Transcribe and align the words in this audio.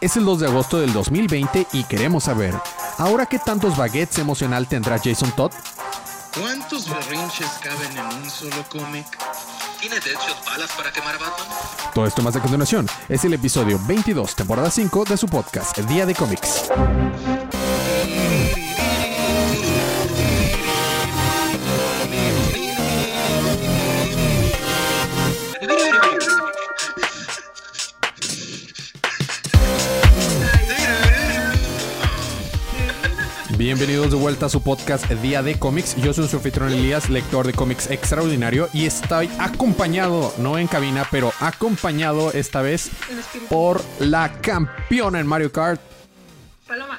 Es 0.00 0.16
el 0.16 0.24
2 0.24 0.40
de 0.40 0.46
agosto 0.46 0.78
del 0.78 0.92
2020 0.92 1.66
y 1.72 1.82
queremos 1.84 2.24
saber, 2.24 2.54
¿ahora 2.98 3.26
qué 3.26 3.40
tantos 3.40 3.76
baguettes 3.76 4.18
emocional 4.18 4.68
tendrá 4.68 4.96
Jason 4.96 5.32
Todd? 5.32 5.50
¿Cuántos 6.38 6.88
berrinches 6.88 7.50
caben 7.60 7.98
en 7.98 8.22
un 8.22 8.30
solo 8.30 8.64
cómic? 8.68 9.06
¿Tiene 9.80 9.96
Deadshot 9.96 10.44
balas 10.46 10.70
para 10.76 10.92
quemar 10.92 11.16
a 11.16 11.18
Batman? 11.18 11.46
Todo 11.94 12.06
esto 12.06 12.22
más 12.22 12.36
a 12.36 12.40
continuación 12.40 12.86
es 13.08 13.24
el 13.24 13.34
episodio 13.34 13.80
22, 13.88 14.36
temporada 14.36 14.70
5 14.70 15.04
de 15.04 15.16
su 15.16 15.26
podcast, 15.26 15.76
Día 15.78 16.06
de 16.06 16.14
Cómics. 16.14 16.70
Bienvenidos 33.78 34.10
de 34.10 34.16
vuelta 34.16 34.46
a 34.46 34.48
su 34.48 34.60
podcast 34.60 35.08
Día 35.08 35.40
de 35.40 35.56
Cómics. 35.56 35.94
Yo 36.02 36.12
soy 36.12 36.26
su 36.26 36.38
anfitrión 36.38 36.72
Elías, 36.72 37.08
lector 37.10 37.46
de 37.46 37.52
cómics 37.52 37.88
extraordinario, 37.88 38.68
y 38.72 38.86
estoy 38.86 39.30
acompañado, 39.38 40.34
no 40.38 40.58
en 40.58 40.66
cabina, 40.66 41.06
pero 41.12 41.32
acompañado 41.38 42.32
esta 42.32 42.60
vez 42.60 42.90
por 43.48 43.80
la 44.00 44.40
campeona 44.40 45.20
en 45.20 45.28
Mario 45.28 45.52
Kart. 45.52 45.80
Paloma. 46.66 46.98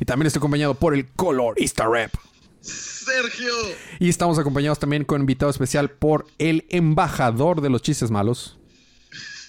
Y 0.00 0.06
también 0.06 0.28
estoy 0.28 0.40
acompañado 0.40 0.72
por 0.72 0.94
el 0.94 1.08
colorista 1.08 1.84
rap. 1.84 2.14
Sergio. 2.62 3.52
Y 3.98 4.08
estamos 4.08 4.38
acompañados 4.38 4.78
también 4.78 5.04
con 5.04 5.20
invitado 5.20 5.50
especial 5.50 5.90
por 5.90 6.26
el 6.38 6.64
embajador 6.70 7.60
de 7.60 7.68
los 7.68 7.82
chistes 7.82 8.10
malos. 8.10 8.56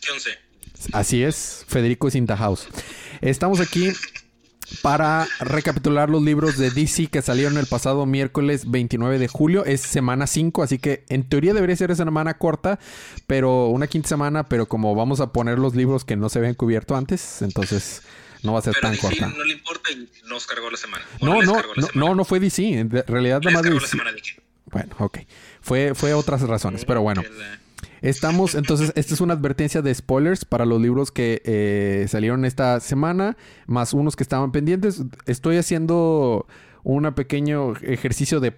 Yo 0.02 0.20
sé. 0.20 0.32
Así 0.92 1.24
es, 1.24 1.64
Federico 1.70 2.12
Sintahouse. 2.12 2.68
Estamos 3.22 3.62
aquí 3.62 3.94
para 4.82 5.28
recapitular 5.40 6.10
los 6.10 6.22
libros 6.24 6.58
de 6.58 6.72
DC 6.72 7.08
que 7.08 7.22
salieron 7.22 7.58
el 7.58 7.66
pasado 7.68 8.06
miércoles 8.06 8.70
29 8.70 9.20
de 9.20 9.28
julio. 9.28 9.66
Es 9.66 9.82
semana 9.82 10.28
5, 10.28 10.64
así 10.64 10.80
que 10.80 11.04
en 11.10 11.24
teoría 11.28 11.54
debería 11.54 11.76
ser 11.76 11.92
esa 11.92 12.04
semana 12.04 12.36
corta, 12.38 12.80
pero 13.28 13.68
una 13.68 13.88
quinta 13.88 14.10
semana, 14.10 14.44
pero 14.48 14.68
como 14.68 14.96
vamos 14.96 15.20
a 15.22 15.32
poner 15.32 15.60
los 15.60 15.76
libros 15.76 16.06
que 16.06 16.16
no 16.16 16.30
se 16.30 16.40
habían 16.40 16.56
cubierto 16.56 16.96
antes, 16.96 17.42
entonces 17.42 18.02
no 18.44 18.54
va 18.54 18.60
a 18.60 18.62
ser 18.62 18.74
Pero 18.74 18.82
tan 18.84 18.92
DC 18.94 19.02
corta. 19.02 19.28
no 19.38 19.44
le 19.44 19.54
importa 19.54 19.92
y 19.92 20.10
nos 20.28 20.46
cargó 20.46 20.70
la 20.70 20.78
semana. 20.78 21.04
No, 21.22 21.36
Bueno, 21.36 21.52
no, 21.54 21.58
la 21.58 21.88
semana. 21.88 21.92
no, 21.96 22.16
no 22.16 22.26
fue 22.26 22.40
DC. 22.40 22.80
En 22.80 22.90
realidad 22.90 23.42
nada 23.42 23.54
más 23.54 23.62
cargó 23.64 23.76
la 23.80 23.82
DC. 23.82 23.92
semana. 23.92 24.12
Bueno, 24.72 24.96
ok. 25.00 25.20
Fue, 25.62 25.94
fue 25.96 26.14
otras 26.14 26.42
razones, 26.42 26.86
pero 26.86 27.02
bueno. 27.02 27.22
La- 27.24 27.60
Estamos, 28.06 28.54
entonces, 28.54 28.94
esta 28.96 29.16
es 29.16 29.22
una 29.22 29.34
advertencia 29.34 29.82
de 29.82 29.94
spoilers 29.94 30.46
para 30.46 30.66
los 30.66 30.80
libros 30.80 31.12
que 31.12 31.42
eh, 31.44 32.06
salieron 32.08 32.46
esta 32.46 32.80
semana, 32.80 33.36
más 33.66 33.94
unos 33.94 34.16
que 34.16 34.22
estaban 34.22 34.52
pendientes. 34.52 35.04
Estoy 35.26 35.58
haciendo 35.58 36.46
un 36.84 37.12
pequeño 37.16 37.74
ejercicio 37.82 38.40
de 38.40 38.54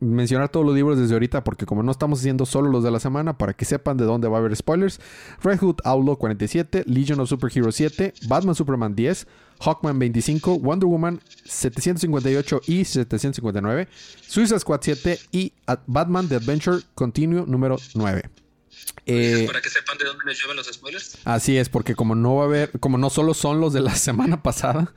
mencionar 0.00 0.48
todos 0.48 0.66
los 0.66 0.74
libros 0.74 0.98
desde 0.98 1.14
ahorita, 1.14 1.44
porque 1.44 1.66
como 1.66 1.84
no 1.84 1.92
estamos 1.92 2.18
haciendo 2.18 2.44
solo 2.46 2.68
los 2.68 2.82
de 2.82 2.90
la 2.90 2.98
semana, 2.98 3.38
para 3.38 3.52
que 3.52 3.64
sepan 3.64 3.96
de 3.96 4.04
dónde 4.04 4.26
va 4.26 4.38
a 4.38 4.40
haber 4.40 4.56
spoilers. 4.56 4.98
Red 5.40 5.60
Hood 5.60 5.76
Outlaw 5.84 6.16
47, 6.16 6.82
Legion 6.86 7.20
of 7.20 7.28
Superheroes 7.28 7.76
7, 7.76 8.12
Batman 8.26 8.56
Superman 8.56 8.96
10, 8.96 9.28
Hawkman 9.60 10.00
25, 10.00 10.58
Wonder 10.58 10.88
Woman 10.88 11.20
758 11.44 12.62
y 12.66 12.84
759, 12.84 13.86
Suicide 14.20 14.58
Squad 14.58 14.80
7 14.82 15.16
y 15.30 15.52
Batman 15.86 16.28
The 16.28 16.34
Adventure 16.34 16.78
Continue 16.96 17.46
número 17.46 17.76
9. 17.94 18.22
Eh, 19.06 19.44
para 19.46 19.60
que 19.60 19.68
sepan 19.70 19.98
de 19.98 20.04
dónde 20.04 20.24
les 20.26 20.38
llueven 20.38 20.56
los 20.56 20.66
spoilers. 20.66 21.18
así 21.24 21.56
es, 21.56 21.68
porque 21.68 21.94
como 21.94 22.14
no 22.14 22.36
va 22.36 22.42
a 22.42 22.46
haber, 22.46 22.70
como 22.80 22.98
no 22.98 23.10
solo 23.10 23.34
son 23.34 23.60
los 23.60 23.72
de 23.72 23.80
la 23.80 23.94
semana 23.96 24.42
pasada, 24.42 24.92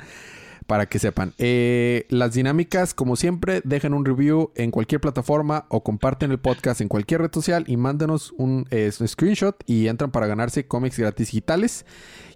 para 0.68 0.86
que 0.88 0.98
sepan. 0.98 1.34
Eh, 1.40 2.06
las 2.10 2.34
dinámicas, 2.36 2.94
como 2.94 3.18
siempre, 3.18 3.62
dejen 3.66 3.94
un 3.94 4.06
review 4.06 4.52
en 4.56 4.72
cualquier 4.72 5.02
plataforma 5.02 5.66
o 5.70 5.84
comparten 5.84 6.32
el 6.32 6.40
podcast 6.40 6.80
en 6.80 6.88
cualquier 6.88 7.20
red 7.22 7.32
social 7.34 7.66
y 7.68 7.76
mándenos 7.76 8.34
un, 8.38 8.66
eh, 8.72 8.90
screenshot 8.92 9.62
y 9.66 9.88
entran 9.88 10.12
para 10.12 10.26
ganarse 10.26 10.66
cómics 10.66 10.98
gratis 10.98 11.28
digitales. 11.28 11.86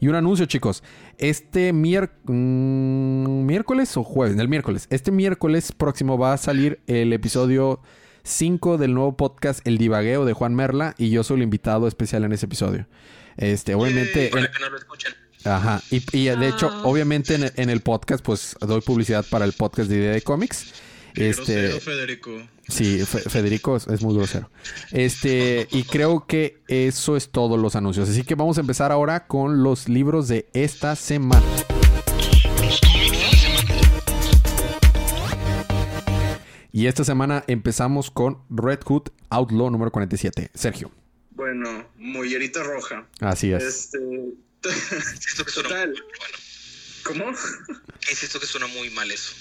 Y 0.01 0.09
un 0.09 0.16
anuncio, 0.16 0.45
chicos. 0.45 0.83
Este 1.17 1.72
mier- 1.73 2.11
mm, 2.25 3.45
miércoles 3.45 3.95
o 3.95 4.03
jueves, 4.03 4.38
el 4.38 4.49
miércoles. 4.49 4.88
Este 4.89 5.11
miércoles 5.11 5.72
próximo 5.72 6.17
va 6.17 6.33
a 6.33 6.38
salir 6.38 6.79
el 6.88 7.13
episodio 7.13 7.79
5 8.27 8.77
del 8.77 8.93
nuevo 8.93 9.15
podcast 9.15 9.65
El 9.65 9.77
Divagueo 9.77 10.25
de 10.25 10.33
Juan 10.33 10.53
Merla 10.53 10.93
y 10.97 11.09
yo 11.09 11.23
soy 11.23 11.38
el 11.38 11.43
invitado 11.43 11.88
especial 11.88 12.23
en 12.25 12.33
ese 12.33 12.45
episodio. 12.45 12.85
Este, 13.38 13.73
obviamente, 13.75 14.29
Para 14.29 14.45
en- 14.45 14.51
que 14.51 14.59
no 14.59 14.69
lo 14.69 14.77
escuchen. 14.77 15.13
Ajá. 15.45 15.81
Y, 15.91 16.03
y, 16.17 16.25
de 16.25 16.47
hecho, 16.49 16.69
Ah. 16.71 16.81
obviamente 16.83 17.35
en, 17.35 17.51
en 17.55 17.69
el 17.69 17.81
podcast, 17.81 18.23
pues 18.25 18.55
doy 18.59 18.81
publicidad 18.81 19.25
para 19.29 19.45
el 19.45 19.53
podcast 19.53 19.89
de 19.89 19.97
Idea 19.97 20.11
de 20.11 20.21
Cómics. 20.21 20.73
Qué 21.13 21.29
Este, 21.29 21.61
grosero, 21.69 21.79
Federico. 21.79 22.31
sí, 22.67 22.99
Fe- 23.05 23.29
Federico 23.29 23.75
es, 23.77 23.87
es 23.87 24.01
muy 24.03 24.13
grosero. 24.16 24.51
Este, 24.91 25.67
y 25.71 25.83
creo 25.83 26.25
que 26.27 26.57
eso 26.67 27.16
es 27.16 27.29
todos 27.29 27.57
los 27.59 27.75
anuncios. 27.75 28.09
Así 28.09 28.23
que 28.23 28.35
vamos 28.35 28.57
a 28.57 28.61
empezar 28.61 28.91
ahora 28.91 29.25
con 29.25 29.63
los 29.63 29.87
libros 29.87 30.27
de 30.27 30.47
esta 30.53 30.95
semana. 30.95 31.41
Y 36.77 36.85
esta 36.85 37.03
semana 37.03 37.43
empezamos 37.47 38.11
con 38.11 38.38
Red 38.51 38.81
Hood 38.85 39.09
Outlaw 39.31 39.71
número 39.71 39.89
47. 39.89 40.51
Sergio. 40.53 40.91
Bueno, 41.31 41.89
mollerita 41.97 42.61
roja. 42.61 43.07
Así 43.19 43.51
es. 43.51 43.63
Este. 43.63 43.97
Insisto 43.97 45.43
que 45.43 45.49
suena 45.49 45.69
Total. 45.69 45.89
muy 45.89 45.97
bueno. 45.97 46.37
¿Cómo? 47.03 47.25
Insisto 48.11 48.39
que 48.39 48.45
suena 48.45 48.67
muy 48.67 48.91
mal 48.91 49.09
eso. 49.09 49.33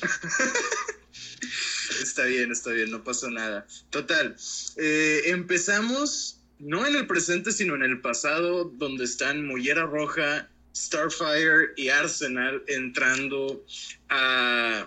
Está 2.02 2.24
bien, 2.24 2.52
está 2.52 2.70
bien, 2.70 2.90
no 2.90 3.04
pasa 3.04 3.28
nada. 3.28 3.66
Total, 3.90 4.34
eh, 4.78 5.24
empezamos 5.26 6.40
no 6.58 6.86
en 6.86 6.96
el 6.96 7.06
presente, 7.06 7.52
sino 7.52 7.74
en 7.74 7.82
el 7.82 8.00
pasado, 8.00 8.64
donde 8.64 9.04
están 9.04 9.46
Mollera 9.46 9.84
Roja, 9.84 10.48
Starfire 10.74 11.74
y 11.76 11.90
Arsenal 11.90 12.62
entrando 12.66 13.62
a 14.08 14.86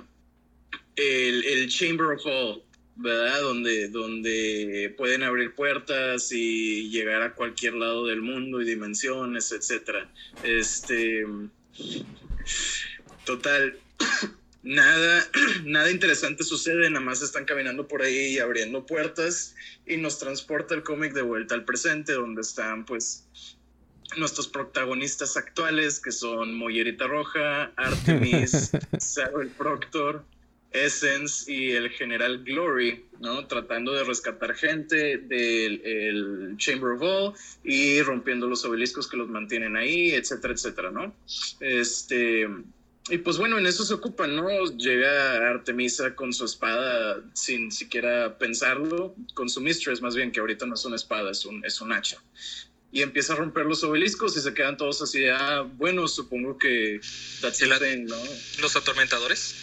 el, 0.95 1.43
el 1.45 1.69
Chamber 1.69 2.07
of 2.07 2.25
All, 2.25 2.63
¿verdad? 2.95 3.41
Donde, 3.41 3.89
donde 3.89 4.93
pueden 4.97 5.23
abrir 5.23 5.55
puertas 5.55 6.31
y 6.31 6.89
llegar 6.89 7.21
a 7.21 7.33
cualquier 7.33 7.73
lado 7.75 8.05
del 8.07 8.21
mundo 8.21 8.61
y 8.61 8.65
dimensiones, 8.65 9.51
etcétera. 9.51 10.09
Este. 10.43 11.25
Total, 13.25 13.77
nada, 14.63 15.27
nada 15.65 15.91
interesante 15.91 16.43
sucede, 16.43 16.89
nada 16.89 17.05
más 17.05 17.21
están 17.21 17.45
caminando 17.45 17.87
por 17.87 18.01
ahí 18.01 18.33
y 18.33 18.39
abriendo 18.39 18.85
puertas 18.85 19.55
y 19.85 19.97
nos 19.97 20.19
transporta 20.19 20.75
el 20.75 20.83
cómic 20.83 21.13
de 21.13 21.21
vuelta 21.21 21.55
al 21.55 21.65
presente, 21.65 22.13
donde 22.13 22.41
están 22.41 22.85
pues 22.85 23.25
nuestros 24.17 24.47
protagonistas 24.47 25.37
actuales, 25.37 25.99
que 25.99 26.11
son 26.11 26.53
Mollerita 26.53 27.07
Roja, 27.07 27.71
Artemis, 27.75 28.71
Sarah 28.97 29.41
el 29.41 29.49
Proctor, 29.49 30.25
Essence 30.71 31.51
y 31.51 31.71
el 31.71 31.89
General 31.89 32.43
Glory, 32.43 33.03
¿no? 33.19 33.45
Tratando 33.47 33.91
de 33.93 34.03
rescatar 34.03 34.55
gente 34.55 35.17
del 35.17 35.81
el 35.83 36.55
Chamber 36.57 36.91
of 36.91 37.01
All 37.01 37.33
y 37.63 38.01
rompiendo 38.01 38.47
los 38.47 38.63
obeliscos 38.65 39.07
que 39.07 39.17
los 39.17 39.27
mantienen 39.29 39.75
ahí, 39.75 40.11
etcétera, 40.11 40.53
etcétera, 40.53 40.91
¿no? 40.91 41.15
Este... 41.59 42.47
Y 43.09 43.17
pues 43.17 43.37
bueno, 43.39 43.57
en 43.57 43.65
eso 43.65 43.83
se 43.83 43.95
ocupan, 43.95 44.35
¿no? 44.35 44.47
Llega 44.77 45.49
Artemisa 45.49 46.13
con 46.15 46.31
su 46.31 46.45
espada 46.45 47.19
sin 47.33 47.71
siquiera 47.71 48.37
pensarlo, 48.37 49.15
con 49.33 49.49
su 49.49 49.59
mistress 49.59 50.01
más 50.01 50.15
bien, 50.15 50.31
que 50.31 50.39
ahorita 50.39 50.67
no 50.67 50.75
es 50.75 50.85
una 50.85 50.97
espada, 50.97 51.31
es 51.31 51.43
un, 51.43 51.65
es 51.65 51.81
un 51.81 51.91
hacha. 51.91 52.21
Y 52.91 53.01
empieza 53.01 53.33
a 53.33 53.37
romper 53.37 53.65
los 53.65 53.83
obeliscos 53.83 54.37
y 54.37 54.41
se 54.41 54.53
quedan 54.53 54.77
todos 54.77 55.01
así 55.01 55.25
ah, 55.27 55.67
bueno, 55.77 56.07
supongo 56.07 56.57
que 56.59 57.01
that's 57.41 57.59
¿Y 57.61 57.65
la- 57.65 57.79
the 57.79 57.91
thing, 57.95 58.05
¿no? 58.05 58.17
Los 58.61 58.75
atormentadores. 58.75 59.55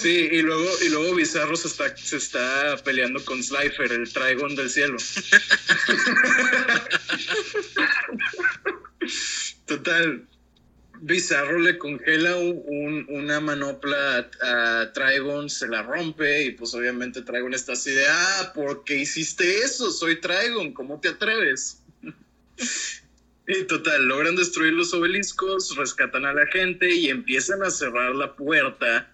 Sí, 0.00 0.28
y 0.32 0.42
luego, 0.42 0.68
y 0.84 0.88
luego 0.88 1.14
Bizarro 1.14 1.54
se 1.56 1.68
está, 1.68 1.96
se 1.96 2.16
está 2.16 2.76
peleando 2.84 3.24
con 3.24 3.40
Slifer, 3.42 3.92
el 3.92 4.12
Trigon 4.12 4.54
del 4.56 4.70
cielo. 4.70 4.96
Total. 9.66 10.26
Bizarro 11.04 11.58
le 11.58 11.78
congela 11.78 12.36
un- 12.36 12.62
un- 12.64 13.06
una 13.08 13.40
manopla 13.40 14.28
a, 14.40 14.80
a 14.82 14.92
Trigon, 14.92 15.50
se 15.50 15.66
la 15.66 15.82
rompe 15.82 16.44
y 16.44 16.50
pues 16.52 16.74
obviamente 16.74 17.22
Trigon 17.22 17.54
está 17.54 17.72
así 17.72 17.90
de, 17.90 18.06
ah, 18.08 18.52
¿por 18.54 18.84
qué 18.84 18.98
hiciste 18.98 19.64
eso? 19.64 19.90
Soy 19.90 20.20
Trigon, 20.20 20.72
¿cómo 20.72 21.00
te 21.00 21.08
atreves? 21.08 21.78
Total, 23.68 24.04
logran 24.04 24.36
destruir 24.36 24.72
los 24.72 24.94
obeliscos, 24.94 25.76
rescatan 25.76 26.24
a 26.24 26.32
la 26.32 26.46
gente 26.46 26.94
y 26.94 27.08
empiezan 27.08 27.62
a 27.62 27.70
cerrar 27.70 28.14
la 28.14 28.34
puerta 28.34 29.10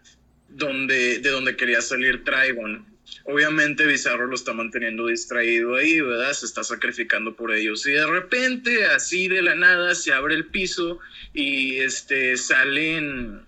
donde, 0.49 1.19
de 1.19 1.31
donde 1.31 1.57
quería 1.57 1.81
salir 1.81 2.25
Trigon. 2.25 2.87
Obviamente 3.25 3.87
Bizarro 3.87 4.27
lo 4.27 4.35
está 4.35 4.53
manteniendo 4.53 5.07
distraído 5.07 5.77
ahí, 5.77 6.01
¿verdad? 6.01 6.33
Se 6.33 6.47
está 6.47 6.63
sacrificando 6.63 7.35
por 7.35 7.53
ellos. 7.53 7.87
Y 7.87 7.93
de 7.93 8.07
repente, 8.07 8.87
así 8.87 9.29
de 9.29 9.43
la 9.43 9.55
nada, 9.55 9.95
se 9.95 10.13
abre 10.13 10.35
el 10.35 10.47
piso 10.47 10.99
y 11.33 11.77
este 11.77 12.37
salen, 12.37 13.47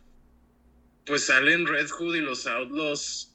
pues 1.07 1.27
salen 1.27 1.67
Red 1.67 1.89
Hood 1.89 2.17
y 2.17 2.21
los 2.21 2.47
Outlaws 2.47 3.31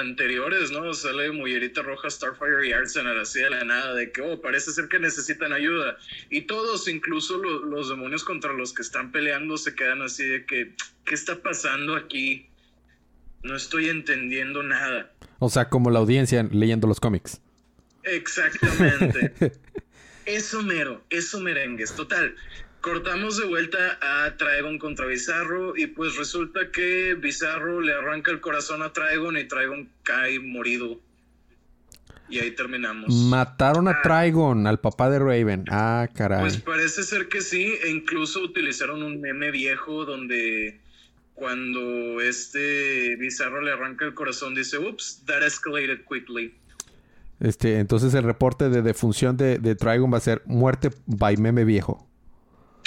anteriores, 0.00 0.70
¿no? 0.70 0.92
Sale 0.94 1.30
Mullerita 1.32 1.82
Roja, 1.82 2.10
Starfire 2.10 2.68
y 2.68 2.72
Arsenal 2.72 3.20
así 3.20 3.40
de 3.40 3.50
la 3.50 3.64
nada, 3.64 3.94
de 3.94 4.12
que, 4.12 4.20
oh, 4.20 4.40
parece 4.40 4.72
ser 4.72 4.88
que 4.88 4.98
necesitan 4.98 5.52
ayuda. 5.52 5.96
Y 6.30 6.42
todos, 6.42 6.88
incluso 6.88 7.38
los 7.38 7.88
demonios 7.88 8.24
contra 8.24 8.52
los 8.52 8.72
que 8.72 8.82
están 8.82 9.12
peleando, 9.12 9.56
se 9.56 9.74
quedan 9.74 10.02
así 10.02 10.24
de 10.24 10.46
que, 10.46 10.74
¿qué 11.04 11.14
está 11.14 11.42
pasando 11.42 11.96
aquí? 11.96 12.48
No 13.42 13.56
estoy 13.56 13.88
entendiendo 13.88 14.62
nada. 14.62 15.12
O 15.38 15.48
sea, 15.48 15.68
como 15.68 15.90
la 15.90 15.98
audiencia 15.98 16.46
leyendo 16.50 16.86
los 16.86 17.00
cómics. 17.00 17.40
Exactamente. 18.04 19.52
eso 20.26 20.62
mero, 20.62 21.02
eso 21.10 21.40
merengues. 21.40 21.94
Total, 21.94 22.34
cortamos 22.82 23.38
de 23.38 23.46
vuelta 23.46 23.98
a 24.02 24.36
Trigon 24.36 24.78
contra 24.78 25.06
Bizarro 25.06 25.74
y 25.76 25.86
pues 25.86 26.16
resulta 26.16 26.70
que 26.70 27.14
Bizarro 27.14 27.80
le 27.80 27.94
arranca 27.94 28.30
el 28.30 28.40
corazón 28.40 28.82
a 28.82 28.92
Trigon 28.92 29.38
y 29.38 29.44
Trigon 29.44 29.88
cae 30.02 30.38
morido. 30.40 31.00
Y 32.28 32.40
ahí 32.40 32.50
terminamos. 32.50 33.14
Mataron 33.14 33.88
a 33.88 33.92
ah. 33.92 34.02
Trigon, 34.02 34.66
al 34.66 34.80
papá 34.80 35.10
de 35.10 35.18
Raven. 35.18 35.64
Ah, 35.70 36.08
caray. 36.14 36.40
Pues 36.40 36.56
parece 36.58 37.02
ser 37.04 37.28
que 37.28 37.40
sí, 37.40 37.74
e 37.84 37.90
incluso 37.90 38.40
utilizaron 38.40 39.02
un 39.02 39.20
meme 39.20 39.50
viejo 39.50 40.04
donde 40.04 40.80
cuando 41.34 42.20
este 42.20 43.16
Bizarro 43.16 43.60
le 43.62 43.72
arranca 43.72 44.04
el 44.04 44.14
corazón, 44.14 44.54
dice, 44.54 44.78
ups, 44.78 45.22
that 45.26 45.42
escalated 45.42 46.00
quickly. 46.08 46.54
Este, 47.38 47.78
entonces 47.78 48.14
el 48.14 48.24
reporte 48.24 48.70
de 48.70 48.82
defunción 48.82 49.36
de, 49.36 49.58
de 49.58 49.74
Trigon 49.74 50.12
va 50.12 50.18
a 50.18 50.20
ser 50.20 50.42
muerte 50.46 50.90
by 51.06 51.36
meme 51.36 51.64
viejo. 51.64 52.11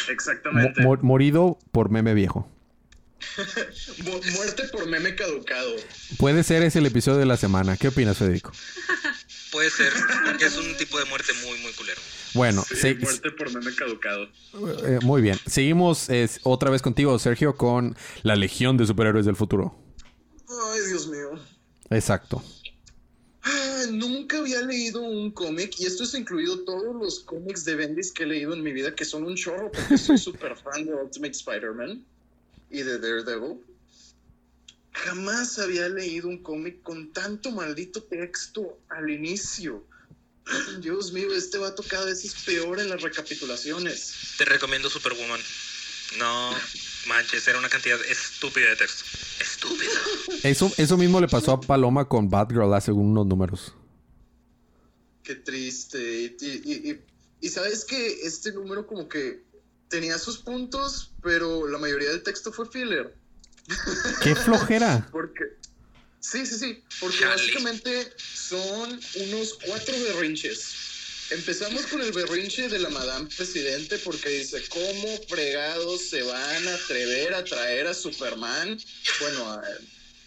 Exactamente. 0.09 0.81
morido 1.01 1.57
por 1.71 1.89
meme 1.89 2.13
viejo. 2.13 2.49
muerte 4.35 4.63
por 4.71 4.87
meme 4.87 5.15
caducado. 5.15 5.75
Puede 6.17 6.43
ser 6.43 6.63
ese 6.63 6.79
el 6.79 6.85
episodio 6.85 7.17
de 7.19 7.25
la 7.25 7.37
semana. 7.37 7.77
¿Qué 7.77 7.87
opinas, 7.87 8.17
Federico? 8.17 8.51
Puede 9.51 9.69
ser, 9.69 9.91
porque 10.25 10.45
es 10.45 10.57
un 10.57 10.75
tipo 10.77 10.99
de 10.99 11.05
muerte 11.05 11.31
muy, 11.45 11.57
muy 11.59 11.71
culero. 11.73 12.01
Bueno, 12.33 12.65
muerte 12.99 13.31
por 13.31 13.53
meme 13.53 13.73
caducado. 13.73 14.27
Eh, 14.85 14.99
muy 15.01 15.21
bien. 15.21 15.39
Seguimos 15.45 16.09
otra 16.43 16.69
vez 16.69 16.81
contigo, 16.81 17.17
Sergio, 17.19 17.55
con 17.55 17.95
la 18.23 18.35
Legión 18.35 18.75
de 18.75 18.85
Superhéroes 18.85 19.25
del 19.25 19.37
Futuro. 19.37 19.73
Ay, 20.49 20.81
Dios 20.89 21.07
mío. 21.07 21.39
Exacto. 21.89 22.43
Nunca 23.91 24.39
había 24.39 24.61
leído 24.61 25.01
un 25.01 25.31
cómic, 25.31 25.79
y 25.79 25.85
esto 25.85 26.03
es 26.03 26.13
incluido 26.13 26.63
todos 26.63 26.95
los 26.95 27.19
cómics 27.21 27.65
de 27.65 27.75
Bendis 27.75 28.11
que 28.11 28.23
he 28.23 28.27
leído 28.27 28.53
en 28.53 28.63
mi 28.63 28.71
vida, 28.71 28.95
que 28.95 29.05
son 29.05 29.23
un 29.23 29.35
chorro, 29.35 29.71
porque 29.71 29.97
soy 29.97 30.17
súper 30.17 30.55
fan 30.57 30.85
de 30.85 30.93
Ultimate 30.93 31.33
Spider-Man 31.33 32.05
y 32.69 32.81
de 32.83 32.99
Daredevil. 32.99 33.59
Jamás 34.91 35.59
había 35.59 35.89
leído 35.89 36.29
un 36.29 36.41
cómic 36.41 36.81
con 36.81 37.11
tanto 37.11 37.51
maldito 37.51 38.03
texto 38.03 38.79
al 38.89 39.09
inicio. 39.09 39.85
Dios 40.79 41.11
mío, 41.11 41.33
este 41.33 41.57
vato 41.57 41.83
cada 41.83 42.05
vez 42.05 42.23
es 42.23 42.35
peor 42.45 42.79
en 42.79 42.89
las 42.89 43.01
recapitulaciones. 43.01 44.35
Te 44.37 44.45
recomiendo 44.45 44.89
Superwoman. 44.89 45.41
No 46.17 46.51
manches, 47.07 47.47
era 47.47 47.59
una 47.59 47.69
cantidad 47.69 47.99
estúpida 48.05 48.69
de 48.69 48.75
texto. 48.75 49.05
Estúpida. 49.39 49.91
Eso, 50.43 50.71
eso 50.77 50.97
mismo 50.97 51.19
le 51.19 51.27
pasó 51.27 51.53
a 51.53 51.61
Paloma 51.61 52.07
con 52.07 52.29
Batgirl 52.29 52.73
hace 52.73 52.91
unos 52.91 53.25
números. 53.25 53.73
Qué 55.23 55.35
triste. 55.35 56.35
Y, 56.39 56.99
y 57.41 57.49
sabes 57.49 57.85
que 57.85 58.21
este 58.23 58.51
número 58.53 58.87
como 58.87 59.07
que 59.07 59.43
tenía 59.89 60.17
sus 60.17 60.37
puntos, 60.37 61.13
pero 61.21 61.67
la 61.67 61.77
mayoría 61.77 62.09
del 62.09 62.23
texto 62.23 62.51
fue 62.51 62.69
filler. 62.69 63.15
Qué 64.21 64.35
flojera. 64.35 65.07
Porque, 65.11 65.43
sí, 66.19 66.45
sí, 66.45 66.57
sí, 66.57 66.83
porque 66.99 67.25
básicamente 67.25 68.13
son 68.17 68.99
unos 69.27 69.59
cuatro 69.65 69.93
berrinches. 70.07 70.75
Empezamos 71.31 71.87
con 71.87 72.01
el 72.01 72.11
berrinche 72.11 72.69
de 72.69 72.77
la 72.77 72.89
Madame 72.89 73.27
Presidente 73.35 73.97
porque 73.97 74.29
dice, 74.29 74.61
¿cómo 74.69 75.17
fregados 75.27 76.01
se 76.01 76.21
van 76.21 76.67
a 76.67 76.75
atrever 76.75 77.33
a 77.33 77.43
traer 77.43 77.87
a 77.87 77.95
Superman? 77.95 78.77
Bueno, 79.19 79.61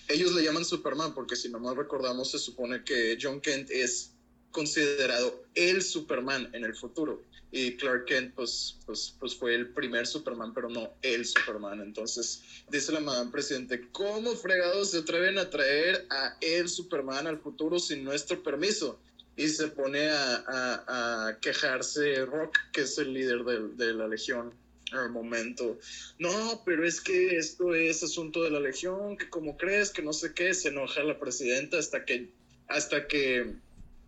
ellos 0.08 0.32
le 0.32 0.42
llaman 0.42 0.64
Superman 0.64 1.14
porque 1.14 1.36
si 1.36 1.50
no 1.50 1.60
mal 1.60 1.76
recordamos 1.76 2.32
se 2.32 2.38
supone 2.40 2.82
que 2.82 3.16
John 3.20 3.40
Kent 3.40 3.70
es 3.70 4.10
considerado 4.50 5.44
el 5.54 5.82
Superman 5.82 6.50
en 6.52 6.64
el 6.64 6.74
futuro 6.74 7.22
y 7.52 7.76
Clark 7.76 8.06
Kent 8.06 8.34
pues, 8.34 8.78
pues, 8.84 9.14
pues 9.20 9.36
fue 9.36 9.54
el 9.54 9.72
primer 9.72 10.04
Superman, 10.04 10.52
pero 10.52 10.68
no 10.68 10.94
el 11.02 11.24
Superman. 11.24 11.80
Entonces 11.80 12.42
dice 12.70 12.90
la 12.90 13.00
Madame 13.00 13.30
Presidente, 13.30 13.88
¿cómo 13.92 14.34
fregados 14.34 14.90
se 14.90 14.98
atreven 14.98 15.38
a 15.38 15.48
traer 15.48 16.06
a 16.10 16.36
el 16.40 16.68
Superman 16.68 17.28
al 17.28 17.38
futuro 17.38 17.78
sin 17.78 18.02
nuestro 18.02 18.42
permiso? 18.42 18.98
Y 19.38 19.48
se 19.48 19.68
pone 19.68 20.10
a, 20.10 21.38
quejarse 21.40 22.26
Rock, 22.26 22.58
que 22.72 22.82
es 22.82 22.98
el 22.98 23.14
líder 23.14 23.44
de, 23.44 23.94
la 23.94 24.08
Legión 24.08 24.52
el 24.92 25.10
momento. 25.10 25.78
No, 26.18 26.62
pero 26.66 26.84
es 26.84 27.00
que 27.00 27.36
esto 27.36 27.72
es 27.74 28.02
asunto 28.02 28.42
de 28.42 28.50
la 28.50 28.58
Legión, 28.58 29.16
que 29.16 29.30
como 29.30 29.56
crees, 29.56 29.90
que 29.90 30.02
no 30.02 30.12
sé 30.12 30.34
qué, 30.34 30.54
se 30.54 30.68
enoja 30.68 31.04
la 31.04 31.20
presidenta 31.20 31.78
hasta 31.78 32.04
que, 32.04 32.30
hasta 32.66 33.06
que 33.06 33.52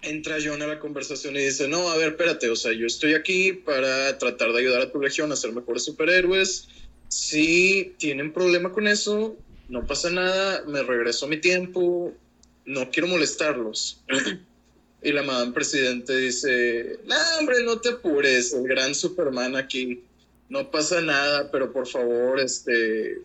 entra 0.03 0.39
John 0.45 0.63
a 0.63 0.67
la 0.67 0.81
conversación 0.81 1.37
y 1.37 1.45
dice, 1.45 1.69
no, 1.69 1.89
a 1.91 1.97
ver, 1.97 2.09
espérate, 2.09 2.51
o 2.51 2.57
sea, 2.57 2.73
yo 2.73 2.87
estoy 2.87 3.15
aquí 3.15 3.53
para 3.53 4.19
tratar 4.19 4.53
de 4.53 4.59
ayudar 4.59 4.83
a 4.83 4.91
tu 4.91 5.01
legión 5.01 5.31
a 5.31 5.37
ser 5.37 5.53
mejores 5.53 5.85
superhéroes. 5.85 6.69
Si 7.09 7.95
tienen 7.99 8.33
problema 8.33 8.73
con 8.73 8.89
eso, 8.89 9.37
no 9.69 9.87
pasa 9.87 10.11
nada, 10.11 10.65
me 10.67 10.83
regreso 10.83 11.29
mi 11.29 11.37
tiempo, 11.37 12.13
no 12.65 12.91
quiero 12.91 13.07
molestarlos. 13.07 14.03
y 15.03 15.13
la 15.13 15.23
madame 15.23 15.53
presidente 15.53 16.17
dice, 16.17 16.99
no, 17.07 17.17
hombre, 17.39 17.63
no 17.65 17.81
te 17.81 17.91
apures, 17.91 18.53
el 18.53 18.65
gran 18.65 18.95
Superman 18.95 19.57
aquí, 19.57 20.03
no 20.49 20.71
pasa 20.71 21.01
nada, 21.01 21.51
pero 21.51 21.73
por 21.73 21.87
favor, 21.87 22.39
este, 22.39 23.19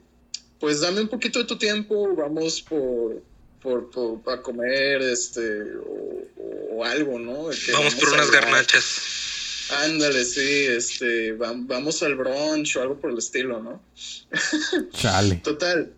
pues 0.60 0.80
dame 0.80 1.02
un 1.02 1.10
poquito 1.10 1.40
de 1.40 1.46
tu 1.46 1.58
tiempo, 1.58 2.16
vamos 2.16 2.62
por, 2.62 3.22
por, 3.62 3.90
por 3.90 4.22
para 4.22 4.42
comer, 4.42 5.02
este, 5.02 5.64
o 6.72 6.84
algo, 6.84 7.20
¿no? 7.20 7.50
vamos, 7.74 7.96
por 7.96 8.10
unas 8.10 8.32
garnachas. 8.32 9.02
Ándale, 9.84 10.24
sí, 10.24 10.66
este, 10.68 11.32
vamos 11.34 12.04
al 12.04 12.16
brunch 12.16 12.78
o 12.78 12.82
algo 12.84 13.00
por 13.00 13.12
el 13.12 13.18
estilo, 13.18 13.62
¿no? 13.62 13.82
Chale. 14.92 15.38
Total. 15.44 15.92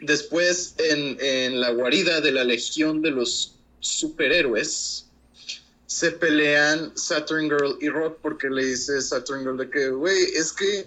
Después, 0.00 0.74
en, 0.78 1.18
en 1.20 1.60
la 1.60 1.70
guarida 1.70 2.22
de 2.22 2.32
la 2.32 2.44
Legión 2.44 3.02
de 3.02 3.10
los 3.10 3.53
Superhéroes, 3.84 5.04
se 5.86 6.10
pelean 6.12 6.96
Saturn 6.96 7.44
Girl 7.44 7.76
y 7.80 7.90
Rock 7.90 8.18
porque 8.22 8.48
le 8.48 8.64
dice 8.64 9.00
Saturn 9.02 9.42
Girl 9.42 9.58
de 9.58 9.68
que, 9.68 9.90
güey, 9.90 10.24
es 10.34 10.52
que 10.52 10.86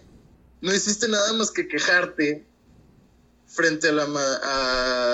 no 0.61 0.73
hiciste 0.73 1.07
nada 1.07 1.31
más 1.33 1.51
que 1.51 1.67
quejarte 1.67 2.43
frente 3.47 3.89
a 3.89 3.91
la, 3.91 4.03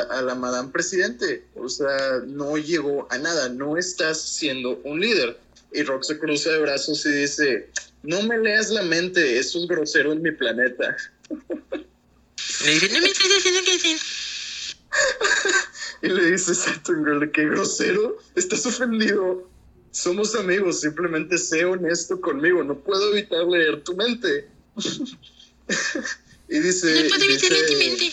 a, 0.10 0.22
la 0.22 0.36
Madame 0.36 0.72
Presidente. 0.72 1.46
O 1.56 1.68
sea, 1.68 2.22
no 2.26 2.58
llegó 2.58 3.06
a 3.12 3.18
nada, 3.18 3.50
no 3.50 3.78
estás 3.78 4.22
siendo 4.22 4.80
un 4.86 5.02
líder. 5.02 5.38
Y 5.74 5.84
Rock 5.84 6.04
se 6.04 6.18
cruza 6.18 6.52
de 6.52 6.60
brazos 6.60 7.06
y 7.06 7.12
dice, 7.12 7.70
no 8.04 8.24
me 8.24 8.38
leas 8.38 8.70
la 8.70 8.84
mente, 8.84 9.38
eso 9.38 9.60
es 9.60 9.68
grosero 9.68 10.14
en 10.14 10.22
mi 10.22 10.32
planeta. 10.32 10.96
Le 11.30 12.72
dice, 12.72 12.90
no 12.94 13.02
me 13.02 13.08
estás 13.08 13.28
diciendo 13.28 13.60
que. 13.66 13.98
y 16.04 16.10
le 16.10 16.32
dice 16.32 16.54
Saturn 16.54 17.06
Girl, 17.06 17.32
qué 17.32 17.46
grosero, 17.46 18.18
estás 18.36 18.66
ofendido. 18.66 19.48
Somos 19.92 20.36
amigos, 20.36 20.82
simplemente 20.82 21.38
sé 21.38 21.64
honesto 21.64 22.20
conmigo, 22.20 22.62
no 22.62 22.78
puedo 22.78 23.12
evitar 23.14 23.46
leer 23.46 23.84
tu 23.84 23.96
mente. 23.96 24.50
y 26.50 26.60
dice... 26.60 27.04
No 27.04 27.10
puedo 27.10 27.24
evitar 27.24 27.52
leer 27.52 27.68
tu 27.68 27.78
mente. 27.78 28.12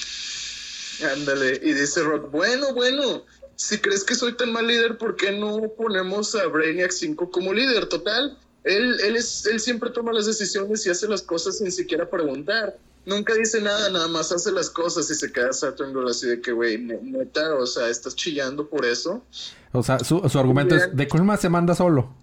Ándale, 1.13 1.61
y 1.65 1.73
dice 1.73 2.03
Rock, 2.03 2.31
bueno, 2.31 2.73
bueno, 2.75 3.25
si 3.57 3.79
crees 3.79 4.05
que 4.05 4.15
soy 4.15 4.37
tan 4.37 4.53
mal 4.53 4.69
líder, 4.69 4.97
¿por 4.97 5.17
qué 5.17 5.33
no 5.33 5.61
ponemos 5.77 6.37
a 6.37 6.47
Brainiac 6.47 6.93
5 6.93 7.31
como 7.33 7.53
líder? 7.53 7.87
Total, 7.87 8.39
él, 8.63 9.01
él, 9.01 9.17
es, 9.17 9.47
él 9.47 9.59
siempre 9.59 9.91
toma 9.91 10.13
las 10.13 10.27
decisiones 10.27 10.87
y 10.87 10.91
hace 10.91 11.09
las 11.09 11.23
cosas 11.23 11.59
sin 11.59 11.73
siquiera 11.73 12.09
preguntar. 12.09 12.79
Nunca 13.11 13.35
dice 13.35 13.61
nada, 13.61 13.91
nada 13.91 14.07
más 14.07 14.31
hace 14.31 14.53
las 14.53 14.71
cosas 14.71 15.11
y 15.11 15.17
se 15.17 15.33
queda 15.33 15.53
Saturn 15.53 15.93
así 16.09 16.29
de 16.29 16.41
que, 16.41 16.53
güey, 16.53 16.79
neta, 16.79 17.57
o 17.57 17.67
sea, 17.67 17.89
estás 17.89 18.15
chillando 18.15 18.69
por 18.69 18.87
eso. 18.87 19.27
O 19.73 19.83
sea, 19.83 19.99
su, 19.99 20.23
su 20.29 20.39
argumento 20.39 20.77
es, 20.77 20.97
¿de 20.97 21.09
Colma 21.09 21.37
se 21.37 21.49
manda 21.49 21.75
solo? 21.75 22.15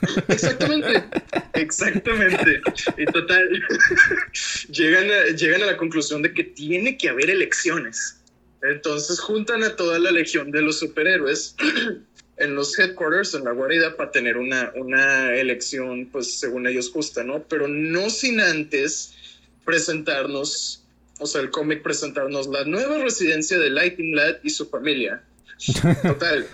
Exactamente, 0.28 1.04
exactamente. 1.54 2.62
Y 2.96 3.04
total, 3.06 3.50
llegan, 4.70 5.10
a, 5.10 5.34
llegan 5.34 5.62
a 5.64 5.66
la 5.66 5.76
conclusión 5.76 6.22
de 6.22 6.32
que 6.32 6.44
tiene 6.44 6.96
que 6.96 7.08
haber 7.08 7.28
elecciones. 7.28 8.20
Entonces 8.62 9.18
juntan 9.18 9.64
a 9.64 9.74
toda 9.74 9.98
la 9.98 10.12
legión 10.12 10.52
de 10.52 10.62
los 10.62 10.78
superhéroes 10.78 11.56
en 12.36 12.54
los 12.54 12.78
headquarters, 12.78 13.34
en 13.34 13.44
la 13.44 13.50
guarida, 13.50 13.96
para 13.96 14.12
tener 14.12 14.36
una, 14.36 14.72
una 14.76 15.34
elección, 15.34 16.08
pues 16.10 16.38
según 16.38 16.68
ellos 16.68 16.88
justa, 16.90 17.24
¿no? 17.24 17.42
Pero 17.42 17.66
no 17.66 18.08
sin 18.10 18.40
antes 18.40 19.16
presentarnos, 19.70 20.82
o 21.20 21.26
sea, 21.26 21.42
el 21.42 21.50
cómic 21.50 21.80
presentarnos 21.84 22.48
la 22.48 22.64
nueva 22.64 22.98
residencia 22.98 23.56
de 23.56 23.70
Lightning 23.70 24.16
Lad 24.16 24.38
y 24.42 24.50
su 24.50 24.66
familia. 24.66 25.22
Total. 26.02 26.44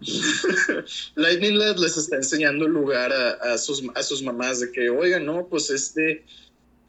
Lightning 1.14 1.56
Lad 1.56 1.76
les 1.76 1.96
está 1.96 2.16
enseñando 2.16 2.66
lugar 2.66 3.12
a, 3.12 3.56
sus, 3.56 3.84
a 3.94 4.02
sus 4.02 4.20
mamás 4.24 4.58
de 4.58 4.72
que, 4.72 4.90
oigan, 4.90 5.26
no, 5.26 5.46
pues 5.46 5.70
este, 5.70 6.24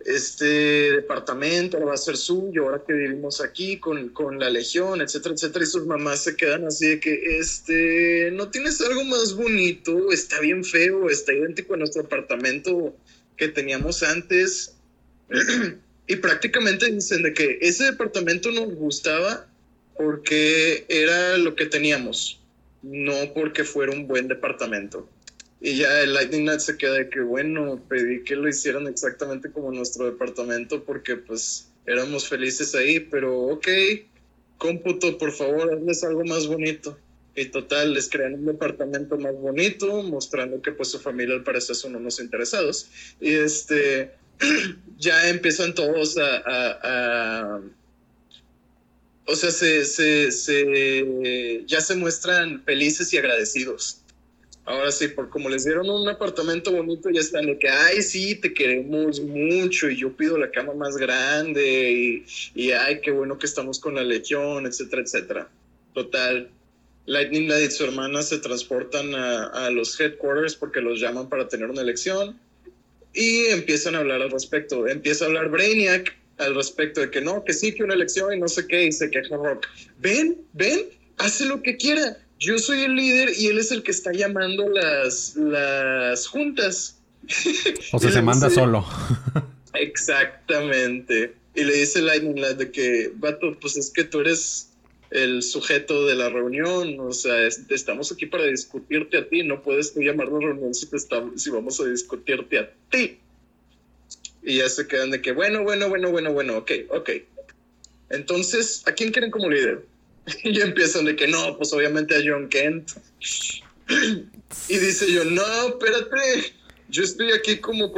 este 0.04 0.46
departamento 0.94 1.80
va 1.86 1.94
a 1.94 1.98
ser 1.98 2.18
suyo, 2.18 2.64
ahora 2.64 2.82
que 2.88 2.94
vivimos 2.94 3.40
aquí 3.40 3.78
con, 3.78 4.10
con, 4.10 4.40
la 4.40 4.50
legión, 4.50 5.00
etcétera, 5.00 5.36
etcétera, 5.36 5.64
y 5.64 5.68
sus 5.68 5.86
mamás 5.86 6.24
se 6.24 6.36
quedan 6.36 6.66
así 6.66 6.88
de 6.88 7.00
que, 7.00 7.38
este, 7.38 8.32
no 8.34 8.50
tienes 8.50 8.82
algo 8.82 9.04
más 9.04 9.36
bonito, 9.36 10.12
está 10.12 10.40
bien 10.40 10.64
feo, 10.64 11.08
está 11.08 11.34
idéntico 11.34 11.76
a 11.76 11.78
nuestro 11.78 12.02
apartamento 12.02 12.96
que 13.38 13.48
teníamos 13.48 14.02
antes, 14.02 14.76
y 16.08 16.16
prácticamente 16.18 16.92
dicen 16.92 17.24
de 17.24 17.34
que 17.34 17.60
ese 17.62 17.86
departamento 17.86 18.52
nos 18.52 18.74
gustaba 18.76 19.48
porque 19.96 20.86
era 20.90 21.38
lo 21.38 21.56
que 21.56 21.66
teníamos 21.66 22.42
no 22.82 23.34
porque 23.34 23.64
fuera 23.64 23.92
un 23.92 24.08
buen 24.08 24.28
departamento. 24.28 25.08
Y 25.60 25.78
ya 25.78 26.02
el 26.02 26.14
Lightning 26.14 26.42
Knight 26.42 26.60
se 26.60 26.78
queda 26.78 26.94
de 26.94 27.10
que, 27.10 27.22
bueno, 27.22 27.82
pedí 27.88 28.24
que 28.24 28.36
lo 28.36 28.50
hicieran 28.50 28.88
exactamente 28.88 29.52
como 29.52 29.72
nuestro 29.72 30.06
departamento 30.06 30.84
porque 30.84 31.18
pues 31.18 31.68
éramos 31.86 32.28
felices 32.28 32.74
ahí, 32.74 33.00
pero 33.00 33.38
ok, 33.38 33.68
cómputo, 34.58 35.18
por 35.18 35.32
favor, 35.32 35.72
hazles 35.74 36.04
algo 36.04 36.26
más 36.26 36.48
bonito. 36.48 36.98
Y 37.34 37.46
total, 37.46 37.94
les 37.94 38.10
crean 38.10 38.34
un 38.34 38.46
departamento 38.46 39.18
más 39.18 39.34
bonito, 39.36 40.04
mostrando 40.04 40.62
que 40.62 40.72
pues 40.72 40.90
su 40.90 41.00
familia 41.00 41.36
al 41.36 41.44
parecer 41.44 41.76
son 41.76 41.96
unos 41.96 42.20
interesados. 42.20 42.90
Y 43.22 43.30
este, 43.36 44.12
ya 44.98 45.30
empiezan 45.30 45.74
todos 45.74 46.18
a, 46.18 47.60
o 49.26 49.36
sea, 49.36 49.52
se, 49.52 49.86
se, 49.86 50.32
se, 50.32 51.64
ya 51.66 51.82
se 51.82 51.96
muestran 51.96 52.64
felices 52.64 53.14
y 53.14 53.18
agradecidos. 53.18 53.98
Ahora 54.64 54.92
sí, 54.92 55.08
por 55.08 55.30
como 55.30 55.50
les 55.50 55.66
dieron 55.66 55.90
un 55.90 56.08
apartamento 56.08 56.72
bonito, 56.72 57.10
ya 57.10 57.20
están 57.20 57.48
de 57.48 57.58
que, 57.58 57.68
ay, 57.68 58.02
sí, 58.04 58.36
te 58.36 58.54
queremos 58.54 59.20
mucho 59.20 59.90
y 59.90 59.98
yo 59.98 60.16
pido 60.16 60.38
la 60.38 60.52
cama 60.52 60.74
más 60.74 60.98
grande 60.98 61.92
y, 61.92 62.26
y 62.54 62.72
ay, 62.72 63.02
qué 63.02 63.10
bueno 63.12 63.40
que 63.40 63.48
estamos 63.48 63.80
con 63.80 63.96
la 63.96 64.04
legión, 64.04 64.68
etcétera, 64.68 65.02
etcétera. 65.02 65.50
Total, 65.94 66.50
Lightning 67.08 67.50
Lad 67.50 67.60
y 67.60 67.72
su 67.72 67.86
hermana 67.86 68.22
se 68.22 68.38
transportan 68.38 69.16
a, 69.16 69.48
a 69.48 69.72
los 69.72 70.00
headquarters 70.00 70.56
porque 70.56 70.80
los 70.80 71.00
llaman 71.00 71.28
para 71.28 71.48
tener 71.48 71.70
una 71.70 71.82
elección 71.82 72.40
y 73.14 73.46
empiezan 73.48 73.96
a 73.96 74.00
hablar 74.00 74.22
al 74.22 74.32
respecto. 74.32 74.88
Empieza 74.88 75.26
a 75.26 75.28
hablar 75.28 75.50
Brainiac 75.50 76.16
al 76.38 76.56
respecto 76.56 77.02
de 77.02 77.12
que 77.12 77.22
no, 77.22 77.44
que 77.44 77.54
sí, 77.54 77.74
que 77.74 77.84
una 77.84 77.94
elección 77.94 78.34
y 78.34 78.40
no 78.40 78.48
sé 78.48 78.66
qué, 78.68 78.86
y 78.86 78.92
se 78.92 79.10
queja 79.10 79.36
Rock. 79.36 79.68
Ven, 80.00 80.42
ven, 80.54 80.82
hace 81.18 81.46
lo 81.46 81.62
que 81.62 81.78
quiera. 81.78 82.18
Yo 82.40 82.58
soy 82.58 82.82
el 82.82 82.96
líder 82.96 83.30
y 83.38 83.48
él 83.48 83.60
es 83.60 83.72
el 83.72 83.84
que 83.84 83.92
está 83.92 84.12
llamando 84.12 84.68
las, 84.70 85.36
las 85.36 86.28
juntas. 86.28 86.98
O 87.92 88.00
sea, 88.00 88.12
se 88.12 88.22
manda 88.22 88.50
solo. 88.50 88.86
Exactamente. 89.74 91.36
Y 91.54 91.64
le 91.64 91.74
dice 91.74 92.02
Lightning 92.02 92.42
Lad 92.42 92.56
de 92.56 92.72
que, 92.72 93.12
vato, 93.16 93.58
pues 93.60 93.78
es 93.78 93.92
que 93.92 94.04
tú 94.04 94.22
eres 94.22 94.71
el 95.12 95.44
sujeto 95.44 96.06
de 96.06 96.16
la 96.16 96.30
reunión, 96.30 96.98
o 97.00 97.12
sea, 97.12 97.46
es, 97.46 97.62
estamos 97.70 98.12
aquí 98.12 98.26
para 98.26 98.46
discutirte 98.46 99.18
a 99.18 99.28
ti, 99.28 99.44
no 99.44 99.62
puedes 99.62 99.94
tú 99.94 100.02
llamar 100.02 100.30
la 100.30 100.40
reunión 100.40 100.74
si, 100.74 100.86
te 100.86 100.96
estamos, 100.96 101.44
si 101.44 101.50
vamos 101.50 101.80
a 101.82 101.86
discutirte 101.86 102.60
a 102.60 102.72
ti. 102.90 103.20
Y 104.42 104.58
ya 104.58 104.70
se 104.70 104.88
quedan 104.88 105.12
de 105.12 105.22
que, 105.22 105.34
bueno, 105.34 105.64
bueno, 105.64 105.90
bueno, 105.90 106.10
bueno, 106.12 106.32
bueno, 106.32 106.58
ok, 106.58 106.72
ok. 106.90 107.10
Entonces, 108.10 108.84
¿a 108.88 108.94
quién 108.94 109.12
quieren 109.12 109.32
como 109.32 109.50
líder? 109.50 109.86
y 110.44 110.62
empiezan 110.62 111.06
de 111.06 111.16
que 111.16 111.28
no, 111.28 111.58
pues 111.58 111.74
obviamente 111.74 112.16
a 112.16 112.22
John 112.26 112.48
Kent. 112.48 112.92
y 114.70 114.78
dice 114.78 115.12
yo, 115.12 115.26
no, 115.26 115.68
espérate, 115.68 116.54
yo 116.88 117.04
estoy 117.04 117.34
aquí 117.34 117.58
como 117.58 117.92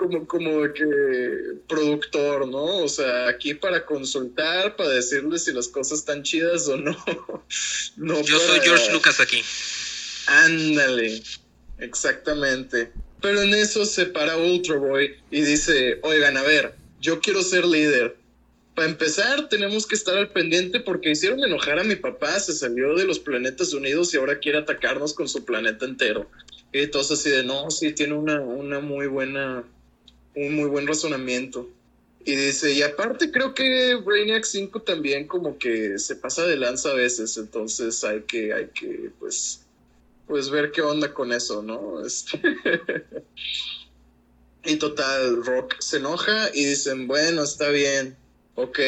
como, 0.00 0.26
como 0.26 0.72
que 0.72 0.86
productor, 1.68 2.48
¿no? 2.48 2.78
O 2.78 2.88
sea, 2.88 3.28
aquí 3.28 3.52
para 3.52 3.84
consultar, 3.84 4.74
para 4.74 4.88
decirles 4.88 5.44
si 5.44 5.52
las 5.52 5.68
cosas 5.68 5.98
están 5.98 6.22
chidas 6.22 6.66
o 6.68 6.78
no. 6.78 6.96
no 7.96 8.22
yo 8.22 8.38
soy 8.38 8.60
George 8.60 8.90
Lucas 8.92 9.20
aquí. 9.20 9.42
Ándale, 10.26 11.22
exactamente. 11.80 12.90
Pero 13.20 13.42
en 13.42 13.52
eso 13.52 13.84
se 13.84 14.06
para 14.06 14.38
Ultra 14.38 14.78
Boy 14.78 15.16
y 15.30 15.42
dice, 15.42 16.00
oigan, 16.02 16.38
a 16.38 16.42
ver, 16.42 16.74
yo 17.02 17.20
quiero 17.20 17.42
ser 17.42 17.66
líder. 17.66 18.16
Para 18.74 18.88
empezar, 18.88 19.50
tenemos 19.50 19.86
que 19.86 19.96
estar 19.96 20.16
al 20.16 20.30
pendiente 20.30 20.80
porque 20.80 21.10
hicieron 21.10 21.44
enojar 21.44 21.78
a 21.78 21.84
mi 21.84 21.96
papá, 21.96 22.40
se 22.40 22.54
salió 22.54 22.94
de 22.94 23.04
los 23.04 23.18
planetas 23.18 23.74
unidos 23.74 24.14
y 24.14 24.16
ahora 24.16 24.38
quiere 24.38 24.56
atacarnos 24.56 25.12
con 25.12 25.28
su 25.28 25.44
planeta 25.44 25.84
entero. 25.84 26.30
Y 26.72 26.86
todos 26.86 27.10
así 27.10 27.28
de, 27.28 27.42
no, 27.42 27.70
sí, 27.70 27.92
tiene 27.92 28.14
una, 28.14 28.40
una 28.40 28.80
muy 28.80 29.08
buena, 29.08 29.64
un 30.34 30.54
muy 30.56 30.68
buen 30.68 30.86
razonamiento. 30.86 31.68
Y 32.24 32.36
dice, 32.36 32.72
y 32.72 32.82
aparte 32.82 33.30
creo 33.30 33.54
que 33.54 33.94
Brainiac 33.94 34.44
5 34.44 34.82
también 34.82 35.26
como 35.26 35.56
que 35.56 35.98
se 35.98 36.16
pasa 36.16 36.46
de 36.46 36.56
lanza 36.56 36.90
a 36.90 36.94
veces, 36.94 37.36
entonces 37.38 38.04
hay 38.04 38.20
que, 38.22 38.52
hay 38.52 38.66
que, 38.68 39.10
pues, 39.18 39.62
pues 40.26 40.50
ver 40.50 40.70
qué 40.70 40.82
onda 40.82 41.14
con 41.14 41.32
eso, 41.32 41.62
¿no? 41.62 42.04
Este... 42.06 42.38
y 44.64 44.76
total, 44.76 45.44
Rock 45.44 45.76
se 45.80 45.96
enoja 45.96 46.50
y 46.52 46.66
dicen, 46.66 47.06
bueno, 47.06 47.42
está 47.42 47.70
bien, 47.70 48.16
ok, 48.54 48.78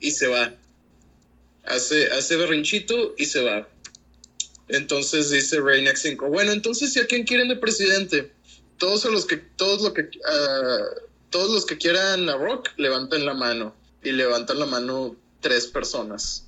y 0.00 0.10
se 0.10 0.26
va. 0.26 0.54
Hace, 1.64 2.08
hace 2.12 2.36
berrinchito 2.36 3.14
y 3.16 3.24
se 3.24 3.42
va. 3.42 3.66
Entonces 4.68 5.30
dice 5.30 5.58
Reynax 5.60 6.02
5, 6.02 6.28
bueno, 6.28 6.52
entonces, 6.52 6.94
¿y 6.96 7.00
a 7.00 7.06
quién 7.06 7.24
quieren 7.24 7.48
de 7.48 7.56
presidente? 7.56 8.33
Todos 8.78 9.04
los 9.04 9.26
que, 9.26 9.36
todos 9.36 9.82
lo 9.82 9.94
que, 9.94 10.02
uh, 10.02 11.00
todos 11.30 11.50
los 11.50 11.66
que 11.66 11.78
quieran 11.78 12.28
a 12.28 12.36
Rock, 12.36 12.70
levanten 12.76 13.24
la 13.24 13.34
mano. 13.34 13.74
Y 14.02 14.12
levantan 14.12 14.58
la 14.58 14.66
mano 14.66 15.16
tres 15.40 15.66
personas. 15.66 16.44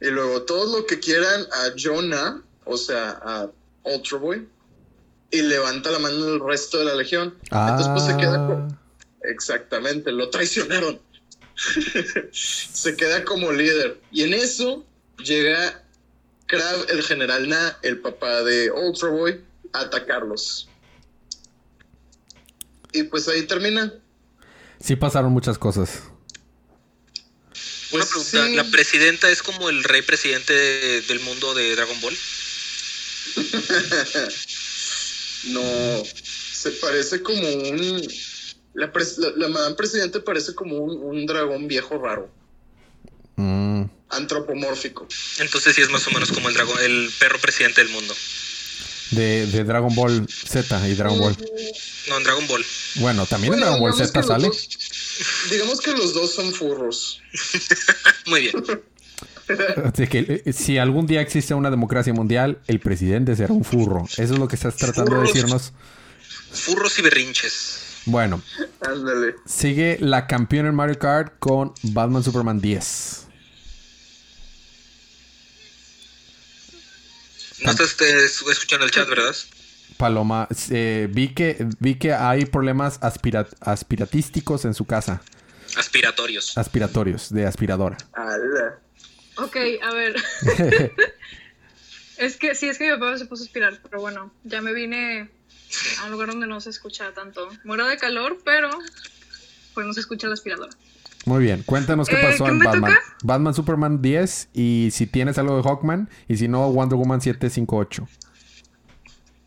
Y 0.00 0.06
luego, 0.06 0.42
todos 0.42 0.70
los 0.70 0.84
que 0.84 0.98
quieran 0.98 1.42
a 1.52 1.72
Jonah, 1.76 2.42
o 2.64 2.76
sea, 2.76 3.20
a 3.22 3.50
Ultra 3.84 4.18
Boy, 4.18 4.48
y 5.30 5.42
levanta 5.42 5.90
la 5.90 5.98
mano 5.98 6.28
el 6.28 6.40
resto 6.40 6.78
de 6.78 6.84
la 6.84 6.94
legión. 6.94 7.36
Entonces, 7.50 7.88
pues 7.88 8.04
se 8.04 8.16
queda 8.16 8.46
con... 8.46 8.72
Ah. 8.72 8.78
Exactamente, 9.22 10.12
lo 10.12 10.30
traicionaron. 10.30 11.00
se 12.32 12.96
queda 12.96 13.24
como 13.24 13.52
líder. 13.52 14.00
Y 14.12 14.22
en 14.22 14.34
eso 14.34 14.84
llega 15.22 15.82
Crab, 16.46 16.86
el 16.88 17.02
general 17.02 17.48
Na, 17.48 17.78
el 17.82 17.98
papá 17.98 18.42
de 18.42 18.70
Ultra 18.70 19.08
Boy, 19.08 19.44
a 19.72 19.80
atacarlos. 19.80 20.67
Y 22.92 23.02
pues 23.04 23.28
ahí 23.28 23.42
termina. 23.42 23.92
Sí 24.80 24.96
pasaron 24.96 25.32
muchas 25.32 25.58
cosas. 25.58 26.02
Una 27.90 28.04
Pues 28.04 28.08
pregunta, 28.30 28.46
sí. 28.48 28.54
¿la 28.56 28.64
presidenta 28.64 29.30
es 29.30 29.42
como 29.42 29.68
el 29.70 29.82
rey 29.84 30.02
presidente 30.02 30.52
de- 30.52 31.00
del 31.02 31.20
mundo 31.20 31.54
de 31.54 31.74
Dragon 31.74 32.00
Ball? 32.00 32.14
no, 35.44 36.02
se 36.52 36.70
parece 36.72 37.22
como 37.22 37.40
un... 37.48 38.06
La, 38.74 38.92
pres- 38.92 39.16
la, 39.18 39.30
la 39.36 39.48
madame 39.48 39.74
presidente 39.74 40.20
parece 40.20 40.54
como 40.54 40.76
un, 40.78 41.02
un 41.02 41.26
dragón 41.26 41.66
viejo 41.68 41.98
raro, 41.98 42.30
Mm, 43.36 43.84
antropomórfico. 44.10 45.06
Entonces 45.38 45.76
sí 45.76 45.80
es 45.82 45.90
más 45.90 46.04
o 46.08 46.10
menos 46.10 46.32
como 46.32 46.48
el 46.48 46.54
dragón, 46.54 46.76
el 46.82 47.08
perro 47.20 47.38
presidente 47.38 47.82
del 47.84 47.92
mundo. 47.92 48.12
de, 49.12 49.46
de 49.46 49.62
Dragon 49.64 49.94
Ball 49.94 50.26
Z 50.28 50.88
y 50.88 50.94
Dragon 50.94 51.18
Ball. 51.20 51.36
No, 52.08 52.16
en 52.16 52.24
Dragon 52.24 52.46
Ball. 52.46 52.64
Bueno, 52.96 53.26
también 53.26 53.54
en 53.54 53.60
Dragon 53.60 53.80
Ball 53.80 53.94
Z 53.94 54.22
sale. 54.22 54.46
dos- 54.48 54.68
digamos 55.50 55.80
que 55.80 55.92
los 55.92 56.14
dos 56.14 56.32
son 56.34 56.52
furros. 56.54 57.20
Muy 58.26 58.40
bien. 58.42 58.54
Así 59.84 60.06
que 60.06 60.42
eh, 60.46 60.52
si 60.52 60.78
algún 60.78 61.06
día 61.06 61.20
existe 61.20 61.54
una 61.54 61.70
democracia 61.70 62.12
mundial, 62.12 62.60
el 62.66 62.80
presidente 62.80 63.34
será 63.34 63.52
un 63.52 63.64
furro. 63.64 64.04
Eso 64.16 64.22
es 64.34 64.38
lo 64.38 64.46
que 64.48 64.56
estás 64.56 64.76
tratando 64.76 65.16
de 65.16 65.22
decirnos. 65.26 65.72
Furros 66.52 66.98
y 66.98 67.02
berrinches. 67.02 67.80
Bueno, 68.06 68.42
Ándale. 68.80 69.34
sigue 69.46 69.98
la 70.00 70.26
campeona 70.26 70.68
en 70.70 70.74
Mario 70.74 70.98
Kart 70.98 71.34
con 71.38 71.74
Batman 71.82 72.22
Superman 72.24 72.60
10. 72.60 73.26
No 77.60 77.70
estás 77.72 77.96
escuchando 78.50 78.84
el 78.86 78.90
chat, 78.92 79.08
¿verdad? 79.08 79.34
Paloma, 79.98 80.48
eh, 80.70 81.08
vi, 81.10 81.28
que, 81.34 81.66
vi 81.80 81.96
que 81.96 82.14
hay 82.14 82.46
problemas 82.46 82.98
aspira- 83.02 83.48
aspiratísticos 83.60 84.64
en 84.64 84.72
su 84.74 84.84
casa. 84.86 85.20
Aspiratorios. 85.76 86.56
aspiratorios 86.56 87.30
de 87.32 87.46
aspiradora. 87.46 87.98
Ala. 88.14 88.78
Ok, 89.36 89.56
a 89.82 89.92
ver. 89.92 90.16
es 92.16 92.36
que 92.36 92.54
sí, 92.54 92.68
es 92.68 92.78
que 92.78 92.90
mi 92.90 92.98
papá 92.98 93.16
se 93.18 93.26
puso 93.26 93.42
a 93.42 93.46
aspirar, 93.46 93.78
pero 93.82 94.00
bueno, 94.00 94.32
ya 94.44 94.60
me 94.62 94.72
vine 94.72 95.30
a 96.00 96.06
un 96.06 96.12
lugar 96.12 96.28
donde 96.30 96.46
no 96.46 96.60
se 96.60 96.70
escucha 96.70 97.12
tanto. 97.12 97.48
Muero 97.64 97.86
de 97.86 97.96
calor, 97.98 98.38
pero 98.44 98.70
pues 99.74 99.86
no 99.86 99.92
se 99.92 100.00
escucha 100.00 100.26
la 100.26 100.34
aspiradora. 100.34 100.70
Muy 101.26 101.42
bien, 101.44 101.62
cuéntanos 101.64 102.08
qué 102.08 102.16
Eh, 102.18 102.22
pasó 102.30 102.44
¿qué 102.44 102.50
en 102.52 102.58
Batman. 102.60 102.92
toca? 102.94 103.02
Batman 103.22 103.54
Superman 103.54 104.00
10 104.02 104.48
y 104.54 104.88
si 104.92 105.06
tienes 105.06 105.36
algo 105.38 105.56
de 105.56 105.62
Hawkman 105.62 106.08
y 106.26 106.36
si 106.38 106.48
no 106.48 106.70
Wonder 106.72 106.96
Woman 106.96 107.20
758. 107.20 108.08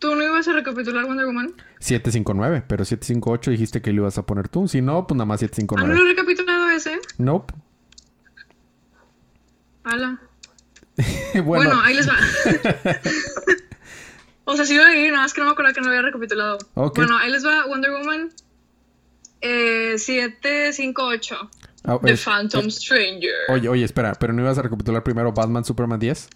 ¿Tú 0.01 0.15
no 0.15 0.24
ibas 0.24 0.48
a 0.48 0.53
recapitular 0.53 1.05
Wonder 1.05 1.27
Woman? 1.27 1.53
759, 1.79 2.63
pero 2.67 2.84
758 2.84 3.51
dijiste 3.51 3.81
que 3.84 3.93
lo 3.93 4.01
ibas 4.01 4.17
a 4.17 4.25
poner 4.25 4.50
tú. 4.50 4.67
Si 4.67 4.81
no, 4.81 5.05
pues 5.05 5.15
nada 5.15 5.25
más 5.27 5.41
¿Ah, 5.43 5.46
no 5.46 5.50
759. 5.53 5.96
lo 5.96 6.01
he 6.05 6.10
recapitulado 6.10 6.70
ese? 6.72 7.00
Nope. 7.20 7.53
Ala. 9.84 10.20
bueno, 11.34 11.46
Bueno, 11.46 11.81
ahí 11.84 11.93
les 11.96 12.10
va. 12.10 12.15
o 14.46 14.55
sea, 14.55 14.65
sí 14.65 14.75
lo 14.75 14.88
leí, 14.88 15.08
nada 15.10 15.22
más 15.24 15.34
que 15.34 15.41
no 15.41 15.46
me 15.46 15.51
acuerdo 15.53 15.74
que 15.74 15.81
no 15.81 15.88
había 15.89 16.01
recapitulado. 16.01 16.58
Bueno, 16.74 17.17
ahí 17.17 17.31
les 17.31 17.46
va 17.46 17.67
Wonder 17.67 17.91
Woman 17.91 18.31
eh, 19.41 19.96
758. 19.98 21.50
ah, 21.86 22.00
The 22.03 22.12
es- 22.13 22.24
Phantom 22.24 22.70
Stranger. 22.70 23.34
Oye, 23.50 23.70
oye, 23.70 23.84
espera, 23.86 24.13
pero 24.15 24.34
no 24.34 24.41
ibas 24.41 24.58
a 24.58 24.63
recapitular 24.63 25.03
primero 25.03 25.31
Batman 25.31 25.63
Superman 25.63 26.00
10? 26.00 26.27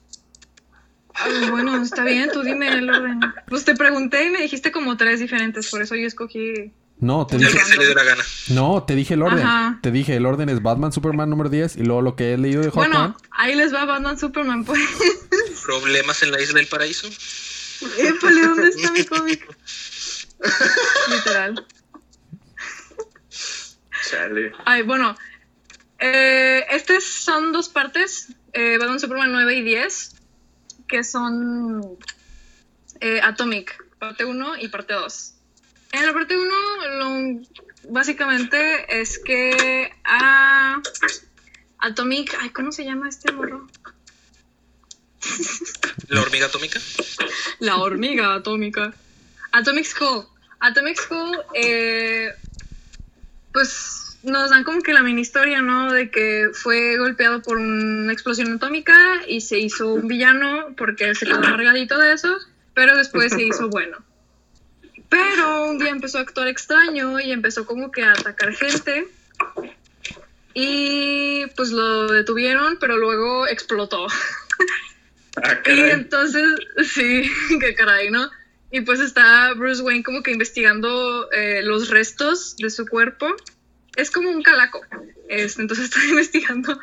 Ay, 1.15 1.49
bueno, 1.49 1.81
está 1.81 2.03
bien, 2.03 2.29
tú 2.31 2.41
dime 2.43 2.67
el 2.69 2.89
orden. 2.89 3.19
Pues 3.47 3.63
te 3.63 3.75
pregunté 3.75 4.25
y 4.25 4.29
me 4.29 4.41
dijiste 4.41 4.71
como 4.71 4.97
tres 4.97 5.19
diferentes, 5.19 5.69
por 5.69 5.81
eso 5.81 5.95
yo 5.95 6.07
escogí. 6.07 6.73
No, 6.99 7.27
te 7.27 7.37
dije, 7.37 7.51
lo 7.51 7.57
que 7.57 7.65
se 7.65 7.77
le 7.77 7.85
dé 7.87 7.93
la 7.93 8.03
gana. 8.03 8.23
no, 8.49 8.83
te 8.83 8.95
dije 8.95 9.15
el 9.15 9.21
orden. 9.21 9.45
Ajá. 9.45 9.79
Te 9.81 9.91
dije 9.91 10.15
el 10.15 10.25
orden 10.25 10.49
es 10.49 10.61
Batman 10.61 10.91
Superman 10.91 11.29
número 11.29 11.49
10 11.49 11.77
y 11.77 11.83
luego 11.83 12.01
lo 12.01 12.15
que 12.15 12.33
he 12.33 12.37
leído 12.37 12.61
de 12.61 12.69
Hawkman. 12.69 12.91
Bueno, 12.91 13.17
ahí 13.31 13.55
les 13.55 13.73
va 13.73 13.85
Batman 13.85 14.17
Superman, 14.17 14.63
pues. 14.63 14.79
Problemas 15.65 16.21
en 16.23 16.31
la 16.31 16.41
isla 16.41 16.55
del 16.55 16.67
paraíso. 16.67 17.07
Épale, 17.97 18.41
¿dónde 18.41 18.69
está 18.69 18.91
mi 18.91 19.03
cómic? 19.03 19.45
Literal. 21.09 21.65
Chale. 24.09 24.53
Ay, 24.65 24.83
bueno. 24.83 25.15
Eh, 25.99 26.65
estas 26.71 27.03
son 27.03 27.51
dos 27.51 27.69
partes. 27.69 28.29
Eh, 28.53 28.77
Batman 28.77 28.99
Superman 28.99 29.31
9 29.31 29.55
y 29.55 29.61
10. 29.63 30.14
Que 30.87 31.03
son 31.03 31.97
eh, 32.99 33.19
Atomic, 33.21 33.83
parte 33.99 34.25
1 34.25 34.57
y 34.57 34.67
parte 34.67 34.93
2. 34.93 35.33
En 35.93 36.05
la 36.05 36.13
parte 36.13 36.37
1, 36.37 36.51
lo, 36.97 37.41
básicamente 37.89 38.99
es 39.01 39.19
que 39.19 39.91
a 40.03 40.81
Atomic. 41.79 42.37
Ay, 42.41 42.49
¿cómo 42.49 42.71
se 42.71 42.83
llama 42.83 43.09
este 43.09 43.31
morro? 43.31 43.67
La 46.07 46.21
hormiga 46.21 46.47
atómica. 46.47 46.79
La 47.59 47.77
hormiga 47.77 48.35
atómica. 48.35 48.93
Atomic 49.51 49.85
Skull. 49.85 50.27
Atomic 50.59 50.99
Skull, 50.99 51.37
eh, 51.53 52.29
pues 53.51 54.04
nos 54.25 54.49
dan 54.49 54.63
como 54.63 54.81
que 54.81 54.93
la 54.93 55.03
mini 55.03 55.21
historia, 55.21 55.61
¿no? 55.61 55.91
De 55.91 56.09
que 56.09 56.49
fue 56.53 56.97
golpeado 56.97 57.41
por 57.41 57.57
una 57.57 58.11
explosión 58.11 58.53
atómica 58.53 59.21
y 59.27 59.41
se 59.41 59.59
hizo 59.59 59.93
un 59.93 60.07
villano 60.07 60.73
porque 60.77 61.15
se 61.15 61.25
quedó 61.25 61.41
cargadito 61.41 61.97
de 61.97 62.13
eso, 62.13 62.37
pero 62.73 62.97
después 62.97 63.31
se 63.31 63.43
hizo 63.43 63.69
bueno. 63.69 63.97
Pero 65.09 65.65
un 65.65 65.77
día 65.77 65.89
empezó 65.89 66.17
a 66.17 66.21
actuar 66.21 66.47
extraño 66.47 67.19
y 67.19 67.31
empezó 67.31 67.65
como 67.65 67.91
que 67.91 68.03
a 68.03 68.11
atacar 68.11 68.53
gente. 68.53 69.07
Y 70.53 71.45
pues 71.55 71.71
lo 71.71 72.07
detuvieron, 72.07 72.77
pero 72.79 72.97
luego 72.97 73.47
explotó. 73.47 74.07
Ah, 75.37 75.59
Y 75.67 75.79
entonces, 75.91 76.43
sí, 76.93 77.29
qué 77.59 77.75
caray, 77.75 78.09
¿no? 78.09 78.29
Y 78.71 78.81
pues 78.81 78.99
está 78.99 79.53
Bruce 79.53 79.81
Wayne 79.81 80.03
como 80.03 80.23
que 80.23 80.31
investigando 80.31 81.31
eh, 81.31 81.61
los 81.63 81.89
restos 81.89 82.55
de 82.57 82.69
su 82.69 82.85
cuerpo. 82.85 83.27
Es 83.95 84.11
como 84.11 84.29
un 84.29 84.41
calaco. 84.43 84.81
Este, 85.29 85.61
entonces 85.61 85.85
está 85.89 86.03
investigando 86.05 86.79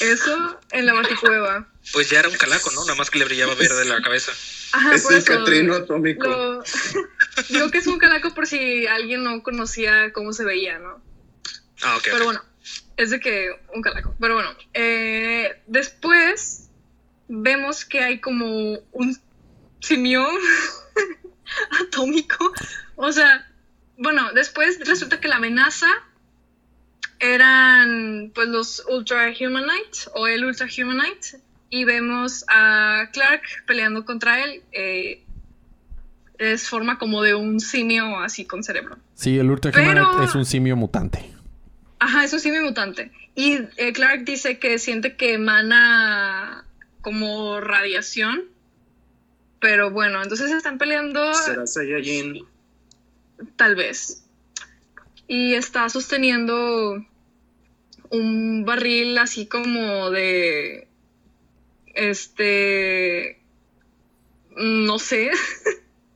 eso 0.00 0.60
en 0.72 0.86
la 0.86 0.94
baticueva. 0.94 1.68
Pues 1.92 2.10
ya 2.10 2.20
era 2.20 2.28
un 2.28 2.36
calaco, 2.36 2.70
¿no? 2.72 2.82
Nada 2.84 2.96
más 2.96 3.10
que 3.10 3.18
le 3.18 3.24
brillaba 3.24 3.54
verde 3.54 3.84
la 3.84 4.00
cabeza. 4.02 4.32
Ajá, 4.72 4.94
es 4.94 5.02
por 5.02 5.14
eso. 5.14 5.26
Catrino 5.26 5.74
atómico. 5.74 6.26
lo- 6.26 6.62
Digo 7.48 7.70
que 7.70 7.78
es 7.78 7.86
un 7.86 7.98
calaco 7.98 8.34
por 8.34 8.46
si 8.46 8.86
alguien 8.86 9.22
no 9.22 9.42
conocía 9.42 10.12
cómo 10.12 10.32
se 10.32 10.44
veía, 10.44 10.78
¿no? 10.78 11.00
Ah, 11.82 11.96
ok. 11.96 12.02
Pero 12.10 12.24
bueno, 12.24 12.42
es 12.96 13.10
de 13.10 13.20
que 13.20 13.50
un 13.74 13.82
calaco. 13.82 14.14
Pero 14.18 14.34
bueno, 14.34 14.50
eh, 14.74 15.62
después 15.66 16.68
vemos 17.28 17.84
que 17.84 18.00
hay 18.00 18.20
como 18.20 18.78
un 18.92 19.16
simio 19.80 20.26
atómico. 21.80 22.52
O 22.96 23.12
sea, 23.12 23.48
bueno, 23.98 24.32
después 24.32 24.78
resulta 24.80 25.20
que 25.20 25.28
la 25.28 25.36
amenaza 25.36 25.86
eran 27.20 28.30
pues 28.34 28.48
los 28.48 28.84
Ultra 28.90 29.32
Humanites 29.40 30.10
o 30.14 30.26
el 30.26 30.44
Ultra 30.44 30.66
Humanite 30.66 31.40
y 31.70 31.84
vemos 31.84 32.44
a 32.48 33.08
Clark 33.12 33.42
peleando 33.66 34.04
contra 34.04 34.44
él. 34.44 34.62
eh, 34.72 35.22
es 36.38 36.68
forma 36.68 36.98
como 36.98 37.22
de 37.22 37.34
un 37.34 37.60
simio 37.60 38.18
así 38.20 38.44
con 38.44 38.62
cerebro. 38.62 38.98
Sí, 39.14 39.38
el 39.38 39.50
Ultra 39.50 39.70
Pero- 39.72 40.02
Humanite 40.10 40.24
es 40.26 40.34
un 40.34 40.44
simio 40.44 40.76
mutante. 40.76 41.24
Ajá, 41.98 42.24
es 42.24 42.32
un 42.34 42.40
simio 42.40 42.62
mutante. 42.62 43.10
Y 43.34 43.54
eh, 43.78 43.92
Clark 43.94 44.24
dice 44.26 44.58
que 44.58 44.78
siente 44.78 45.16
que 45.16 45.32
emana 45.32 46.66
como 47.00 47.58
radiación. 47.60 48.42
Pero 49.60 49.90
bueno, 49.90 50.22
entonces 50.22 50.50
están 50.50 50.76
peleando 50.76 51.32
Será 51.32 51.66
Saiyajin. 51.66 52.44
tal 53.56 53.74
vez. 53.74 54.22
Y 55.28 55.54
está 55.54 55.88
sosteniendo 55.88 57.04
un 58.10 58.64
barril 58.64 59.18
así 59.18 59.46
como 59.46 60.10
de... 60.10 60.88
Este... 61.94 63.40
No 64.56 64.98
sé. 64.98 65.30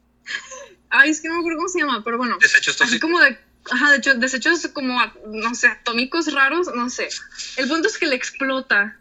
Ay, 0.91 1.11
es 1.11 1.21
que 1.21 1.29
no 1.29 1.35
me 1.35 1.41
acuerdo 1.41 1.59
cómo 1.59 1.69
se 1.69 1.81
llama, 1.81 2.03
pero 2.05 2.19
bueno. 2.19 2.39
Desechos 2.41 2.75
Así 2.81 2.99
tóxicos. 2.99 3.01
como 3.01 3.21
de, 3.21 3.39
ajá, 3.71 3.91
de 3.91 3.99
hecho, 3.99 4.15
desechos 4.15 4.67
como, 4.69 4.99
no 5.27 5.55
sé, 5.55 5.69
atómicos 5.69 6.33
raros, 6.33 6.69
no 6.75 6.91
sé. 6.91 7.09
El 7.57 7.69
punto 7.69 7.89
es 7.89 7.99
que 7.99 8.07
le 8.07 8.17
explota 8.17 8.99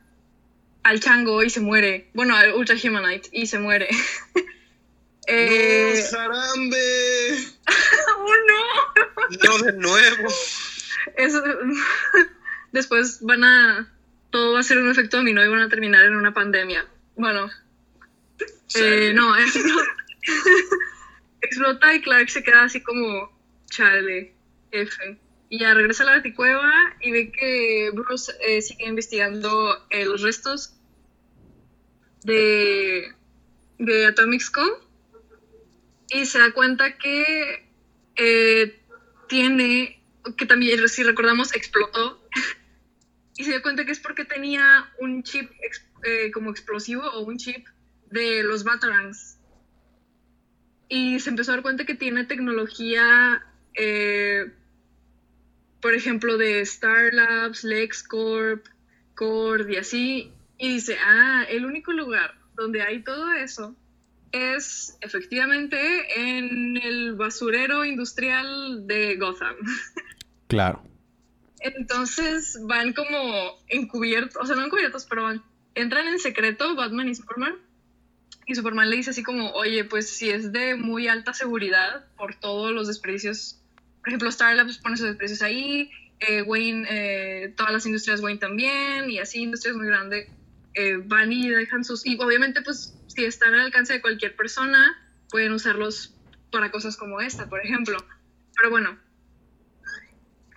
al 0.83 0.99
chango 0.99 1.43
y 1.43 1.49
se 1.49 1.61
muere. 1.61 2.09
Bueno, 2.13 2.35
al 2.35 2.53
Ultra 2.53 2.75
Humanite 2.81 3.29
y 3.31 3.47
se 3.47 3.59
muere. 3.59 3.89
eh, 5.29 6.03
¡No, 6.11 6.17
Jarambe! 6.17 7.37
¡Oh, 8.17 8.33
no! 8.47 9.47
No, 9.47 9.57
de 9.59 9.73
nuevo. 9.73 10.27
Eso- 11.15 11.43
después 12.71 13.19
van 13.21 13.43
a, 13.43 13.93
todo 14.31 14.53
va 14.53 14.59
a 14.59 14.63
ser 14.63 14.77
un 14.77 14.89
efecto 14.89 15.17
dominó 15.17 15.43
y 15.43 15.47
van 15.47 15.61
a 15.61 15.69
terminar 15.69 16.05
en 16.05 16.15
una 16.15 16.33
pandemia. 16.33 16.85
Bueno, 17.15 17.49
eh, 18.75 19.11
no, 19.13 19.35
explota, 19.37 19.95
explota 21.41 21.93
y 21.95 22.01
Clark 22.01 22.29
se 22.29 22.43
queda 22.43 22.63
así 22.63 22.81
como, 22.81 23.31
chale, 23.69 24.33
F. 24.71 25.17
Y 25.51 25.59
ya 25.59 25.73
regresa 25.73 26.03
a 26.03 26.05
la 26.07 26.15
baticueva 26.17 26.71
y 27.01 27.11
ve 27.11 27.31
que 27.31 27.89
Bruce 27.93 28.31
eh, 28.41 28.61
sigue 28.61 28.85
investigando 28.85 29.83
los 29.91 30.21
restos 30.21 30.75
de, 32.23 33.13
de 33.79 34.05
Atomic 34.05 34.41
Skull 34.41 34.71
y 36.09 36.25
se 36.25 36.39
da 36.39 36.51
cuenta 36.51 36.97
que 36.97 37.69
eh, 38.15 38.79
tiene, 39.27 40.01
que 40.37 40.45
también, 40.45 40.87
si 40.89 41.03
recordamos, 41.03 41.55
explotó. 41.55 42.27
y 43.37 43.43
se 43.43 43.51
dio 43.51 43.61
cuenta 43.61 43.85
que 43.85 43.91
es 43.91 43.99
porque 43.99 44.25
tenía 44.25 44.91
un 44.99 45.23
chip 45.23 45.51
eh, 46.03 46.31
como 46.31 46.49
explosivo 46.49 47.03
o 47.03 47.21
un 47.21 47.37
chip 47.37 47.67
de 48.09 48.43
los 48.43 48.63
Batarangs. 48.63 49.37
Y 50.87 51.19
se 51.19 51.29
empezó 51.29 51.51
a 51.51 51.55
dar 51.55 51.61
cuenta 51.61 51.85
que 51.85 51.93
tiene 51.93 52.25
tecnología, 52.25 53.45
eh, 53.75 54.51
por 55.81 55.93
ejemplo, 55.93 56.37
de 56.37 56.61
Star 56.61 57.13
Labs, 57.13 57.63
LexCorp, 57.63 58.65
Cord 59.13 59.69
y 59.69 59.77
así. 59.77 60.33
Y 60.57 60.73
dice, 60.73 60.97
ah, 61.05 61.45
el 61.47 61.65
único 61.65 61.93
lugar 61.93 62.35
donde 62.55 62.81
hay 62.81 63.03
todo 63.03 63.31
eso 63.33 63.75
es 64.31 64.97
efectivamente 65.01 65.77
en 66.15 66.77
el 66.77 67.15
basurero 67.15 67.85
industrial 67.85 68.87
de 68.87 69.15
Gotham. 69.17 69.55
Claro. 70.47 70.83
Entonces 71.59 72.57
van 72.67 72.93
como 72.93 73.59
encubiertos, 73.67 74.41
o 74.41 74.45
sea, 74.45 74.55
no 74.55 74.65
encubiertos, 74.65 75.05
pero 75.05 75.23
van, 75.23 75.43
entran 75.75 76.07
en 76.07 76.19
secreto 76.19 76.75
Batman 76.75 77.09
y 77.09 77.15
Superman. 77.15 77.55
Y 78.47 78.55
Superman 78.55 78.89
le 78.89 78.95
dice 78.95 79.11
así 79.11 79.21
como, 79.21 79.51
oye, 79.51 79.83
pues 79.83 80.09
si 80.09 80.29
es 80.29 80.51
de 80.51 80.75
muy 80.75 81.07
alta 81.07 81.33
seguridad 81.33 82.05
por 82.17 82.35
todos 82.35 82.71
los 82.71 82.87
desperdicios, 82.87 83.61
por 83.99 84.09
ejemplo, 84.09 84.29
Star 84.29 84.55
Labs 84.55 84.79
pone 84.79 84.97
sus 84.97 85.05
desperdicios 85.05 85.43
ahí 85.43 85.91
eh, 86.19 86.41
Wayne, 86.41 86.87
eh, 86.89 87.53
todas 87.55 87.71
las 87.71 87.85
industrias 87.85 88.21
Wayne 88.21 88.39
también, 88.39 89.09
y 89.09 89.19
así 89.19 89.41
industrias 89.41 89.75
muy 89.75 89.87
grandes 89.87 90.29
eh, 90.79 90.95
van 91.03 91.33
y 91.33 91.49
dejan 91.49 91.83
sus... 91.83 92.05
Y 92.05 92.17
obviamente, 92.21 92.61
pues, 92.61 92.95
si 93.07 93.25
están 93.25 93.53
al 93.53 93.61
alcance 93.61 93.91
de 93.91 94.01
cualquier 94.01 94.33
persona, 94.37 94.97
pueden 95.29 95.51
usarlos 95.51 96.15
para 96.51 96.71
cosas 96.71 96.95
como 96.95 97.19
esta, 97.19 97.49
por 97.49 97.59
ejemplo. 97.59 97.97
Pero 98.55 98.69
bueno, 98.69 98.97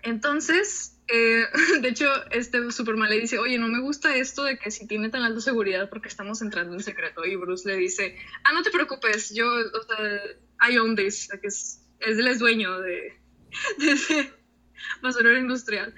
entonces, 0.03 0.97
eh, 1.09 1.45
de 1.81 1.89
hecho, 1.89 2.07
este 2.31 2.71
Superman 2.71 3.11
le 3.11 3.19
dice, 3.19 3.39
oye, 3.39 3.59
no 3.59 3.67
me 3.67 3.81
gusta 3.81 4.15
esto 4.15 4.45
de 4.45 4.59
que 4.59 4.71
si 4.71 4.87
tiene 4.87 5.09
tan 5.09 5.23
alta 5.23 5.41
seguridad 5.41 5.89
porque 5.91 6.09
estamos 6.09 6.41
entrando 6.41 6.75
en 6.75 6.85
secreto. 6.85 7.25
Y 7.25 7.35
Bruce 7.35 7.69
le 7.69 7.77
dice, 7.77 8.17
ah, 8.45 8.53
no 8.53 8.63
te 8.63 8.71
preocupes, 8.71 9.35
yo, 9.35 9.47
o 9.49 9.83
sea, 9.83 10.71
I 10.71 10.79
own 10.79 10.95
this, 10.95 11.29
que 11.41 11.49
es, 11.49 11.83
es 11.99 12.17
es 12.17 12.39
dueño 12.39 12.79
de, 12.79 13.19
de 13.79 13.91
ese 13.91 14.33
basurero 15.03 15.37
industrial. 15.37 15.93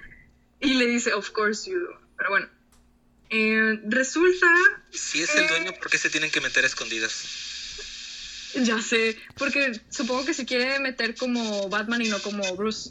Y 0.60 0.74
le 0.74 0.86
dice, 0.86 1.12
of 1.12 1.30
course 1.32 1.70
you 1.70 1.78
do. 1.78 2.00
Pero 2.16 2.30
bueno, 2.30 2.48
eh, 3.34 3.80
resulta... 3.88 4.46
Si 4.92 5.20
es 5.22 5.34
el 5.34 5.48
dueño, 5.48 5.72
¿por 5.72 5.90
qué 5.90 5.98
se 5.98 6.08
tienen 6.10 6.30
que 6.30 6.40
meter 6.40 6.62
a 6.64 6.66
escondidas? 6.68 7.24
Ya 8.54 8.80
sé, 8.80 9.16
porque 9.36 9.80
supongo 9.90 10.24
que 10.24 10.34
se 10.34 10.46
quiere 10.46 10.78
meter 10.78 11.16
como 11.16 11.68
Batman 11.68 12.02
y 12.02 12.08
no 12.08 12.20
como 12.22 12.54
Bruce. 12.54 12.90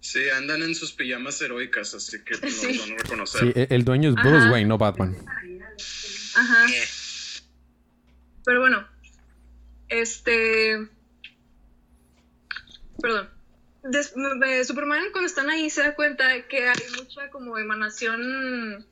Sí, 0.00 0.28
andan 0.30 0.62
en 0.62 0.74
sus 0.74 0.92
pijamas 0.92 1.40
heroicas, 1.40 1.94
así 1.94 2.18
que 2.24 2.34
no 2.34 2.48
Sí. 2.50 2.78
van 2.78 2.92
a 2.92 2.96
reconocer. 2.96 3.52
Sí, 3.54 3.66
el 3.70 3.84
dueño 3.84 4.08
es 4.10 4.14
Bruce 4.16 4.36
Ajá. 4.36 4.50
Wayne, 4.50 4.68
no 4.68 4.78
Batman. 4.78 5.16
Ajá. 6.34 6.66
Eh, 6.72 6.88
Pero 8.44 8.60
bueno, 8.60 8.88
este. 9.88 10.88
Perdón. 13.00 13.30
Des- 13.84 14.12
Superman, 14.66 15.04
cuando 15.12 15.26
están 15.28 15.48
ahí, 15.50 15.70
se 15.70 15.82
da 15.82 15.94
cuenta 15.94 16.46
que 16.48 16.68
hay 16.68 16.76
mucha 16.96 17.30
como 17.30 17.56
emanación, 17.58 18.84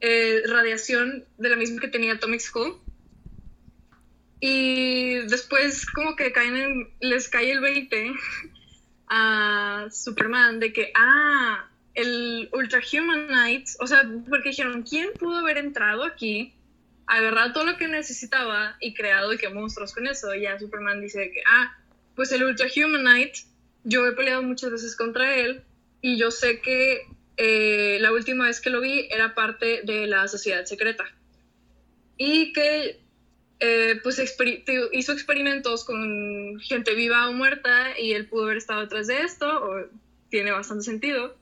eh, 0.00 0.42
radiación 0.46 1.24
de 1.38 1.48
la 1.48 1.56
misma 1.56 1.80
que 1.80 1.88
tenía 1.88 2.14
Atomic 2.14 2.40
Skull. 2.40 2.76
Y 4.40 5.16
después, 5.28 5.86
como 5.86 6.16
que 6.16 6.32
caen 6.32 6.56
en- 6.56 6.88
les 7.00 7.28
cae 7.28 7.50
el 7.52 7.60
20 7.60 8.12
a 9.08 9.88
Superman 9.90 10.60
de 10.60 10.72
que, 10.72 10.92
ah, 10.94 11.68
el 11.94 12.48
Ultra 12.52 12.80
Humanite, 12.92 13.72
o 13.80 13.86
sea, 13.86 14.08
porque 14.28 14.50
dijeron, 14.50 14.82
¿quién 14.82 15.10
pudo 15.18 15.38
haber 15.38 15.58
entrado 15.58 16.04
aquí? 16.04 16.54
agarrado 17.12 17.52
todo 17.52 17.64
lo 17.64 17.76
que 17.76 17.88
necesitaba 17.88 18.76
y 18.78 18.94
creado 18.94 19.30
de 19.30 19.36
que 19.36 19.48
monstruos 19.48 19.92
con 19.92 20.06
eso. 20.06 20.32
Y 20.32 20.42
ya 20.42 20.56
Superman 20.60 21.00
dice 21.00 21.32
que, 21.32 21.42
ah, 21.44 21.76
pues 22.14 22.30
el 22.30 22.44
Ultra 22.44 22.68
Humanite, 22.68 23.40
yo 23.82 24.06
he 24.06 24.12
peleado 24.12 24.42
muchas 24.44 24.70
veces 24.70 24.94
contra 24.94 25.36
él 25.36 25.64
y 26.00 26.16
yo 26.18 26.30
sé 26.30 26.60
que 26.60 27.00
eh, 27.42 27.96
la 28.00 28.12
última 28.12 28.44
vez 28.44 28.60
que 28.60 28.68
lo 28.68 28.82
vi 28.82 29.06
era 29.10 29.34
parte 29.34 29.80
de 29.82 30.06
la 30.06 30.28
sociedad 30.28 30.66
secreta. 30.66 31.04
Y 32.18 32.52
que 32.52 33.00
eh, 33.60 33.98
pues 34.02 34.16
te- 34.36 34.62
hizo 34.92 35.12
experimentos 35.12 35.86
con 35.86 36.60
gente 36.60 36.94
viva 36.94 37.30
o 37.30 37.32
muerta 37.32 37.98
y 37.98 38.12
él 38.12 38.28
pudo 38.28 38.44
haber 38.44 38.58
estado 38.58 38.82
detrás 38.82 39.06
de 39.06 39.22
esto, 39.22 39.46
o 39.46 39.86
tiene 40.28 40.50
bastante 40.50 40.84
sentido. 40.84 41.34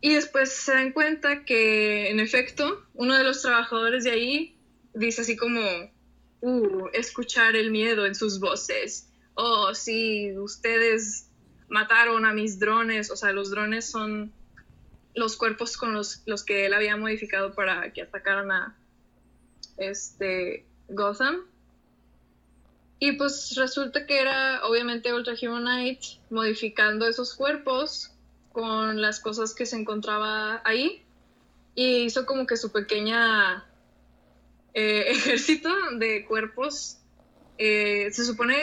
Y 0.00 0.14
después 0.14 0.50
se 0.50 0.72
dan 0.72 0.92
cuenta 0.92 1.44
que, 1.44 2.08
en 2.08 2.18
efecto, 2.18 2.82
uno 2.94 3.18
de 3.18 3.24
los 3.24 3.42
trabajadores 3.42 4.04
de 4.04 4.12
ahí 4.12 4.56
dice 4.94 5.20
así 5.20 5.36
como, 5.36 5.60
uh, 6.40 6.88
escuchar 6.94 7.54
el 7.54 7.70
miedo 7.70 8.06
en 8.06 8.14
sus 8.14 8.40
voces. 8.40 9.10
Oh, 9.34 9.74
sí, 9.74 10.32
ustedes 10.38 11.28
mataron 11.68 12.24
a 12.24 12.32
mis 12.32 12.58
drones. 12.58 13.10
O 13.10 13.16
sea, 13.16 13.32
los 13.32 13.50
drones 13.50 13.90
son 13.90 14.32
los 15.16 15.36
cuerpos 15.36 15.76
con 15.76 15.94
los, 15.94 16.22
los 16.26 16.44
que 16.44 16.66
él 16.66 16.74
había 16.74 16.96
modificado 16.96 17.54
para 17.54 17.92
que 17.92 18.02
atacaran 18.02 18.50
a 18.52 18.76
este 19.78 20.64
Gotham. 20.88 21.46
Y 22.98 23.12
pues 23.12 23.54
resulta 23.56 24.06
que 24.06 24.20
era 24.20 24.64
obviamente 24.66 25.12
Ultra 25.12 25.34
Humanite 25.42 26.20
modificando 26.30 27.06
esos 27.06 27.34
cuerpos 27.34 28.12
con 28.52 29.00
las 29.02 29.20
cosas 29.20 29.54
que 29.54 29.66
se 29.66 29.76
encontraba 29.76 30.62
ahí 30.64 31.02
y 31.74 32.04
hizo 32.04 32.24
como 32.24 32.46
que 32.46 32.56
su 32.56 32.72
pequeña 32.72 33.66
eh, 34.74 35.04
ejército 35.08 35.70
de 35.98 36.24
cuerpos. 36.26 36.98
Eh, 37.58 38.10
se 38.12 38.24
supone, 38.24 38.56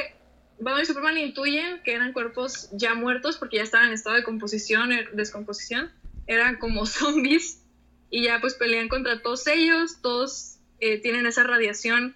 Batman 0.60 0.84
y 0.84 0.86
Superman 0.86 1.18
intuyen 1.18 1.82
que 1.84 1.94
eran 1.94 2.14
cuerpos 2.14 2.70
ya 2.72 2.94
muertos 2.94 3.38
porque 3.38 3.58
ya 3.58 3.64
estaban 3.64 3.88
en 3.88 3.94
estado 3.94 4.16
de 4.16 4.24
composición, 4.24 4.92
eh, 4.92 5.08
descomposición. 5.14 5.92
Eran 6.28 6.58
como 6.58 6.86
zombies 6.86 7.62
y 8.10 8.24
ya 8.24 8.40
pues 8.42 8.54
pelean 8.56 8.90
contra 8.90 9.22
todos 9.22 9.48
ellos. 9.48 10.02
Todos 10.02 10.58
eh, 10.80 11.00
tienen 11.00 11.26
esa 11.26 11.44
radiación 11.44 12.16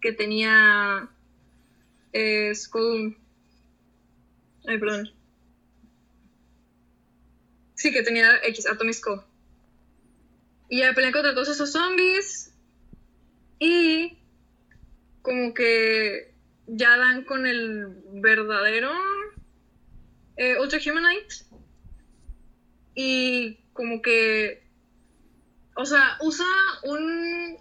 que 0.00 0.12
tenía 0.12 1.08
eh, 2.12 2.54
Skull. 2.54 3.16
Ay, 4.66 4.78
perdón. 4.78 5.10
Sí, 7.74 7.92
que 7.92 8.02
tenía 8.02 8.38
X, 8.44 8.66
Atomic 8.66 8.94
Skull. 8.94 9.22
Y 10.68 10.78
ya 10.78 10.94
pelean 10.94 11.12
contra 11.12 11.34
todos 11.34 11.48
esos 11.48 11.72
zombies. 11.72 12.52
Y 13.58 14.18
como 15.22 15.54
que 15.54 16.34
ya 16.66 16.96
dan 16.96 17.24
con 17.24 17.46
el 17.46 17.88
verdadero 18.12 18.92
eh, 20.36 20.58
Ultra 20.60 20.78
Humanite. 20.84 21.44
Y 22.94 23.58
como 23.72 24.02
que. 24.02 24.62
O 25.76 25.84
sea, 25.84 26.16
usa 26.20 26.46
un. 26.82 27.56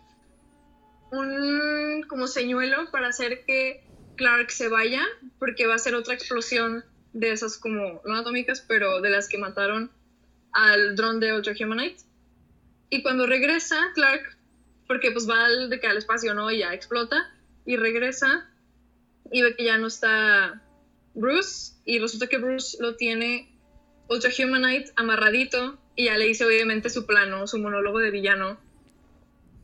Un 1.12 2.04
como 2.08 2.26
señuelo 2.28 2.90
para 2.92 3.10
hacer 3.10 3.46
que 3.46 3.84
Clark 4.16 4.52
se 4.52 4.68
vaya. 4.68 5.04
Porque 5.40 5.68
va 5.68 5.76
a 5.76 5.80
ser 5.80 5.96
otra 5.96 6.14
explosión 6.14 6.84
de 7.14 7.32
esas 7.32 7.58
como. 7.58 8.02
No 8.06 8.16
atómicas, 8.16 8.62
pero 8.62 9.02
de 9.02 9.10
las 9.10 9.28
que 9.28 9.38
mataron 9.38 9.92
al 10.52 10.96
dron 10.96 11.20
de 11.20 11.34
Ultra 11.34 11.54
Humanite. 11.60 12.04
Y 12.90 13.02
cuando 13.02 13.26
regresa, 13.26 13.92
Clark, 13.96 14.38
porque 14.88 15.12
pues 15.12 15.28
va 15.28 15.46
al, 15.46 15.70
de 15.70 15.80
que 15.80 15.88
al 15.88 15.98
espacio, 15.98 16.34
¿no? 16.34 16.52
Y 16.52 16.60
ya 16.60 16.74
explota. 16.74 17.32
Y 17.66 17.78
regresa 17.78 18.50
y 19.32 19.42
ve 19.42 19.56
que 19.56 19.66
ya 19.66 19.78
no 19.78 19.88
está 19.88 20.62
Bruce. 21.14 21.74
Y 21.86 22.00
resulta 22.00 22.28
que 22.28 22.38
Bruce 22.38 22.78
lo 22.80 22.96
tiene 22.96 23.53
Ultra 24.08 24.32
Humanite 24.38 24.92
amarradito. 24.96 25.78
Y 25.96 26.06
ya 26.06 26.18
le 26.18 26.26
dice 26.26 26.46
obviamente 26.46 26.90
su 26.90 27.06
plano, 27.06 27.48
su 27.48 27.60
monólogo 27.60 28.00
de 28.00 28.12
villano. 28.12 28.60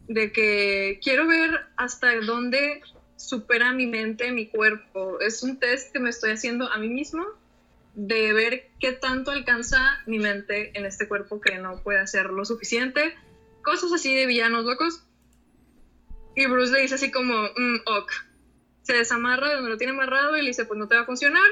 De 0.08 0.32
que 0.32 1.00
quiero 1.04 1.28
ver 1.28 1.68
hasta 1.76 2.20
dónde 2.22 2.82
supera 3.16 3.74
mi 3.74 3.86
mente, 3.86 4.32
mi 4.32 4.48
cuerpo. 4.48 5.20
Es 5.20 5.44
un 5.44 5.60
test 5.60 5.92
que 5.92 6.00
me 6.00 6.10
estoy 6.10 6.32
haciendo 6.32 6.72
a 6.72 6.78
mí 6.78 6.88
mismo 6.88 7.26
de 7.96 8.34
ver 8.34 8.70
qué 8.80 8.94
tanto 8.94 9.32
alcanza 9.32 10.02
mi 10.06 10.20
mente 10.20 10.72
en 10.78 10.86
este 10.86 11.08
cuerpo 11.08 11.42
que 11.42 11.58
no 11.58 11.82
puede 11.84 12.00
hacer 12.00 12.28
lo 12.28 12.46
suficiente. 12.46 13.14
Cosas 13.62 13.92
así 13.92 14.16
de 14.16 14.26
villanos 14.26 14.64
locos. 14.66 15.04
Y 16.36 16.46
Bruce 16.46 16.72
le 16.72 16.82
dice 16.82 16.96
así 16.96 17.12
como, 17.12 17.34
mm, 17.34 17.82
ok. 17.86 18.12
Se 18.84 18.94
desamarra 18.94 19.50
de 19.50 19.56
donde 19.56 19.70
lo 19.72 19.78
tiene 19.78 19.94
amarrado 19.94 20.38
y 20.38 20.42
le 20.42 20.48
dice, 20.48 20.66
pues 20.66 20.80
no 20.80 20.88
te 20.88 20.96
va 20.96 21.02
a 21.02 21.06
funcionar. 21.06 21.50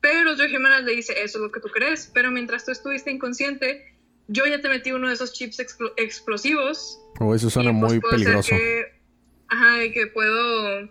Pero 0.00 0.36
Joe 0.36 0.48
Jiménez 0.48 0.84
le 0.84 0.92
dice, 0.96 1.12
eso 1.22 1.38
es 1.38 1.42
lo 1.42 1.50
que 1.52 1.60
tú 1.60 1.68
crees. 1.68 2.10
Pero 2.12 2.30
mientras 2.30 2.64
tú 2.64 2.70
estuviste 2.72 3.10
inconsciente, 3.10 3.94
yo 4.28 4.44
ya 4.46 4.60
te 4.60 4.68
metí 4.68 4.92
uno 4.92 5.08
de 5.08 5.14
esos 5.14 5.32
chips 5.32 5.58
explo- 5.58 5.92
explosivos. 5.96 7.00
O 7.20 7.34
eso 7.34 7.48
suena 7.50 7.70
pues, 7.78 7.92
muy 7.92 8.00
peligroso. 8.00 8.50
que- 8.50 9.00
ajá, 9.48 9.84
y 9.84 9.92
que 9.92 10.06
puedo, 10.08 10.88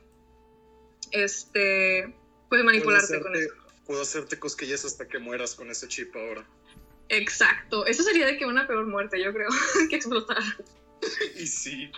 este, 1.12 2.04
puedo 2.04 2.50
Puedo 2.50 2.64
manipularte 2.64 3.22
con 3.22 3.36
eso. 3.36 3.54
puedo 3.86 4.02
hacerte 4.02 4.40
cosquillas 4.40 4.86
hasta 4.86 5.08
que 5.08 5.20
mueras 5.20 5.56
con 5.56 5.70
ese 5.70 5.88
chip 5.88 6.16
ahora. 6.16 6.46
Exacto. 7.10 7.86
Eso 7.86 8.02
sería 8.04 8.26
de 8.26 8.38
que 8.38 8.46
una 8.46 8.66
peor 8.68 8.86
muerte, 8.88 9.22
yo 9.24 9.32
creo, 9.34 9.50
que 9.90 9.96
explotar. 9.96 10.42
Y 11.36 11.46
sí, 11.46 11.92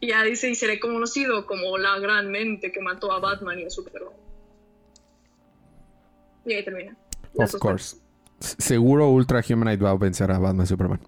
Y 0.00 0.08
ya 0.08 0.22
dice, 0.24 0.50
y 0.50 0.54
seré 0.54 0.78
conocido 0.78 1.46
como 1.46 1.78
la 1.78 1.98
gran 2.00 2.30
mente 2.30 2.70
que 2.70 2.80
mató 2.80 3.10
a 3.12 3.18
Batman 3.20 3.58
y 3.60 3.64
a 3.64 3.70
Superman. 3.70 4.12
Y 6.48 6.54
ahí 6.54 6.64
termina. 6.64 6.96
Las 7.34 7.54
Of 7.54 7.60
course. 7.60 7.96
Seguro 8.40 9.08
Ultra 9.10 9.44
Humanite 9.48 9.82
va 9.84 9.90
a 9.90 9.96
vencer 9.96 10.30
a 10.30 10.38
Batman 10.38 10.66
Superman. 10.66 11.00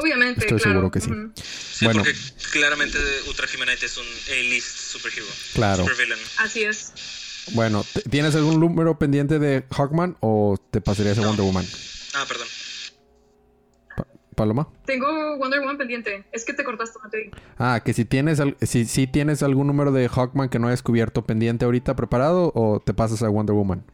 Obviamente, 0.00 0.40
Estoy 0.40 0.58
claro. 0.58 0.72
seguro 0.72 0.90
que 0.90 1.00
sí. 1.00 1.10
Sí, 1.42 1.84
Bueno. 1.84 2.00
porque 2.02 2.14
claramente 2.52 2.96
Ultra 3.28 3.46
Humanite 3.54 3.84
es 3.86 3.98
un 3.98 4.04
A-list 4.30 4.66
superhero. 4.68 5.26
Claro. 5.54 5.82
Supervillain. 5.84 6.20
Así 6.38 6.62
es. 6.62 6.92
Bueno, 7.52 7.84
¿t- 7.92 8.02
¿tienes 8.08 8.34
algún 8.36 8.58
número 8.60 8.98
pendiente 8.98 9.38
de 9.38 9.64
Hawkman 9.70 10.16
o 10.20 10.56
te 10.70 10.80
pasarías 10.80 11.18
a 11.18 11.22
No. 11.22 11.26
Wonder 11.28 11.44
Woman? 11.44 11.66
Ah, 12.14 12.24
perdón. 12.26 12.46
Paloma. 14.34 14.66
Tengo 14.86 15.36
Wonder 15.36 15.60
Woman 15.60 15.76
pendiente. 15.76 16.24
Es 16.32 16.44
que 16.46 16.54
te 16.54 16.64
cortaste, 16.64 16.98
no 17.04 17.10
te 17.10 17.18
di. 17.18 17.30
Ah, 17.58 17.82
que 17.84 17.92
si 17.92 18.06
tienes 18.06 18.40
al- 18.40 18.56
si, 18.62 18.86
si 18.86 19.06
tienes 19.06 19.42
algún 19.42 19.66
número 19.66 19.92
de 19.92 20.08
Hawkman 20.08 20.48
que 20.48 20.58
no 20.58 20.68
hayas 20.68 20.82
cubierto 20.82 21.26
pendiente 21.26 21.66
ahorita 21.66 21.94
preparado 21.96 22.50
o 22.54 22.80
te 22.80 22.94
pasas 22.94 23.22
a 23.22 23.28
Wonder 23.28 23.54
Woman. 23.54 23.84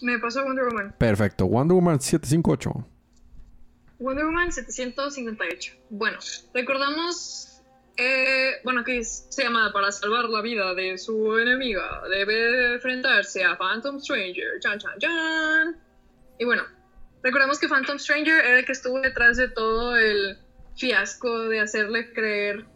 Me 0.00 0.18
pasó 0.18 0.44
Wonder 0.44 0.66
Woman. 0.66 0.94
Perfecto. 0.98 1.46
Wonder 1.46 1.74
Woman 1.74 2.00
758. 2.00 2.86
Wonder 3.98 4.26
Woman 4.26 4.52
758. 4.52 5.72
Bueno, 5.90 6.18
recordamos, 6.52 7.62
eh, 7.96 8.52
bueno, 8.62 8.84
que 8.84 9.02
se 9.04 9.42
llama 9.42 9.72
para 9.72 9.90
salvar 9.90 10.26
la 10.26 10.42
vida 10.42 10.74
de 10.74 10.98
su 10.98 11.38
enemiga, 11.38 12.02
debe 12.10 12.74
enfrentarse 12.74 13.42
a 13.42 13.56
Phantom 13.56 13.98
Stranger. 13.98 14.60
Chan, 14.60 14.78
chan, 14.78 14.98
chan. 14.98 15.76
Y 16.38 16.44
bueno, 16.44 16.64
recordamos 17.22 17.58
que 17.58 17.68
Phantom 17.68 17.98
Stranger 17.98 18.44
era 18.44 18.58
el 18.58 18.66
que 18.66 18.72
estuvo 18.72 19.00
detrás 19.00 19.38
de 19.38 19.48
todo 19.48 19.96
el 19.96 20.38
fiasco 20.76 21.48
de 21.48 21.60
hacerle 21.60 22.12
creer 22.12 22.66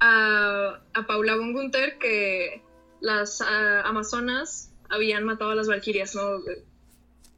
a, 0.00 0.78
a 0.92 1.06
Paula 1.06 1.36
von 1.36 1.54
Gunther 1.54 1.96
que 1.98 2.62
las 3.00 3.40
ah, 3.40 3.82
Amazonas 3.86 4.71
habían 4.92 5.24
matado 5.24 5.50
a 5.50 5.54
las 5.54 5.68
Valkyrias, 5.68 6.14
¿no? 6.14 6.42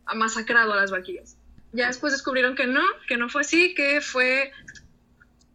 Ha 0.07 0.15
masacrado 0.15 0.73
a 0.73 0.77
las 0.77 0.91
Valkyrias. 0.91 1.37
Ya 1.73 1.87
después 1.87 2.13
descubrieron 2.13 2.55
que 2.55 2.67
no, 2.67 2.83
que 3.09 3.17
no 3.17 3.29
fue 3.29 3.41
así, 3.41 3.75
que 3.75 4.01
fue 4.01 4.53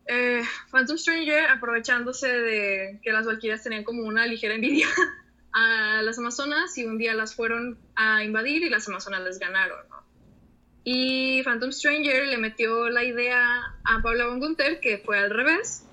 eh, 0.07 0.41
Phantom 0.71 0.97
Stranger 0.97 1.49
aprovechándose 1.49 2.27
de 2.27 2.99
que 3.03 3.11
las 3.11 3.25
Valkyrias 3.25 3.63
tenían 3.63 3.83
como 3.83 4.03
una 4.03 4.25
ligera 4.25 4.55
envidia 4.55 4.87
a 5.53 6.01
las 6.01 6.17
Amazonas 6.17 6.77
y 6.77 6.85
un 6.85 6.97
día 6.97 7.13
las 7.13 7.35
fueron 7.35 7.77
a 7.95 8.23
invadir 8.23 8.63
y 8.63 8.69
las 8.69 8.87
Amazonas 8.87 9.21
les 9.21 9.37
ganaron, 9.37 9.87
¿no? 9.89 9.99
Y 10.83 11.43
Phantom 11.43 11.71
Stranger 11.71 12.27
le 12.27 12.37
metió 12.37 12.89
la 12.89 13.03
idea 13.03 13.75
a 13.83 14.01
Paula 14.01 14.27
von 14.27 14.39
Gunther, 14.39 14.79
que 14.79 14.97
fue 14.97 15.19
al 15.19 15.29
revés, 15.29 15.85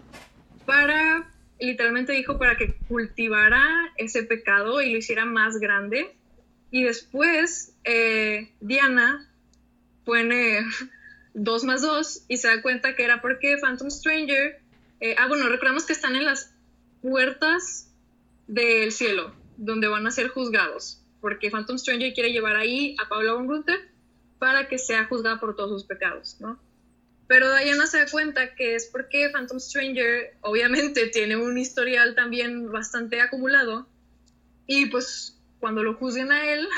para, 0.65 1.29
literalmente 1.59 2.13
dijo, 2.13 2.39
para 2.39 2.57
que 2.57 2.75
cultivara 2.89 3.93
ese 3.97 4.23
pecado 4.23 4.83
y 4.83 4.91
lo 4.91 4.99
hiciera 4.99 5.25
más 5.25 5.59
grande. 5.59 6.15
Y 6.71 6.83
después 6.85 7.75
eh, 7.85 8.51
Diana 8.61 9.27
pone 10.05 10.65
dos 11.35 11.65
más 11.65 11.83
dos 11.83 12.25
y 12.29 12.39
se 12.39 12.49
da 12.49 12.63
cuenta 12.63 12.95
que 12.95 13.05
era 13.05 13.21
porque 13.21 13.57
Phantom 13.59 13.91
Stranger, 13.91 14.61
eh, 15.01 15.15
ah 15.19 15.29
bueno, 15.29 15.49
recordamos 15.49 15.85
que 15.85 15.93
están 15.93 16.17
en 16.17 16.25
las 16.25 16.55
puertas 17.03 17.93
del 18.47 18.93
cielo, 18.93 19.33
donde 19.57 19.89
van 19.89 20.07
a 20.07 20.11
ser 20.11 20.29
juzgados, 20.29 21.03
porque 21.21 21.51
Phantom 21.51 21.79
Stranger 21.79 22.15
quiere 22.15 22.33
llevar 22.33 22.57
ahí 22.57 22.97
a 23.03 23.09
Paula 23.09 23.35
von 23.35 23.47
Gunther 23.47 23.79
para 24.39 24.69
que 24.69 24.79
sea 24.79 25.07
juzgada 25.07 25.41
por 25.41 25.57
todos 25.57 25.71
sus 25.71 25.85
pecados, 25.85 26.37
¿no? 26.41 26.59
Pero 27.29 27.55
Diana 27.57 27.87
se 27.87 27.99
da 27.99 28.07
cuenta 28.07 28.55
que 28.55 28.75
es 28.77 28.87
porque 28.87 29.29
Phantom 29.31 29.59
Stranger 29.59 30.37
obviamente 30.43 31.07
tiene 31.13 31.37
un 31.37 31.59
historial 31.59 32.15
también 32.15 32.71
bastante 32.71 33.21
acumulado 33.21 33.89
y 34.67 34.87
pues 34.87 35.39
cuando 35.59 35.83
lo 35.83 35.95
juzguen 35.95 36.31
a 36.33 36.53
él, 36.53 36.69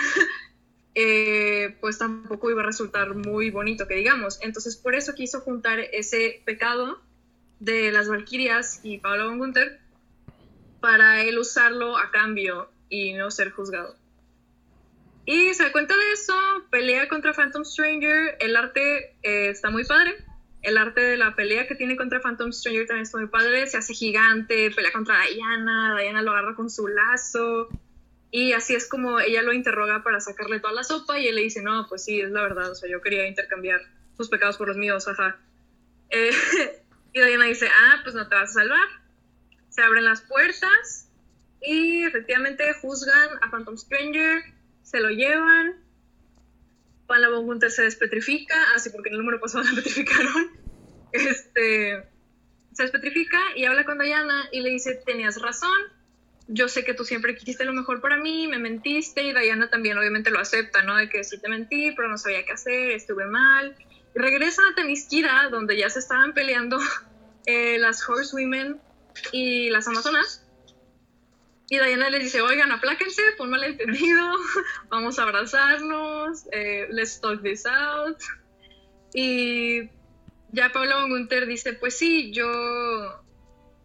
eh, 0.94 1.76
pues 1.80 1.98
tampoco 1.98 2.50
iba 2.50 2.62
a 2.62 2.66
resultar 2.66 3.14
muy 3.14 3.50
bonito 3.50 3.87
que 3.87 3.94
digamos. 3.94 4.38
Entonces 4.42 4.76
por 4.76 4.94
eso 4.94 5.14
quiso 5.14 5.40
juntar 5.40 5.80
ese 5.80 6.42
pecado 6.44 7.02
de 7.61 7.92
las 7.92 8.08
Valkyrias 8.08 8.80
y 8.82 8.98
Pablo 8.98 9.26
von 9.26 9.38
Gunther 9.38 9.80
para 10.80 11.22
él 11.22 11.38
usarlo 11.38 11.98
a 11.98 12.11
cambio 12.11 12.70
y 12.88 13.12
no 13.12 13.30
ser 13.30 13.50
juzgado. 13.50 13.96
Y 15.26 15.52
se 15.52 15.64
da 15.64 15.72
cuenta 15.72 15.94
de 15.94 16.12
eso, 16.12 16.34
pelea 16.70 17.06
contra 17.08 17.34
Phantom 17.34 17.64
Stranger, 17.64 18.38
el 18.40 18.56
arte 18.56 19.14
eh, 19.22 19.50
está 19.50 19.68
muy 19.68 19.84
padre, 19.84 20.16
el 20.62 20.76
arte 20.76 21.00
de 21.00 21.16
la 21.16 21.34
pelea 21.34 21.66
que 21.66 21.74
tiene 21.74 21.96
contra 21.96 22.20
Phantom 22.20 22.52
Stranger 22.52 22.86
también 22.86 23.04
está 23.04 23.18
muy 23.18 23.28
padre, 23.28 23.66
se 23.66 23.76
hace 23.76 23.94
gigante, 23.94 24.70
pelea 24.70 24.92
contra 24.92 25.16
Diana, 25.32 25.96
Diana 25.98 26.22
lo 26.22 26.32
agarra 26.32 26.54
con 26.54 26.70
su 26.70 26.88
lazo, 26.88 27.68
y 28.30 28.52
así 28.52 28.74
es 28.74 28.88
como 28.88 29.20
ella 29.20 29.42
lo 29.42 29.52
interroga 29.52 30.02
para 30.02 30.20
sacarle 30.20 30.60
toda 30.60 30.74
la 30.74 30.84
sopa 30.84 31.18
y 31.18 31.28
él 31.28 31.36
le 31.36 31.42
dice, 31.42 31.62
no, 31.62 31.86
pues 31.88 32.04
sí, 32.04 32.20
es 32.20 32.30
la 32.30 32.42
verdad, 32.42 32.70
o 32.70 32.74
sea, 32.74 32.90
yo 32.90 33.00
quería 33.00 33.26
intercambiar 33.26 33.80
tus 34.16 34.28
pecados 34.28 34.56
por 34.56 34.68
los 34.68 34.76
míos, 34.76 35.08
ajá. 35.08 35.38
Eh, 36.10 36.30
y 37.12 37.20
Diana 37.20 37.46
dice, 37.46 37.68
ah, 37.68 38.00
pues 38.02 38.14
no 38.14 38.28
te 38.28 38.34
vas 38.34 38.50
a 38.50 38.60
salvar. 38.60 38.88
Se 39.70 39.82
abren 39.82 40.04
las 40.04 40.22
puertas 40.22 41.08
y 41.62 42.04
efectivamente 42.04 42.74
juzgan 42.74 43.28
a 43.42 43.50
Phantom 43.50 43.76
Stranger 43.76 44.42
se 44.88 45.00
lo 45.00 45.10
llevan. 45.10 45.76
Paula 47.08 47.28
von 47.30 47.46
Gunther 47.46 47.72
se 47.72 47.82
despetrifica, 47.82 48.54
así 48.76 48.90
porque 48.90 49.08
en 49.08 49.14
el 49.14 49.20
número 49.20 49.40
pasado 49.40 49.64
la 49.68 49.74
petrificaron. 49.74 50.52
Este, 51.10 52.04
se 52.72 52.82
despetrifica 52.82 53.40
y 53.56 53.64
habla 53.64 53.84
con 53.84 53.98
Diana 53.98 54.48
y 54.52 54.60
le 54.60 54.70
dice, 54.70 55.02
tenías 55.04 55.40
razón, 55.40 55.76
yo 56.46 56.68
sé 56.68 56.84
que 56.84 56.94
tú 56.94 57.04
siempre 57.04 57.34
quisiste 57.34 57.64
lo 57.64 57.72
mejor 57.72 58.00
para 58.00 58.18
mí, 58.18 58.46
me 58.46 58.58
mentiste 58.58 59.22
y 59.22 59.32
Diana 59.32 59.68
también 59.68 59.98
obviamente 59.98 60.30
lo 60.30 60.38
acepta, 60.38 60.82
¿no? 60.82 60.96
De 60.96 61.08
que 61.08 61.24
sí 61.24 61.38
te 61.38 61.48
mentí, 61.48 61.92
pero 61.96 62.08
no 62.08 62.16
sabía 62.16 62.44
qué 62.44 62.52
hacer, 62.52 62.92
estuve 62.92 63.26
mal. 63.26 63.74
Y 64.14 64.18
regresa 64.18 64.62
a 64.70 64.74
Temisquira, 64.74 65.48
donde 65.50 65.76
ya 65.76 65.90
se 65.90 65.98
estaban 65.98 66.34
peleando 66.34 66.78
eh, 67.46 67.78
las 67.78 68.06
Horsewomen 68.08 68.80
y 69.32 69.70
las 69.70 69.88
Amazonas. 69.88 70.47
Y 71.70 71.78
Diana 71.78 72.09
les 72.09 72.22
dice, 72.22 72.40
oigan, 72.40 72.72
apláquense, 72.72 73.22
un 73.38 73.50
malentendido, 73.50 74.33
vamos 74.88 75.18
a 75.18 75.24
abrazarnos, 75.24 76.46
eh, 76.52 76.87
let's 76.90 77.20
talk 77.20 77.42
this 77.42 77.66
out. 77.66 78.16
Y 79.12 79.90
ya 80.52 80.72
Pablo 80.72 81.09
Gunther 81.09 81.46
dice, 81.46 81.74
pues 81.74 81.98
sí, 81.98 82.33
yo, 82.33 83.22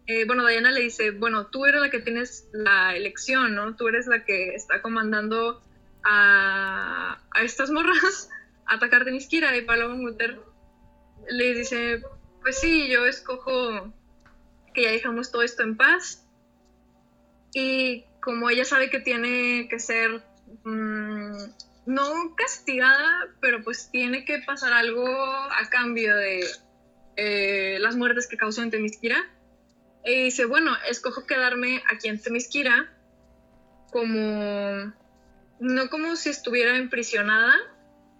eh, 0.06 0.24
bueno, 0.24 0.46
Diana 0.46 0.70
le 0.70 0.80
dice, 0.80 1.10
bueno, 1.10 1.48
tú 1.48 1.66
eres 1.66 1.82
la 1.82 1.90
que 1.90 2.00
tienes 2.00 2.48
la 2.52 2.96
elección, 2.96 3.54
¿no? 3.54 3.76
Tú 3.76 3.88
eres 3.88 4.06
la 4.06 4.24
que 4.24 4.54
está 4.54 4.80
comandando 4.80 5.62
a, 6.04 7.20
a 7.32 7.42
estas 7.42 7.70
morras 7.70 8.30
a 8.64 8.74
atacar 8.76 9.04
Niskira. 9.04 9.54
Y 9.58 9.62
Pablo 9.62 9.94
Gunther 9.94 10.40
le 11.28 11.52
dice, 11.52 12.02
pues 12.40 12.58
sí, 12.58 12.88
yo 12.88 13.04
escojo 13.04 13.92
que 14.72 14.84
ya 14.84 14.90
dejamos 14.90 15.30
todo 15.30 15.42
esto 15.42 15.62
en 15.62 15.76
paz 15.76 16.24
y 17.54 18.04
como 18.20 18.50
ella 18.50 18.64
sabe 18.64 18.90
que 18.90 19.00
tiene 19.00 19.68
que 19.68 19.78
ser 19.78 20.22
mm, 20.64 21.36
no 21.86 22.34
castigada, 22.36 23.28
pero 23.40 23.62
pues 23.62 23.90
tiene 23.90 24.24
que 24.24 24.40
pasar 24.40 24.72
algo 24.72 25.06
a 25.06 25.68
cambio 25.70 26.16
de 26.16 26.44
eh, 27.16 27.78
las 27.80 27.96
muertes 27.96 28.26
que 28.26 28.36
causó 28.36 28.62
en 28.62 28.70
Temisquira. 28.70 29.16
Y 30.04 30.24
dice, 30.24 30.44
bueno, 30.44 30.72
escojo 30.88 31.26
quedarme 31.26 31.82
aquí 31.90 32.08
en 32.08 32.20
Temisquira 32.20 32.92
como, 33.90 34.92
no 35.60 35.88
como 35.88 36.16
si 36.16 36.30
estuviera 36.30 36.76
imprisionada, 36.76 37.54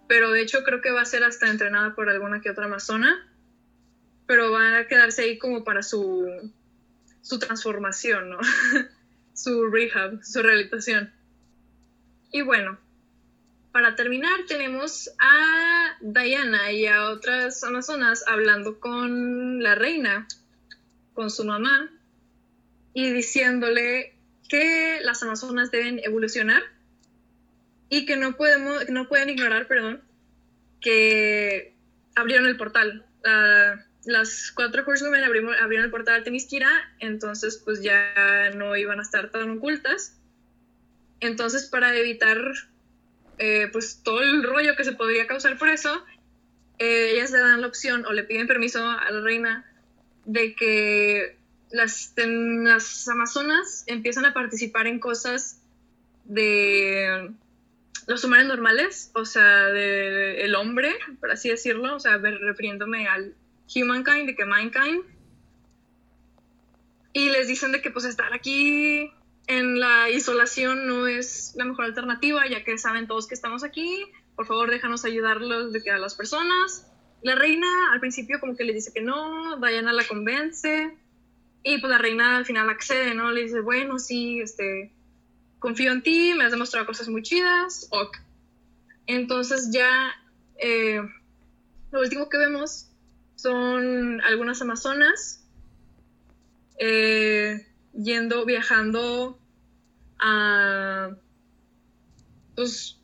pero 0.07 0.31
de 0.31 0.41
hecho 0.41 0.63
creo 0.63 0.81
que 0.81 0.91
va 0.91 1.01
a 1.01 1.05
ser 1.05 1.23
hasta 1.23 1.49
entrenada 1.49 1.93
por 1.93 2.09
alguna 2.09 2.41
que 2.41 2.49
otra 2.49 2.65
amazona, 2.65 3.29
pero 4.27 4.51
va 4.51 4.79
a 4.79 4.87
quedarse 4.87 5.23
ahí 5.23 5.37
como 5.37 5.63
para 5.63 5.83
su, 5.83 6.25
su 7.21 7.39
transformación, 7.39 8.29
¿no? 8.29 8.39
su 9.35 9.67
rehab, 9.67 10.23
su 10.23 10.41
rehabilitación. 10.41 11.13
Y 12.31 12.41
bueno, 12.41 12.79
para 13.71 13.95
terminar 13.95 14.39
tenemos 14.47 15.11
a 15.19 15.97
Diana 16.01 16.71
y 16.71 16.87
a 16.87 17.09
otras 17.09 17.63
amazonas 17.63 18.23
hablando 18.25 18.79
con 18.79 19.61
la 19.61 19.75
reina, 19.75 20.27
con 21.13 21.29
su 21.29 21.43
mamá, 21.43 21.91
y 22.93 23.11
diciéndole 23.11 24.15
que 24.47 24.99
las 25.01 25.21
amazonas 25.21 25.71
deben 25.71 25.99
evolucionar 26.03 26.63
y 27.89 28.05
que 28.05 28.15
no, 28.15 28.37
podemos, 28.37 28.89
no 28.89 29.07
pueden 29.07 29.29
ignorar, 29.29 29.67
perdón, 29.67 30.01
que 30.79 31.75
abrieron 32.15 32.47
el 32.47 32.57
portal. 32.57 33.05
Las 34.05 34.51
cuatro 34.51 34.83
Horsewomen 34.85 35.23
abrieron, 35.23 35.53
abrieron 35.55 35.85
el 35.85 35.91
portal 35.91 36.19
de 36.19 36.25
Temisquira, 36.25 36.69
entonces 36.99 37.61
pues 37.63 37.81
ya 37.81 38.51
no 38.55 38.75
iban 38.75 38.99
a 38.99 39.01
estar 39.01 39.29
tan 39.31 39.57
ocultas. 39.57 40.17
Entonces 41.19 41.67
para 41.67 41.95
evitar 41.95 42.37
eh, 43.37 43.67
pues 43.71 44.01
todo 44.03 44.21
el 44.21 44.43
rollo 44.43 44.75
que 44.75 44.83
se 44.83 44.93
podría 44.93 45.27
causar 45.27 45.57
por 45.57 45.69
eso, 45.69 46.03
eh, 46.77 47.11
ellas 47.13 47.31
le 47.31 47.39
dan 47.39 47.61
la 47.61 47.67
opción 47.67 48.05
o 48.05 48.13
le 48.13 48.23
piden 48.23 48.47
permiso 48.47 48.87
a 48.87 49.09
la 49.09 49.21
reina 49.21 49.65
de 50.25 50.55
que 50.55 51.37
las, 51.71 52.13
las 52.15 53.07
amazonas 53.07 53.83
empiezan 53.87 54.25
a 54.25 54.33
participar 54.33 54.87
en 54.87 54.99
cosas 54.99 55.61
de 56.25 57.31
los 58.07 58.23
humanos 58.23 58.47
normales, 58.47 59.11
o 59.13 59.25
sea, 59.25 59.65
del 59.67 60.37
el 60.37 60.55
hombre, 60.55 60.95
por 61.19 61.31
así 61.31 61.49
decirlo, 61.49 61.95
o 61.95 61.99
sea, 61.99 62.17
refiriéndome 62.17 63.07
al 63.07 63.33
Humankind, 63.73 64.27
de 64.27 64.35
que 64.35 64.45
Mindkind. 64.45 65.03
Y 67.13 67.29
les 67.29 67.47
dicen 67.47 67.71
de 67.71 67.81
que 67.81 67.91
pues 67.91 68.05
estar 68.05 68.33
aquí 68.33 69.09
en 69.47 69.79
la 69.79 70.09
isolación 70.09 70.87
no 70.87 71.07
es 71.07 71.53
la 71.55 71.65
mejor 71.65 71.85
alternativa, 71.85 72.47
ya 72.47 72.63
que 72.63 72.77
saben 72.77 73.07
todos 73.07 73.27
que 73.27 73.35
estamos 73.35 73.63
aquí. 73.63 74.05
Por 74.35 74.45
favor, 74.45 74.69
déjanos 74.69 75.05
ayudarlos 75.05 75.71
de 75.71 75.81
que 75.81 75.91
a 75.91 75.97
las 75.97 76.15
personas. 76.15 76.91
La 77.21 77.35
reina 77.35 77.93
al 77.93 77.99
principio 77.99 78.39
como 78.39 78.55
que 78.55 78.63
le 78.65 78.73
dice 78.73 78.91
que 78.93 79.01
no, 79.01 79.57
Diana 79.57 79.93
la 79.93 80.05
convence. 80.05 80.95
Y 81.63 81.79
pues 81.79 81.89
la 81.89 81.97
reina 81.97 82.37
al 82.37 82.45
final 82.45 82.69
accede, 82.69 83.15
¿no? 83.15 83.31
Le 83.31 83.43
dice, 83.43 83.61
bueno, 83.61 83.97
sí, 83.97 84.39
este, 84.39 84.91
confío 85.59 85.91
en 85.91 86.03
ti, 86.03 86.33
me 86.35 86.43
has 86.43 86.51
demostrado 86.51 86.85
cosas 86.85 87.07
muy 87.07 87.23
chidas. 87.23 87.87
Ok. 87.91 88.17
Entonces 89.07 89.69
ya 89.71 90.13
eh, 90.57 91.01
lo 91.91 92.01
último 92.01 92.29
que 92.29 92.37
vemos 92.37 92.91
son 93.45 94.21
algunas 94.21 94.59
amazonas 94.63 95.47
eh, 96.79 97.63
yendo, 97.93 98.43
viajando 98.43 99.39
a, 100.17 101.11
pues, 102.55 102.99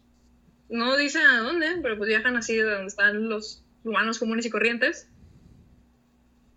no 0.68 0.98
dicen 0.98 1.28
a 1.28 1.42
dónde, 1.42 1.68
pero 1.84 1.96
pues 1.96 2.08
viajan 2.08 2.38
así 2.38 2.56
de 2.56 2.64
donde 2.64 2.88
están 2.88 3.30
los 3.30 3.64
humanos 3.84 4.18
comunes 4.18 4.48
y 4.48 4.50
corrientes. 4.50 5.08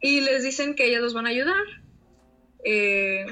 Y 0.00 0.22
les 0.22 0.42
dicen 0.42 0.74
que 0.74 0.86
ellas 0.86 1.02
los 1.02 1.12
van 1.12 1.26
a 1.26 1.30
ayudar. 1.30 1.64
Eh, 2.64 3.26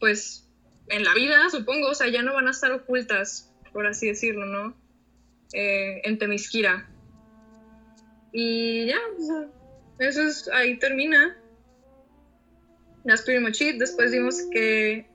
pues 0.00 0.50
en 0.88 1.04
la 1.04 1.14
vida, 1.14 1.48
supongo, 1.48 1.90
o 1.90 1.94
sea, 1.94 2.08
ya 2.08 2.22
no 2.22 2.34
van 2.34 2.48
a 2.48 2.50
estar 2.50 2.72
ocultas, 2.72 3.52
por 3.72 3.86
así 3.86 4.08
decirlo, 4.08 4.46
¿no? 4.46 4.76
Eh, 5.52 6.00
en 6.02 6.18
Temisquira. 6.18 6.88
Y 8.32 8.86
ya, 8.86 8.98
o 9.16 9.61
eso 9.98 10.22
es, 10.22 10.48
ahí 10.52 10.78
termina. 10.78 11.36
That's 13.04 13.22
pretty 13.22 13.42
much 13.42 13.60
it. 13.60 13.78
Después 13.78 14.12
vimos 14.12 14.36
que 14.52 15.06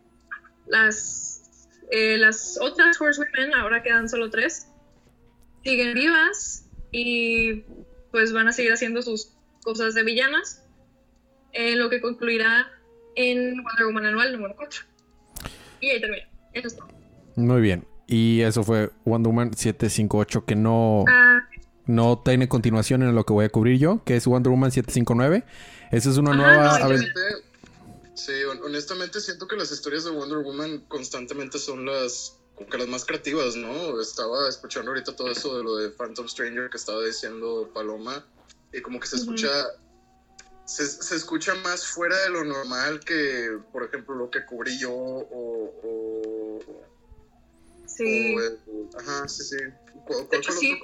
las, 0.67 1.69
eh, 1.91 2.17
las 2.17 2.59
otras 2.61 2.99
Horsewomen, 2.99 3.53
ahora 3.53 3.81
quedan 3.81 4.09
solo 4.09 4.29
tres, 4.29 4.67
siguen 5.63 5.93
vivas 5.93 6.65
y 6.91 7.63
pues 8.11 8.33
van 8.33 8.47
a 8.47 8.51
seguir 8.51 8.71
haciendo 8.73 9.01
sus 9.01 9.33
cosas 9.63 9.93
de 9.93 10.03
villanas, 10.03 10.63
eh, 11.53 11.75
lo 11.75 11.89
que 11.89 12.01
concluirá 12.01 12.67
en 13.15 13.63
Wonder 13.63 13.85
Woman 13.85 14.05
anual 14.05 14.31
número 14.33 14.55
4. 14.55 14.81
Y 15.81 15.89
ahí 15.89 16.01
termina. 16.01 16.27
Eso 16.53 16.67
es 16.67 16.75
todo. 16.75 16.87
Muy 17.35 17.61
bien. 17.61 17.85
Y 18.07 18.41
eso 18.41 18.63
fue 18.63 18.89
Wonder 19.03 19.29
Woman 19.29 19.53
758, 19.53 20.45
que 20.45 20.55
no, 20.55 21.03
Ah, 21.07 21.26
no 21.87 22.21
tiene 22.23 22.47
continuación 22.47 23.01
en 23.03 23.15
lo 23.15 23.25
que 23.25 23.33
voy 23.33 23.45
a 23.45 23.49
cubrir 23.49 23.79
yo, 23.79 24.03
que 24.03 24.15
es 24.15 24.25
Wonder 24.27 24.51
Woman 24.51 24.71
759. 24.71 25.43
Esa 25.91 26.09
es 26.09 26.17
una 26.17 26.31
Ajá, 26.31 26.37
nueva... 26.41 26.79
no, 26.79 26.85
Honestamente, 26.85 27.21
sí, 28.13 28.31
hon- 28.49 28.61
honestamente 28.63 29.19
siento 29.21 29.47
que 29.47 29.55
las 29.55 29.71
historias 29.71 30.03
de 30.03 30.11
Wonder 30.11 30.39
Woman 30.39 30.85
constantemente 30.87 31.57
son 31.59 31.85
las 31.85 32.33
como 32.55 32.69
que 32.69 32.77
las 32.79 32.87
más 32.87 33.05
creativas, 33.05 33.55
¿no? 33.55 34.01
Estaba 34.01 34.49
escuchando 34.49 34.89
ahorita 34.91 35.15
todo 35.15 35.29
eso 35.31 35.57
de 35.57 35.63
lo 35.63 35.77
de 35.77 35.89
Phantom 35.91 36.27
Stranger 36.27 36.69
que 36.71 36.77
estaba 36.77 37.03
diciendo 37.05 37.69
Paloma 37.73 38.25
y 38.73 38.81
como 38.81 38.99
que 38.99 39.05
se 39.07 39.17
escucha 39.17 39.47
se, 40.65 40.85
se 40.87 41.15
escucha 41.15 41.53
más 41.63 41.85
fuera 41.85 42.17
de 42.23 42.29
lo 42.31 42.43
normal 42.43 42.99
que, 43.01 43.57
por 43.71 43.83
ejemplo, 43.85 44.15
lo 44.15 44.29
que 44.29 44.43
cubrí 44.43 44.77
yo 44.79 44.91
o, 44.91 45.71
o, 45.83 46.59
sí. 47.85 48.35
o 48.35 48.99
ajá, 48.99 49.27
sí, 49.29 49.43
sí. 49.43 49.57
¿Cuál, 50.07 50.43
sí. 50.43 50.79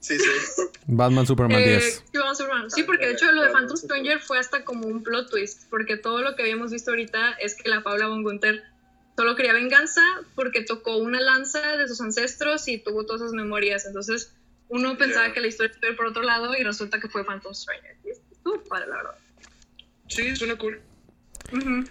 Sí, 0.00 0.18
sí. 0.18 0.62
Batman 0.86 1.26
Superman 1.26 1.60
Eh, 1.60 1.68
10. 1.68 2.04
sí, 2.10 2.18
vamos 2.18 2.40
a 2.40 2.46
ver, 2.46 2.70
sí, 2.70 2.84
porque 2.84 3.06
de 3.06 3.12
hecho 3.12 3.30
lo 3.32 3.42
de 3.42 3.50
Phantom 3.50 3.76
Stranger 3.76 4.18
fue 4.20 4.38
hasta 4.38 4.64
como 4.64 4.86
un 4.86 5.02
plot 5.02 5.30
twist, 5.30 5.68
porque 5.68 5.96
todo 5.98 6.22
lo 6.22 6.34
que 6.36 6.42
habíamos 6.42 6.70
visto 6.72 6.90
ahorita 6.90 7.32
es 7.32 7.54
que 7.54 7.68
la 7.68 7.82
Paula 7.82 8.06
von 8.08 8.22
Gunther 8.22 8.62
solo 9.16 9.36
quería 9.36 9.52
venganza 9.52 10.02
porque 10.34 10.62
tocó 10.62 10.96
una 10.96 11.20
lanza 11.20 11.76
de 11.76 11.86
sus 11.86 12.00
ancestros 12.00 12.66
y 12.68 12.78
tuvo 12.78 13.04
todas 13.04 13.20
esas 13.22 13.34
memorias. 13.34 13.84
Entonces 13.84 14.34
uno 14.68 14.96
pensaba 14.96 15.28
Ya. 15.28 15.34
que 15.34 15.40
la 15.40 15.48
historia 15.48 15.76
iba 15.82 15.96
por 15.96 16.06
otro 16.06 16.22
lado 16.22 16.54
y 16.56 16.62
resulta 16.64 16.98
que 16.98 17.08
fue 17.08 17.24
Phantom 17.24 17.52
Stranger. 17.52 17.96
Y 18.04 18.10
Estuvo 18.32 18.64
padre, 18.64 18.86
la 18.88 18.96
verdad. 18.96 19.14
Sí, 20.08 20.34
suena 20.34 20.56
cool. 20.56 20.80
Ujú. 21.52 21.84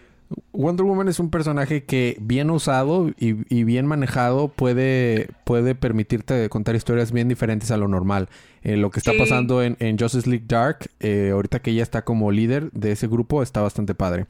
Wonder 0.51 0.85
Woman 0.85 1.07
es 1.07 1.19
un 1.19 1.29
personaje 1.31 1.85
que 1.85 2.17
bien 2.21 2.49
usado 2.51 3.09
y, 3.17 3.35
y 3.53 3.63
bien 3.63 3.85
manejado 3.87 4.49
puede, 4.49 5.29
puede 5.43 5.73
permitirte 5.73 6.47
contar 6.49 6.75
historias 6.75 7.11
bien 7.11 7.27
diferentes 7.27 7.71
a 7.71 7.77
lo 7.77 7.87
normal. 7.87 8.29
Eh, 8.61 8.75
lo 8.77 8.91
que 8.91 8.99
está 8.99 9.11
Sí. 9.13 9.17
pasando 9.17 9.63
en, 9.63 9.75
en 9.79 9.97
Justice 9.97 10.29
League 10.29 10.45
Dark, 10.47 10.89
eh, 10.99 11.29
ahorita 11.33 11.59
que 11.61 11.71
ella 11.71 11.81
está 11.83 12.03
como 12.03 12.29
líder 12.31 12.71
de 12.73 12.91
ese 12.91 13.07
grupo, 13.07 13.41
está 13.41 13.61
bastante 13.61 13.95
padre. 13.95 14.27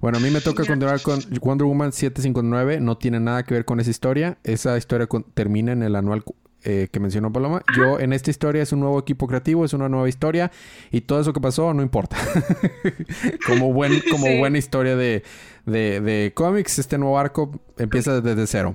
Bueno, 0.00 0.18
a 0.18 0.20
mí 0.20 0.30
me 0.30 0.40
toca 0.40 0.64
continuar 0.64 1.02
con 1.02 1.18
Wonder 1.42 1.66
Woman 1.66 1.92
759. 1.92 2.80
No 2.80 2.96
tiene 2.96 3.20
nada 3.20 3.42
que 3.42 3.54
ver 3.54 3.64
con 3.64 3.80
esa 3.80 3.90
historia. 3.90 4.38
Esa 4.44 4.78
historia 4.78 5.06
con- 5.06 5.24
termina 5.34 5.72
en 5.72 5.82
el 5.82 5.96
anual 5.96 6.22
eh, 6.64 6.88
que 6.90 7.00
mencionó 7.00 7.32
Paloma. 7.32 7.62
Yo 7.76 7.98
en 8.00 8.12
esta 8.12 8.30
historia 8.30 8.62
es 8.62 8.72
un 8.72 8.80
nuevo 8.80 8.98
equipo 8.98 9.26
creativo, 9.26 9.64
es 9.64 9.72
una 9.72 9.88
nueva 9.88 10.08
historia 10.08 10.50
y 10.90 11.02
todo 11.02 11.20
eso 11.20 11.32
que 11.32 11.40
pasó 11.40 11.72
no 11.74 11.82
importa. 11.82 12.16
como 13.46 13.72
buen, 13.72 14.00
como 14.10 14.26
Sí. 14.26 14.38
buena 14.38 14.58
historia 14.58 14.96
de, 14.96 15.22
de, 15.66 16.00
de 16.00 16.32
cómics, 16.34 16.78
este 16.78 16.98
nuevo 16.98 17.18
arco 17.18 17.50
empieza 17.78 18.20
desde 18.20 18.46
cero. 18.46 18.74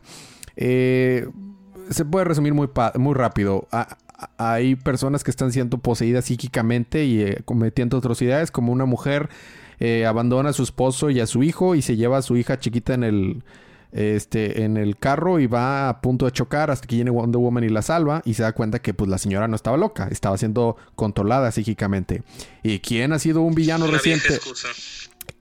Eh, 0.56 1.28
se 1.90 2.04
puede 2.06 2.26
resumir 2.26 2.54
muy, 2.54 2.70
muy 2.96 3.14
rápido. 3.14 3.68
A- 3.72 3.98
hay 4.38 4.76
personas 4.76 5.24
que 5.24 5.30
están 5.32 5.52
siendo 5.52 5.78
poseídas 5.78 6.26
psíquicamente 6.26 7.06
y 7.06 7.22
eh, 7.22 7.42
cometiendo 7.46 7.98
atrocidades, 7.98 8.50
como 8.50 8.72
una 8.72 8.86
mujer 8.86 9.30
eh, 9.80 10.08
abandona 10.08 10.50
a 10.50 10.54
su 10.54 10.64
esposo 10.64 11.12
y 11.12 11.20
a 11.20 11.28
su 11.28 11.44
hijo 11.44 11.76
y 11.76 11.84
se 11.84 11.96
lleva 11.98 12.18
a 12.18 12.22
su 12.24 12.36
hija 12.36 12.60
chiquita 12.60 12.96
en 12.96 13.04
el, 13.04 13.44
este, 13.98 14.64
en 14.64 14.78
el 14.78 14.98
carro 14.98 15.40
y 15.40 15.48
va 15.48 15.90
a 15.90 16.02
punto 16.02 16.26
de 16.26 16.32
chocar 16.32 16.72
hasta 16.72 16.88
que 16.88 16.96
viene 16.96 17.12
Wonder 17.12 17.40
Woman 17.40 17.64
y 17.64 17.70
la 17.70 17.82
salva 17.82 18.22
y 18.26 18.36
se 18.36 18.44
da 18.44 18.54
cuenta 18.54 18.80
que 18.80 18.94
pues 18.94 19.10
la 19.10 19.18
señora 19.18 19.48
no 19.48 19.56
estaba 19.56 19.78
loca, 19.78 20.08
estaba 20.12 20.38
siendo 20.38 20.78
controlada 20.96 21.52
psíquicamente. 21.52 22.24
¿Y 22.64 22.80
quién 22.80 23.14
ha 23.14 23.20
sido 23.20 23.42
un 23.42 23.56
villano 23.56 23.86
vieja 23.86 23.98
reciente? 23.98 24.36
excusa. 24.36 24.70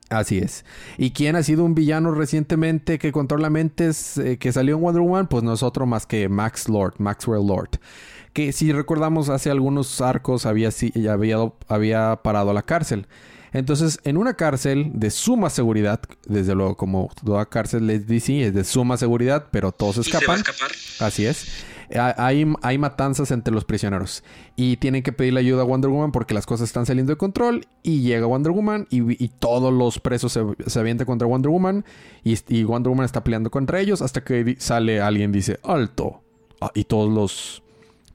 Así 0.09 0.39
es. 0.39 0.65
¿Y 0.99 1.11
quién 1.11 1.35
ha 1.35 1.43
sido 1.43 1.65
un 1.65 1.75
villano 1.75 2.13
recientemente 2.13 2.99
que 2.99 3.11
controla 3.11 3.51
mentes 3.51 4.19
eh, 4.19 4.39
que 4.39 4.53
salió 4.53 4.77
en 4.77 4.83
Wonder 4.83 5.03
Woman? 5.03 5.27
Pues 5.27 5.43
no 5.43 5.53
es 5.53 5.63
otro 5.63 5.85
más 5.85 6.07
que 6.07 6.29
Max 6.29 6.69
Lord, 6.69 6.95
Maxwell 6.99 7.47
Lord. 7.47 7.81
Que 8.33 8.53
si 8.53 8.71
recordamos 8.73 9.29
hace 9.31 9.51
algunos 9.51 10.01
arcos 10.01 10.47
había, 10.47 10.71
había, 11.11 11.37
había 11.69 12.21
parado 12.23 12.51
a 12.51 12.55
la 12.55 12.63
cárcel. 12.63 13.09
Entonces, 13.53 14.01
en 14.05 14.17
una 14.17 14.35
cárcel 14.35 14.91
de 14.95 15.11
suma 15.11 15.51
seguridad, 15.51 16.01
desde 16.27 16.55
luego 16.55 16.77
como 16.77 17.11
toda 17.25 17.47
cárcel 17.47 17.89
es 17.91 18.07
DC, 18.07 18.47
es 18.47 18.55
de 18.55 18.65
suma 18.65 18.97
seguridad, 18.97 19.47
pero 19.51 19.73
todos 19.73 19.99
¿Y 19.99 20.05
se 20.05 20.11
va 20.13 20.19
a 20.19 20.21
escapan. 20.21 20.41
escapar? 20.41 20.71
Así 21.01 21.27
es. 21.27 21.47
Ha- 21.97 22.15
Hay, 22.27 22.45
hay 22.63 22.79
matanzas 22.79 23.31
entre 23.31 23.55
los 23.55 23.65
prisioneros. 23.65 24.25
Y 24.57 24.77
tienen 24.79 25.03
que 25.05 25.13
pedirle 25.13 25.39
ayuda 25.41 25.63
a 25.63 25.65
Wonder 25.65 25.89
Woman 25.91 26.11
porque 26.11 26.35
las 26.35 26.45
cosas 26.45 26.69
están 26.69 26.85
saliendo 26.85 27.13
de 27.13 27.17
control. 27.17 27.67
Y 27.85 28.01
llega 28.03 28.27
Wonder 28.27 28.53
Woman 28.53 28.89
y, 28.91 29.23
y 29.25 29.29
todos 29.29 29.73
los 29.73 30.01
presos 30.01 30.33
se, 30.33 30.43
se 30.67 30.81
avientan 30.81 31.07
contra 31.07 31.29
Wonder 31.29 31.51
Woman. 31.51 31.85
Y, 32.25 32.37
y 32.49 32.65
Wonder 32.65 32.91
Woman 32.91 33.05
está 33.05 33.23
peleando 33.23 33.51
contra 33.51 33.81
ellos 33.81 34.03
hasta 34.03 34.25
que 34.25 34.57
sale 34.59 35.01
alguien 35.01 35.31
y 35.31 35.35
dice, 35.35 35.61
alto. 35.63 36.23
Ah, 36.61 36.73
y 36.75 36.85
todos 36.85 37.13
los... 37.13 37.63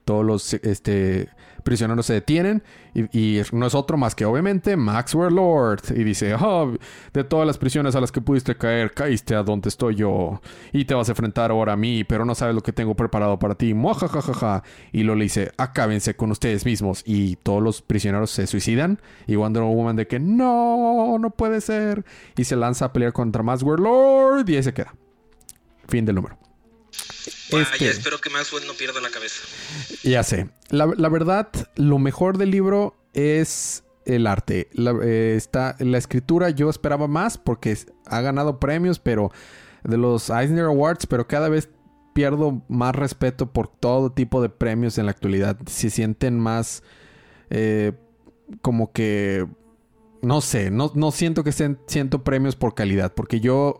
Todos 0.04 0.24
los 0.26 0.52
este, 0.54 1.28
prisioneros 1.62 2.06
se 2.06 2.14
detienen. 2.14 2.62
Y, 2.94 3.40
no 3.52 3.66
es 3.66 3.74
otro 3.74 3.96
más 3.96 4.14
que 4.14 4.24
obviamente 4.24 4.76
Maxwell 4.76 5.34
Lord. 5.34 5.82
Y 5.94 6.04
dice, 6.04 6.34
"Ah, 6.38 6.66
de 7.12 7.24
todas 7.24 7.46
las 7.46 7.58
prisiones 7.58 7.94
a 7.96 8.00
las 8.00 8.12
que 8.12 8.20
pudiste 8.20 8.56
caer, 8.56 8.92
caíste 8.92 9.34
a 9.34 9.42
donde 9.42 9.68
estoy 9.68 9.94
yo. 9.96 10.40
Y 10.72 10.84
te 10.84 10.94
vas 10.94 11.08
a 11.08 11.12
enfrentar 11.12 11.50
ahora 11.50 11.74
a 11.74 11.76
mí, 11.76 12.04
pero 12.04 12.24
no 12.24 12.34
sabes 12.34 12.54
lo 12.54 12.62
que 12.62 12.72
tengo 12.72 12.94
preparado 12.94 13.38
para 13.38 13.54
ti. 13.54 13.74
Muajajajaja. 13.74 14.62
Y 14.92 15.02
lo 15.04 15.14
le 15.14 15.24
dice, 15.24 15.52
acábense 15.56 16.14
con 16.14 16.30
ustedes 16.30 16.64
mismos. 16.64 17.02
Y 17.06 17.36
todos 17.36 17.62
los 17.62 17.82
prisioneros 17.82 18.30
se 18.30 18.46
suicidan. 18.46 19.00
Y 19.26 19.36
Wonder 19.36 19.62
Woman 19.62 19.96
de 19.96 20.06
que 20.06 20.18
no, 20.18 21.18
no 21.18 21.30
puede 21.30 21.60
ser. 21.60 22.04
Y 22.36 22.44
se 22.44 22.56
lanza 22.56 22.86
a 22.86 22.92
pelear 22.92 23.12
contra 23.12 23.42
Maxwell 23.42 23.82
Lord. 23.82 24.48
Y 24.48 24.56
ahí 24.56 24.62
se 24.62 24.74
queda. 24.74 24.94
Fin 25.88 26.04
del 26.04 26.16
número. 26.16 26.41
Vaya, 27.50 27.64
Este- 27.72 27.90
espero 27.90 28.18
que 28.20 28.30
Maxwell 28.30 28.66
no 28.66 28.74
pierda 28.74 29.00
la 29.00 29.10
cabeza. 29.10 29.42
Ya 30.02 30.22
sé. 30.22 30.48
La, 30.70 30.86
la 30.86 31.08
verdad, 31.08 31.48
lo 31.76 31.98
mejor 31.98 32.38
del 32.38 32.50
libro 32.50 32.96
es 33.12 33.84
el 34.04 34.26
arte. 34.26 34.68
La, 34.72 34.94
eh, 35.02 35.34
está, 35.36 35.76
la 35.78 35.98
escritura 35.98 36.50
yo 36.50 36.70
esperaba 36.70 37.08
más 37.08 37.38
porque 37.38 37.76
ha 38.06 38.20
ganado 38.20 38.58
premios, 38.58 38.98
pero 38.98 39.30
de 39.84 39.96
los 39.96 40.30
Eisner 40.30 40.64
Awards, 40.64 41.06
pero 41.06 41.26
cada 41.28 41.48
vez 41.48 41.68
pierdo 42.14 42.62
más 42.68 42.94
respeto 42.94 43.52
por 43.52 43.68
todo 43.68 44.12
tipo 44.12 44.42
de 44.42 44.48
premios 44.48 44.98
en 44.98 45.06
la 45.06 45.12
actualidad. 45.12 45.56
Se 45.66 45.88
sienten 45.90 46.38
más 46.38 46.82
eh, 47.50 47.92
como 48.60 48.92
que 48.92 49.46
no 50.22 50.40
sé, 50.40 50.70
no, 50.70 50.92
no 50.94 51.10
siento 51.10 51.42
que 51.42 51.50
estén 51.50 51.78
siento 51.86 52.22
premios 52.22 52.54
por 52.54 52.74
calidad, 52.74 53.12
porque 53.12 53.40
yo 53.40 53.78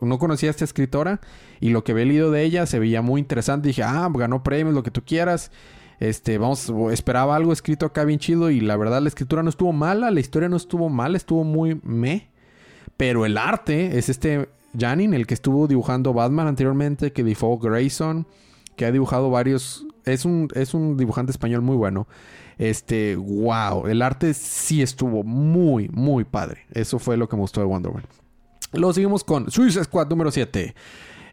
no 0.00 0.18
conocía 0.18 0.48
a 0.48 0.52
esta 0.52 0.64
escritora 0.64 1.20
y 1.58 1.70
lo 1.70 1.82
que 1.82 1.92
había 1.92 2.04
leído 2.04 2.30
de 2.30 2.44
ella 2.44 2.64
se 2.66 2.78
veía 2.78 3.02
muy 3.02 3.20
interesante. 3.20 3.68
Dije, 3.68 3.82
ah, 3.82 4.08
ganó 4.14 4.44
premios, 4.44 4.74
lo 4.74 4.84
que 4.84 4.92
tú 4.92 5.02
quieras. 5.04 5.50
Este, 5.98 6.38
vamos, 6.38 6.72
esperaba 6.92 7.36
algo 7.36 7.52
escrito 7.52 7.86
acá 7.86 8.04
bien 8.04 8.20
chido 8.20 8.50
y 8.50 8.60
la 8.60 8.76
verdad 8.76 9.02
la 9.02 9.08
escritura 9.08 9.42
no 9.42 9.50
estuvo 9.50 9.72
mala, 9.72 10.10
la 10.10 10.20
historia 10.20 10.48
no 10.48 10.56
estuvo 10.56 10.88
mala, 10.88 11.16
estuvo 11.16 11.42
muy 11.42 11.80
me. 11.82 12.30
Pero 12.96 13.26
el 13.26 13.36
arte 13.36 13.98
es 13.98 14.08
este 14.08 14.48
Janin, 14.78 15.12
el 15.12 15.26
que 15.26 15.34
estuvo 15.34 15.66
dibujando 15.66 16.14
Batman 16.14 16.46
anteriormente, 16.46 17.12
que 17.12 17.24
dibujó 17.24 17.58
Grayson, 17.58 18.26
que 18.76 18.86
ha 18.86 18.92
dibujado 18.92 19.30
varios. 19.30 19.86
Es 20.12 20.24
un, 20.24 20.48
es 20.54 20.74
un 20.74 20.96
dibujante 20.96 21.32
español 21.32 21.62
muy 21.62 21.76
bueno. 21.76 22.06
Este, 22.58 23.16
wow, 23.16 23.86
el 23.86 24.02
arte 24.02 24.34
sí 24.34 24.82
estuvo 24.82 25.22
muy, 25.22 25.88
muy 25.88 26.24
padre. 26.24 26.66
Eso 26.72 26.98
fue 26.98 27.16
lo 27.16 27.28
que 27.28 27.36
me 27.36 27.42
gustó 27.42 27.60
de 27.60 27.66
Wonder 27.66 27.90
Woman. 27.92 28.06
Luego 28.72 28.92
seguimos 28.92 29.24
con 29.24 29.50
Suicide 29.50 29.84
Squad 29.84 30.08
número 30.08 30.30
7. 30.30 30.74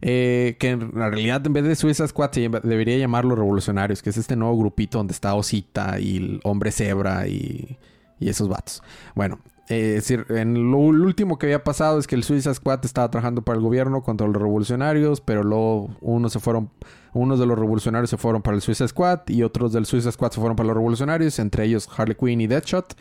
Eh, 0.01 0.57
que 0.59 0.69
en 0.69 0.91
realidad 0.91 1.45
en 1.45 1.53
vez 1.53 1.63
de 1.63 1.75
Suiza 1.75 2.07
Squad 2.07 2.31
se 2.31 2.41
debería 2.41 2.97
llamar 2.97 3.25
Los 3.25 3.37
Revolucionarios, 3.37 4.03
que 4.03 4.11
es 4.11 4.17
este 4.17 4.35
nuevo 4.35 4.55
grupito 4.55 4.99
donde 4.99 5.13
está 5.13 5.33
Osita 5.33 5.99
y 5.99 6.17
el 6.17 6.39
Hombre 6.43 6.71
Zebra 6.71 7.27
y, 7.27 7.77
y 8.19 8.29
esos 8.29 8.47
vatos. 8.47 8.83
Bueno, 9.15 9.39
eh, 9.69 9.95
es 9.97 10.07
decir, 10.07 10.25
en 10.29 10.71
lo, 10.71 10.77
último 10.77 11.37
que 11.37 11.47
había 11.47 11.63
pasado 11.63 11.99
es 11.99 12.07
que 12.07 12.15
el 12.15 12.23
Suiza 12.23 12.53
Squad 12.53 12.85
estaba 12.85 13.11
trabajando 13.11 13.41
para 13.41 13.57
el 13.57 13.63
gobierno 13.63 14.01
contra 14.01 14.25
los 14.25 14.35
revolucionarios, 14.35 15.19
pero 15.19 15.43
luego 15.43 15.89
unos 15.99 16.31
se 16.31 16.39
fueron, 16.39 16.69
unos 17.13 17.39
de 17.39 17.45
los 17.45 17.59
revolucionarios 17.59 18.09
se 18.09 18.17
fueron 18.17 18.41
para 18.41 18.55
el 18.55 18.61
Suiza 18.61 18.87
Squad 18.87 19.27
y 19.27 19.43
otros 19.43 19.73
del 19.73 19.85
Suiza 19.85 20.11
Squad 20.11 20.31
se 20.31 20.39
fueron 20.39 20.55
para 20.55 20.67
los 20.67 20.77
revolucionarios, 20.77 21.37
entre 21.39 21.65
ellos 21.65 21.89
Harley 21.95 22.15
Quinn 22.15 22.39
y 22.39 22.47
Deadshot. 22.47 22.95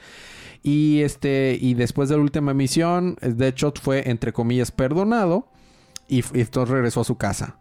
Y 0.63 1.03
este, 1.03 1.57
y 1.61 1.75
después 1.75 2.09
de 2.09 2.17
la 2.17 2.23
última 2.23 2.53
misión, 2.53 3.17
Deadshot 3.21 3.81
fue 3.81 4.11
entre 4.11 4.33
comillas 4.33 4.73
perdonado 4.73 5.47
y, 6.09 6.25
y 6.37 6.41
entonces 6.41 6.71
regresó 6.71 7.03
a 7.03 7.05
su 7.05 7.17
casa. 7.17 7.59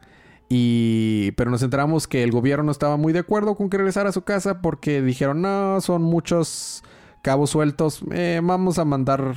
Y, 0.50 1.32
pero 1.34 1.52
nos 1.52 1.62
enteramos 1.62 2.08
que 2.08 2.24
el 2.24 2.32
gobierno 2.32 2.66
no 2.66 2.72
estaba 2.72 2.98
muy 2.98 3.14
de 3.14 3.20
acuerdo 3.20 3.56
con 3.56 3.70
que 3.70 3.78
regresara 3.78 4.10
a 4.10 4.14
su 4.14 4.24
casa 4.24 4.62
porque 4.62 5.02
dijeron, 5.04 5.42
no, 5.42 5.80
son 5.82 6.02
muchos 6.02 6.84
cabos 7.26 7.50
sueltos, 7.50 8.04
eh, 8.12 8.40
vamos 8.44 8.78
a 8.78 8.86
mandar 8.86 9.34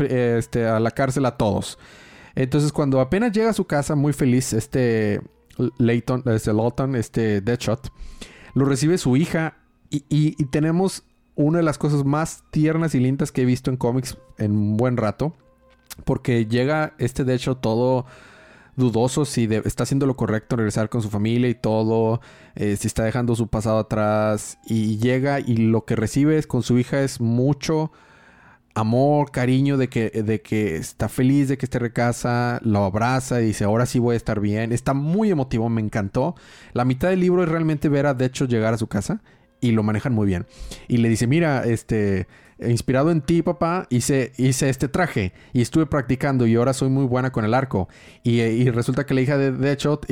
eh, 0.00 0.36
este, 0.38 0.66
a 0.66 0.78
la 0.78 0.90
cárcel 0.90 1.24
a 1.24 1.38
todos. 1.38 1.78
Entonces, 2.34 2.72
cuando 2.72 3.00
apenas 3.00 3.32
llega 3.32 3.48
a 3.48 3.54
su 3.54 3.64
casa, 3.64 3.94
muy 3.94 4.12
feliz, 4.12 4.52
este 4.52 5.22
Layton, 5.78 6.24
este 6.26 6.52
Lawton, 6.52 6.96
este 6.96 7.40
Deadshot, 7.40 7.90
lo 8.52 8.66
recibe 8.66 8.98
su 8.98 9.16
hija 9.16 9.56
y, 9.88 10.44
tenemos 10.50 11.04
una 11.36 11.60
de 11.60 11.64
las 11.64 11.78
cosas 11.78 12.04
más 12.04 12.44
tiernas 12.50 12.94
y 12.94 13.00
lindas 13.00 13.32
que 13.32 13.42
he 13.42 13.46
visto 13.46 13.70
en 13.70 13.78
cómics 13.78 14.18
en 14.36 14.52
un 14.52 14.76
buen 14.76 14.98
rato. 14.98 15.34
Porque 16.04 16.44
llega 16.44 16.92
este 16.98 17.24
Deadshot 17.24 17.62
todo 17.62 18.04
dudoso 18.80 19.24
si 19.24 19.44
está 19.64 19.84
haciendo 19.84 20.06
lo 20.06 20.16
correcto 20.16 20.56
regresar 20.56 20.88
con 20.88 21.02
su 21.02 21.10
familia 21.10 21.48
y 21.48 21.54
todo, 21.54 22.20
eh, 22.56 22.76
si 22.76 22.88
está 22.88 23.04
dejando 23.04 23.36
su 23.36 23.46
pasado 23.46 23.78
atrás 23.78 24.58
y 24.66 24.98
llega 24.98 25.38
y 25.38 25.56
lo 25.56 25.84
que 25.84 25.94
recibe 25.94 26.36
es, 26.38 26.46
con 26.48 26.62
su 26.62 26.78
hija 26.78 27.02
es 27.02 27.20
mucho 27.20 27.92
amor, 28.74 29.30
cariño 29.30 29.76
de 29.76 29.88
que, 29.88 30.10
de 30.10 30.42
que 30.42 30.76
está 30.76 31.08
feliz 31.08 31.48
de 31.48 31.58
que 31.58 31.66
esté 31.66 31.78
recasa, 31.78 32.60
lo 32.64 32.84
abraza 32.84 33.40
y 33.40 33.46
dice, 33.46 33.64
ahora 33.64 33.86
sí 33.86 33.98
voy 33.98 34.14
a 34.14 34.16
estar 34.16 34.40
bien. 34.40 34.72
Está 34.72 34.94
muy 34.94 35.30
emotivo, 35.30 35.68
me 35.68 35.80
encantó. 35.80 36.34
La 36.72 36.84
mitad 36.84 37.08
del 37.08 37.20
libro 37.20 37.42
es 37.42 37.48
realmente 37.48 37.88
ver 37.88 38.06
a 38.06 38.16
hecho 38.18 38.46
llegar 38.46 38.74
a 38.74 38.78
su 38.78 38.86
casa 38.86 39.22
y 39.60 39.72
lo 39.72 39.82
manejan 39.82 40.14
muy 40.14 40.26
bien. 40.26 40.46
Y 40.88 40.98
le 40.98 41.08
dice, 41.08 41.26
mira, 41.26 41.64
este, 41.64 42.26
inspirado 42.62 43.10
en 43.10 43.20
ti, 43.22 43.42
papá, 43.42 43.86
hice, 43.90 44.32
hice 44.36 44.68
este 44.68 44.88
traje 44.88 45.32
y 45.52 45.62
estuve 45.62 45.86
practicando 45.86 46.46
y 46.46 46.56
ahora 46.56 46.72
soy 46.72 46.90
muy 46.90 47.04
buena 47.06 47.32
con 47.32 47.44
el 47.44 47.54
arco. 47.54 47.88
Y, 48.22 48.68
resulta 48.70 49.06
que 49.06 49.14
la 49.14 49.20
hija 49.22 49.38
de 49.38 49.52
Deadshot 49.52 50.06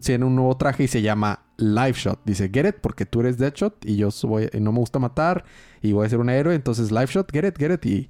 tiene 0.00 0.24
un 0.24 0.36
nuevo 0.36 0.56
traje 0.56 0.84
y 0.84 0.88
se 0.88 1.02
llama 1.02 1.44
Life 1.56 2.00
Shot. 2.00 2.20
Dice, 2.24 2.50
get 2.52 2.68
it, 2.68 2.76
porque 2.80 3.06
tú 3.06 3.20
eres 3.20 3.38
Deadshot 3.38 3.84
y 3.84 3.96
yo 3.96 4.10
no 4.60 4.72
me 4.72 4.78
gusta 4.78 4.98
matar 4.98 5.44
y 5.82 5.92
voy 5.92 6.06
a 6.06 6.10
ser 6.10 6.18
un 6.18 6.28
héroe. 6.28 6.54
Entonces, 6.54 6.90
Life 6.90 7.14
Shot, 7.14 7.32
get 7.32 7.46
it, 7.46 7.56
get 7.58 7.72
it. 7.72 7.86
Y, 7.86 8.08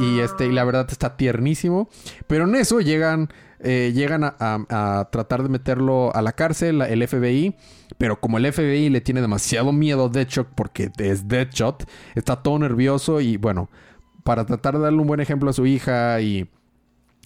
y, 0.00 0.20
este, 0.20 0.46
y 0.46 0.52
la 0.52 0.64
verdad 0.64 0.86
está 0.90 1.16
tiernísimo. 1.16 1.88
Pero 2.26 2.44
en 2.44 2.54
eso 2.54 2.80
llegan, 2.80 3.28
eh, 3.62 3.92
llegan 3.94 4.24
a, 4.24 5.08
tratar 5.10 5.42
de 5.42 5.48
meterlo 5.48 6.14
a 6.14 6.22
la 6.22 6.32
cárcel, 6.32 6.82
el 6.82 7.06
FBI. 7.06 7.54
Pero 7.98 8.20
como 8.20 8.38
el 8.38 8.52
FBI 8.52 8.88
le 8.88 9.00
tiene 9.00 9.20
demasiado 9.20 9.72
miedo 9.72 10.06
a 10.06 10.08
Deadshot 10.08 10.48
porque 10.54 10.90
es 10.98 11.28
Deadshot, 11.28 11.88
está 12.14 12.42
todo 12.42 12.58
nervioso 12.58 13.20
y 13.20 13.36
bueno, 13.36 13.68
para 14.24 14.44
tratar 14.46 14.74
de 14.74 14.80
darle 14.80 15.00
un 15.00 15.06
buen 15.06 15.20
ejemplo 15.20 15.50
a 15.50 15.52
su 15.52 15.66
hija 15.66 16.20
y 16.20 16.48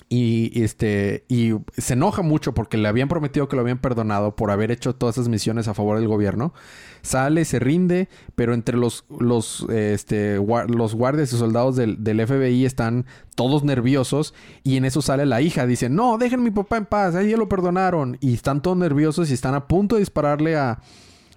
y 0.09 0.63
este 0.63 1.25
y 1.29 1.53
se 1.77 1.95
enoja 1.95 2.23
mucho 2.23 2.55
porque 2.55 2.77
le 2.77 2.87
habían 2.87 3.09
prometido 3.09 3.49
que 3.49 3.57
lo 3.57 3.63
habían 3.63 3.79
perdonado 3.79 4.37
por 4.37 4.53
haber 4.53 4.71
hecho 4.71 4.95
todas 4.95 5.17
esas 5.17 5.29
misiones 5.29 5.67
a 5.67 5.75
favor 5.75 5.99
del 5.99 6.07
gobierno. 6.07 6.55
Sale, 7.03 7.45
se 7.45 7.59
rinde, 7.59 8.09
pero 8.37 8.55
entre 8.55 8.77
los 8.77 9.05
los 9.19 9.67
este 9.69 10.37
los 10.37 10.95
guardias 10.95 11.33
y 11.33 11.37
soldados 11.37 11.75
del, 11.77 12.05
del, 12.05 12.25
FBI 12.25 12.65
están 12.65 13.07
todos 13.35 13.65
nerviosos 13.65 14.33
y 14.63 14.77
en 14.77 14.85
eso 14.85 15.03
sale 15.03 15.27
la 15.27 15.41
hija, 15.41 15.67
dice, 15.67 15.89
"No, 15.89 16.19
dejen 16.19 16.41
a 16.41 16.45
mi 16.45 16.51
papá 16.51 16.77
en 16.77 16.87
paz, 16.87 17.15
ahí 17.15 17.31
ya 17.31 17.37
lo 17.37 17.49
perdonaron." 17.49 18.17
Y 18.21 18.35
están 18.35 18.63
todos 18.63 18.77
nerviosos 18.77 19.31
y 19.31 19.35
están 19.35 19.55
a 19.55 19.67
punto 19.67 19.97
de 19.97 20.01
dispararle 20.01 20.57
a 20.57 20.81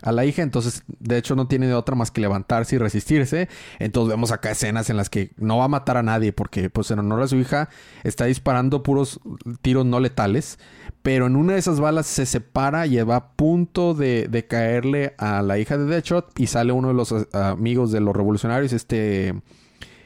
a 0.02 0.12
la 0.12 0.26
hija, 0.26 0.41
entonces 0.41 0.84
de 0.88 1.18
hecho 1.18 1.36
no 1.36 1.47
tiene 1.47 1.68
de 1.68 1.74
otra 1.74 1.95
más 1.95 2.12
que 2.12 2.22
levantarse 2.22 2.76
y 2.76 2.80
resistirse. 2.80 3.50
Entonces 3.80 4.10
vemos 4.10 4.32
acá 4.32 4.52
escenas 4.52 4.89
en 4.89 4.97
las 4.97 5.10
que 5.10 5.32
no 5.38 5.58
va 5.58 5.66
a 5.66 5.70
matar 5.70 5.97
a 5.97 6.04
nadie 6.04 6.34
porque 6.34 6.70
pues 6.70 6.91
en 6.91 7.00
honor 7.00 7.22
a 7.22 7.28
su 7.28 7.36
hija 7.38 7.70
está 8.04 8.26
disparando 8.26 8.84
puros 8.84 9.20
tiros 9.62 9.86
no 9.86 10.00
letales, 10.00 10.60
pero 11.02 11.28
en 11.28 11.36
una 11.36 11.54
de 11.54 11.60
esas 11.60 11.80
balas 11.80 12.08
se 12.08 12.26
separa 12.26 12.88
y 12.88 12.97
va 13.02 13.16
a 13.16 13.32
punto 13.34 13.93
de, 13.93 14.45
caerle 14.50 15.16
a 15.18 15.41
la 15.41 15.60
hija 15.60 15.78
de 15.78 15.86
Deadshot 15.86 16.39
y 16.39 16.47
sale 16.47 16.72
uno 16.72 16.89
de 16.89 16.93
los 16.93 17.12
eh, 17.12 17.26
amigos 17.34 17.91
de 17.91 18.00
los 18.00 18.16
revolucionarios, 18.16 18.74
este, 18.74 19.34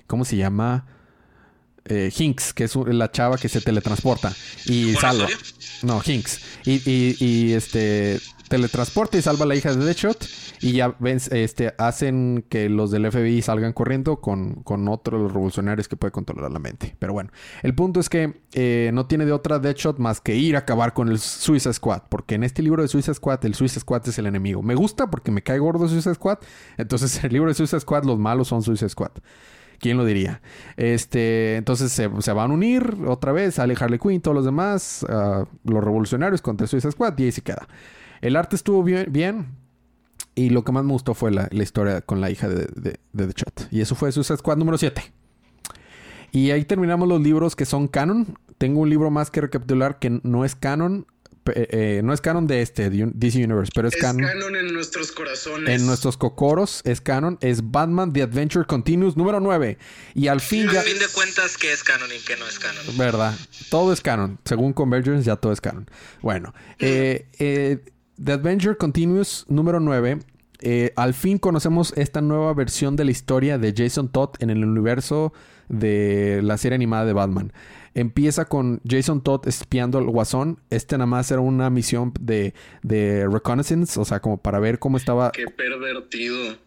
¿cómo 0.07 0.25
se 0.25 0.37
llama? 0.37 0.85
Eh, 1.85 2.11
Hinks, 2.15 2.53
que 2.53 2.63
es 2.63 2.75
la 2.75 3.11
chava 3.11 3.37
que 3.37 3.49
se 3.49 3.59
teletransporta 3.59 4.33
y 4.65 4.93
salva. 4.93 5.27
No, 5.83 6.01
Hinks. 6.03 6.41
Y, 6.65 6.81
y, 6.89 7.17
y 7.19 7.53
este 7.53 8.19
teletransporte 8.53 9.17
y 9.17 9.21
salva 9.21 9.45
a 9.45 9.47
la 9.47 9.55
hija 9.55 9.73
de 9.73 9.83
Deadshot. 9.83 10.27
Y 10.61 10.73
ya 10.73 10.95
ven, 10.99 11.19
este, 11.31 11.73
hacen 11.77 12.45
que 12.49 12.69
los 12.69 12.91
del 12.91 13.11
FBI 13.11 13.41
salgan 13.41 13.73
corriendo 13.73 14.21
con, 14.21 14.63
con 14.63 14.85
revolucionarios 14.85 15.87
que 15.87 15.97
puede 15.97 16.11
controlar 16.11 16.51
la 16.51 16.59
mente. 16.59 16.95
Pero 16.99 17.13
bueno, 17.13 17.31
el 17.63 17.73
punto 17.73 17.99
es 17.99 18.09
que 18.09 18.41
eh, 18.53 18.91
no 18.93 19.07
tiene 19.07 19.25
de 19.25 19.31
otra 19.31 19.59
Deadshot 19.59 19.97
más 19.97 20.21
que 20.21 20.35
ir 20.35 20.55
a 20.55 20.59
acabar 20.59 20.93
con 20.93 21.09
el 21.09 21.19
Suicide 21.19 21.73
Squad. 21.73 22.03
Porque 22.09 22.35
en 22.35 22.43
este 22.43 22.61
libro 22.61 22.81
de 22.81 22.87
Suicide 22.87 23.15
Squad, 23.15 23.43
el 23.43 23.55
Suicide 23.55 23.81
Squad 23.81 24.07
es 24.07 24.17
el 24.19 24.27
enemigo. 24.27 24.61
Me 24.61 24.75
gusta 24.75 25.09
porque 25.09 25.31
me 25.31 25.41
cae 25.41 25.59
gordo 25.59 25.87
Suicide 25.87 26.15
Squad. 26.15 26.37
Entonces, 26.77 27.17
en 27.17 27.25
el 27.25 27.33
libro 27.33 27.49
de 27.49 27.55
Suicide 27.55 27.81
Squad, 27.81 28.03
los 28.05 28.19
malos 28.19 28.47
son 28.47 28.61
Suicide 28.61 28.89
Squad. 28.89 29.11
¿Quién 29.83 29.97
lo 29.97 30.05
diría? 30.05 30.41
Este, 30.77 31.57
entonces 31.57 31.91
se, 31.91 32.07
van 32.07 32.51
a 32.51 32.53
unir 32.53 32.99
otra 33.05 33.33
vez, 33.33 33.55
sale 33.55 33.75
Harley 33.77 33.99
Quinn, 33.99 34.21
todos 34.21 34.33
los 34.33 34.45
demás, 34.45 35.05
ah, 35.09 35.43
los 35.65 35.83
revolucionarios 35.83 36.41
contra 36.41 36.67
Suicide 36.67 36.93
Squad 36.93 37.17
y 37.17 37.23
ahí 37.25 37.31
se 37.33 37.41
queda. 37.41 37.67
El 38.21 38.37
arte 38.37 38.55
estuvo 38.55 38.81
bien, 38.81 39.47
y 40.35 40.51
lo 40.51 40.63
que 40.63 40.71
más 40.71 40.85
me 40.85 40.93
gustó 40.93 41.13
fue 41.13 41.31
la, 41.31 41.49
historia 41.51 41.99
con 41.99 42.21
la 42.21 42.31
hija 42.31 42.47
de, 42.47 42.69
de, 42.77 42.97
The 43.11 43.33
Chat. 43.33 43.73
Y 43.73 43.81
eso 43.81 43.93
fue 43.93 44.13
Suicide 44.13 44.37
Squad 44.37 44.55
número 44.55 44.77
7. 44.77 45.03
Y 46.31 46.51
ahí 46.51 46.63
terminamos 46.63 47.09
los 47.09 47.19
libros 47.19 47.57
que 47.57 47.65
son 47.65 47.89
canon. 47.89 48.39
Tengo 48.57 48.79
un 48.79 48.89
libro 48.89 49.11
más 49.11 49.31
que 49.31 49.41
recapitular 49.41 49.99
que 49.99 50.21
no 50.23 50.45
es 50.45 50.55
canon. 50.55 51.07
Eh, 51.45 51.67
eh, 51.71 52.01
no 52.03 52.13
es 52.13 52.21
canon 52.21 52.47
de 52.47 52.61
este, 52.61 52.89
DC 52.89 53.43
Universe, 53.43 53.71
pero 53.75 53.87
es, 53.87 53.95
canon. 53.95 54.23
Es 54.23 54.31
canon 54.31 54.55
en 54.55 54.73
nuestros 54.73 55.11
corazones. 55.11 55.69
En 55.69 55.85
nuestros 55.85 56.17
cocoros 56.17 56.81
es 56.85 57.01
canon. 57.01 57.37
Es 57.41 57.71
Batman 57.71 58.13
The 58.13 58.23
Adventure 58.23 58.65
Continues 58.65 59.17
número 59.17 59.39
9. 59.39 59.77
Y 60.15 60.27
al 60.27 60.41
fin 60.41 60.69
ya. 60.71 60.79
Al 60.79 60.85
fin 60.85 60.99
de 60.99 61.07
cuentas, 61.07 61.57
¿qué 61.57 61.73
es 61.73 61.83
canon 61.83 62.09
y 62.11 62.23
qué 62.23 62.37
no 62.37 62.47
es 62.47 62.59
canon? 62.59 62.97
Verdad. 62.97 63.35
Todo 63.69 63.91
es 63.93 64.01
canon. 64.01 64.39
Según 64.45 64.73
Convergence, 64.73 65.25
ya 65.25 65.35
todo 65.35 65.51
es 65.51 65.61
canon. 65.61 65.89
Bueno, 66.21 66.53
eh, 66.79 67.27
eh 67.39 67.79
The 68.23 68.33
Adventure 68.33 68.77
Continues 68.77 69.45
número 69.47 69.79
9. 69.79 70.19
Eh, 70.65 70.93
al 70.95 71.13
fin 71.13 71.39
conocemos 71.39 71.93
esta 71.97 72.21
nueva 72.21 72.53
versión 72.53 72.95
de 72.95 73.03
la 73.03 73.11
historia 73.11 73.57
de 73.57 73.73
Jason 73.75 74.07
Todd 74.07 74.29
en 74.39 74.49
el 74.49 74.63
universo 74.63 75.33
de 75.67 76.39
la 76.41 76.57
serie 76.57 76.75
animada 76.75 77.03
de 77.05 77.11
Batman. 77.11 77.51
Empieza 77.95 78.45
con 78.45 78.81
Jason 78.87 79.21
Todd 79.21 79.47
espiando 79.47 79.97
al 79.97 80.05
guasón. 80.05 80.59
Este 80.69 80.97
nada 80.97 81.05
más 81.05 81.29
era 81.31 81.41
una 81.41 81.69
misión 81.69 82.13
de, 82.19 82.53
de 82.81 83.27
reconnaissance, 83.29 83.99
o 83.99 84.05
sea, 84.05 84.19
como 84.19 84.37
para 84.37 84.59
ver 84.59 84.79
cómo 84.79 84.97
estaba. 84.97 85.31
Qué 85.31 85.45
pervertido. 85.45 86.57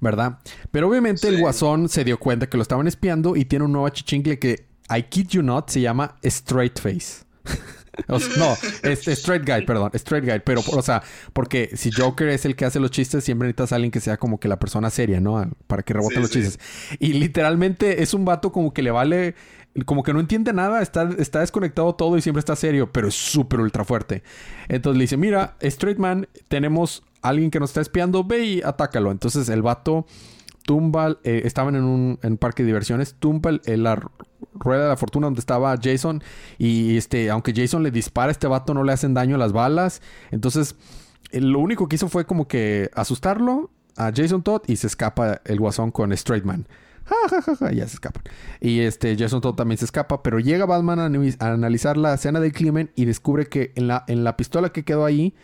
¿Verdad? 0.00 0.38
Pero 0.70 0.88
obviamente 0.88 1.28
el 1.28 1.38
guasón 1.38 1.90
se 1.90 2.04
dio 2.04 2.18
cuenta 2.18 2.48
que 2.48 2.56
lo 2.56 2.62
estaban 2.62 2.86
espiando 2.86 3.36
y 3.36 3.44
tiene 3.44 3.66
un 3.66 3.72
nuevo 3.72 3.88
chichingle 3.90 4.38
que, 4.38 4.64
I 4.88 5.02
kid 5.02 5.28
you 5.28 5.42
not, 5.42 5.68
se 5.68 5.82
llama 5.82 6.16
Straight 6.22 6.80
Face. 6.80 7.24
no, 8.08 8.56
es, 8.82 9.06
straight 9.08 9.46
guy, 9.46 9.64
perdón, 9.64 9.90
straight 9.94 10.24
guy. 10.24 10.40
Pero, 10.44 10.62
o 10.72 10.82
sea, 10.82 11.02
porque 11.32 11.70
si 11.74 11.90
Joker 11.90 12.28
es 12.28 12.44
el 12.44 12.56
que 12.56 12.64
hace 12.64 12.80
los 12.80 12.90
chistes, 12.90 13.24
siempre 13.24 13.46
necesitas 13.46 13.72
a 13.72 13.76
alguien 13.76 13.90
que 13.90 14.00
sea 14.00 14.16
como 14.16 14.38
que 14.38 14.48
la 14.48 14.58
persona 14.58 14.90
seria, 14.90 15.20
¿no? 15.20 15.50
Para 15.66 15.82
que 15.82 15.94
rebote 15.94 16.20
los 16.20 16.30
chistes. 16.30 16.58
Y 16.98 17.14
literalmente 17.14 18.02
es 18.02 18.14
un 18.14 18.24
vato 18.24 18.52
como 18.52 18.72
que 18.72 18.82
le 18.82 18.90
vale 18.90 19.34
como 19.84 20.02
que 20.02 20.12
no 20.12 20.20
entiende 20.20 20.52
nada, 20.52 20.82
está, 20.82 21.08
está 21.18 21.40
desconectado 21.40 21.94
todo 21.94 22.16
y 22.16 22.22
siempre 22.22 22.40
está 22.40 22.56
serio, 22.56 22.90
pero 22.92 23.08
es 23.08 23.14
súper 23.14 23.60
ultra 23.60 23.84
fuerte. 23.84 24.22
Entonces 24.68 24.98
le 24.98 25.04
dice, 25.04 25.16
mira, 25.16 25.56
Straight 25.60 25.98
Man, 25.98 26.28
tenemos 26.48 27.02
alguien 27.22 27.50
que 27.50 27.60
nos 27.60 27.70
está 27.70 27.80
espiando, 27.80 28.24
ve 28.24 28.44
y 28.44 28.62
atácalo. 28.62 29.10
Entonces 29.10 29.48
el 29.48 29.62
vato 29.62 30.06
tumba, 30.64 31.18
eh, 31.24 31.42
estaban 31.44 31.74
en 31.74 31.84
un 31.84 32.18
parque 32.38 32.62
de 32.62 32.68
diversiones, 32.68 33.14
tumba 33.14 33.50
el, 33.64 33.82
la 33.82 34.00
rueda 34.54 34.84
de 34.84 34.88
la 34.88 34.96
fortuna 34.96 35.26
donde 35.26 35.40
estaba 35.40 35.76
Jason 35.80 36.22
y 36.58 36.96
este, 36.96 37.30
aunque 37.30 37.52
Jason 37.54 37.82
le 37.82 37.90
dispara 37.90 38.28
a 38.28 38.32
este 38.32 38.46
vato 38.46 38.74
no 38.74 38.84
le 38.84 38.92
hacen 38.92 39.14
daño 39.14 39.36
las 39.36 39.52
balas, 39.52 40.02
entonces 40.30 40.76
eh, 41.32 41.40
lo 41.40 41.58
único 41.58 41.88
que 41.88 41.96
hizo 41.96 42.08
fue 42.08 42.24
como 42.24 42.46
que 42.46 42.90
asustarlo 42.94 43.70
a 43.96 44.12
Jason 44.14 44.42
Todd 44.42 44.62
y 44.66 44.76
se 44.76 44.86
escapa 44.86 45.40
el 45.44 45.58
guasón 45.58 45.90
con 45.90 46.12
Straight 46.12 46.44
Man. 46.44 46.66
Ya 47.72 47.86
se 47.86 47.94
escapan. 47.94 48.22
Y 48.60 48.80
este 48.80 49.16
Jason 49.16 49.40
Todd 49.40 49.54
también 49.54 49.78
se 49.78 49.84
escapa, 49.84 50.22
pero 50.22 50.38
llega 50.38 50.66
Batman 50.66 50.98
a, 51.00 51.06
analizar 51.46 51.96
la 51.96 52.14
escena 52.14 52.40
del 52.40 52.52
crimen 52.52 52.90
y 52.94 53.04
descubre 53.04 53.46
que 53.46 53.72
en 53.74 53.88
la, 53.88 54.04
en 54.08 54.24
la 54.24 54.36
pistola 54.36 54.70
que 54.70 54.84
quedó 54.84 55.04
ahí, 55.04 55.34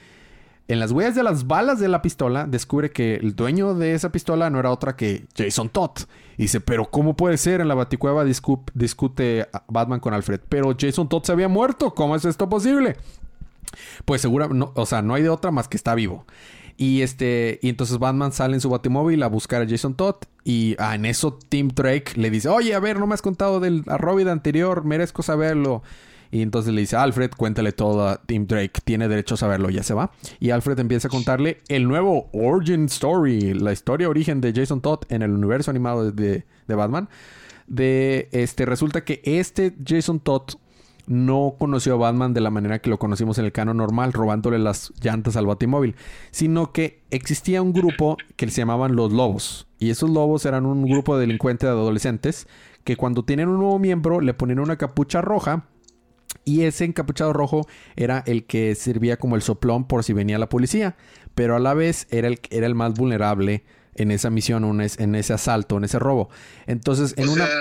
en 0.68 0.80
las 0.80 0.90
huellas 0.90 1.14
de 1.14 1.22
las 1.22 1.46
balas 1.46 1.78
de 1.78 1.88
la 1.88 2.02
pistola, 2.02 2.46
descubre 2.46 2.90
que 2.90 3.14
el 3.16 3.36
dueño 3.36 3.74
de 3.74 3.94
esa 3.94 4.10
pistola 4.10 4.50
no 4.50 4.58
era 4.58 4.70
otra 4.70 4.96
que 4.96 5.26
Jason 5.36 5.68
Todd. 5.68 5.92
Y 6.36 6.42
dice, 6.42 6.60
pero 6.60 6.90
¿cómo 6.90 7.14
puede 7.16 7.36
ser? 7.38 7.60
En 7.60 7.68
la 7.68 7.74
baticueva 7.74 8.24
discu- 8.24 8.68
discute 8.74 9.48
Batman 9.68 10.00
con 10.00 10.12
Alfred. 10.12 10.40
Pero 10.48 10.74
Jason 10.78 11.08
Todd 11.08 11.22
se 11.22 11.32
había 11.32 11.48
muerto. 11.48 11.94
¿Cómo 11.94 12.16
es 12.16 12.24
esto 12.24 12.48
posible? 12.48 12.96
Pues 14.04 14.20
segura, 14.20 14.48
no, 14.48 14.72
o 14.74 14.86
sea, 14.86 15.02
no 15.02 15.14
hay 15.14 15.22
de 15.22 15.28
otra 15.28 15.50
más 15.50 15.68
que 15.68 15.76
está 15.76 15.94
vivo. 15.94 16.26
Y 16.76 17.02
este, 17.02 17.58
y 17.62 17.68
entonces 17.68 17.98
Batman 17.98 18.32
sale 18.32 18.54
en 18.54 18.60
su 18.60 18.68
batimóvil 18.68 19.22
a 19.22 19.28
buscar 19.28 19.62
a 19.62 19.68
Jason 19.68 19.94
Todd. 19.94 20.16
Y 20.44 20.76
ah, 20.78 20.94
en 20.94 21.06
eso 21.06 21.38
Tim 21.48 21.68
Drake 21.68 22.12
le 22.16 22.30
dice, 22.30 22.48
oye, 22.48 22.74
a 22.74 22.80
ver, 22.80 22.98
no 22.98 23.06
me 23.06 23.14
has 23.14 23.22
contado 23.22 23.60
del 23.60 23.82
Robin 23.84 24.28
anterior, 24.28 24.84
merezco 24.84 25.22
saberlo. 25.22 25.82
Y 26.30 26.42
entonces 26.42 26.74
le 26.74 26.80
dice, 26.82 26.96
Alfred, 26.96 27.30
cuéntale 27.36 27.72
todo 27.72 28.08
a 28.08 28.20
Tim 28.22 28.46
Drake, 28.46 28.80
tiene 28.84 29.08
derecho 29.08 29.34
a 29.34 29.38
saberlo, 29.38 29.70
ya 29.70 29.82
se 29.82 29.94
va. 29.94 30.10
Y 30.40 30.50
Alfred 30.50 30.78
empieza 30.78 31.08
a 31.08 31.10
contarle 31.10 31.58
el 31.68 31.88
nuevo 31.88 32.28
Origin 32.32 32.86
Story, 32.86 33.54
la 33.54 33.72
historia 33.72 34.08
origen 34.08 34.40
de 34.40 34.52
Jason 34.54 34.80
Todd 34.80 35.00
en 35.08 35.22
el 35.22 35.30
universo 35.30 35.70
animado 35.70 36.10
de, 36.10 36.44
de 36.66 36.74
Batman. 36.74 37.08
De 37.66 38.28
este, 38.32 38.66
resulta 38.66 39.04
que 39.04 39.20
este 39.24 39.74
Jason 39.84 40.20
Todd 40.20 40.42
no 41.06 41.56
conoció 41.58 41.94
a 41.94 41.96
Batman 41.96 42.34
de 42.34 42.40
la 42.40 42.50
manera 42.50 42.80
que 42.80 42.90
lo 42.90 42.98
conocimos 42.98 43.38
en 43.38 43.44
el 43.44 43.52
canon 43.52 43.76
normal, 43.76 44.12
robándole 44.12 44.58
las 44.58 44.92
llantas 45.00 45.36
al 45.36 45.46
Batimóvil, 45.46 45.96
sino 46.30 46.72
que 46.72 47.02
existía 47.10 47.62
un 47.62 47.72
grupo 47.72 48.16
que 48.36 48.48
se 48.50 48.58
llamaban 48.58 48.96
los 48.96 49.12
Lobos. 49.12 49.68
Y 49.78 49.90
esos 49.90 50.10
Lobos 50.10 50.44
eran 50.46 50.66
un 50.66 50.84
grupo 50.84 51.16
de 51.16 51.22
delincuentes 51.22 51.68
de 51.68 51.72
adolescentes 51.72 52.46
que 52.84 52.96
cuando 52.96 53.24
tenían 53.24 53.48
un 53.48 53.58
nuevo 53.58 53.78
miembro 53.78 54.20
le 54.20 54.34
ponían 54.34 54.60
una 54.60 54.76
capucha 54.76 55.20
roja 55.20 55.66
y 56.44 56.62
ese 56.62 56.84
encapuchado 56.84 57.32
rojo 57.32 57.66
era 57.96 58.22
el 58.26 58.44
que 58.46 58.74
servía 58.74 59.16
como 59.16 59.36
el 59.36 59.42
soplón 59.42 59.86
por 59.86 60.04
si 60.04 60.12
venía 60.12 60.38
la 60.38 60.48
policía, 60.48 60.96
pero 61.34 61.56
a 61.56 61.58
la 61.58 61.74
vez 61.74 62.06
era 62.10 62.28
el, 62.28 62.40
era 62.50 62.66
el 62.66 62.74
más 62.74 62.94
vulnerable 62.94 63.64
en 63.94 64.10
esa 64.10 64.30
misión, 64.30 64.80
en 64.80 65.14
ese 65.14 65.32
asalto, 65.32 65.76
en 65.76 65.84
ese 65.84 65.98
robo. 65.98 66.28
Entonces, 66.66 67.14
en 67.16 67.28
o 67.28 67.32
una... 67.32 67.46
sea, 67.46 67.56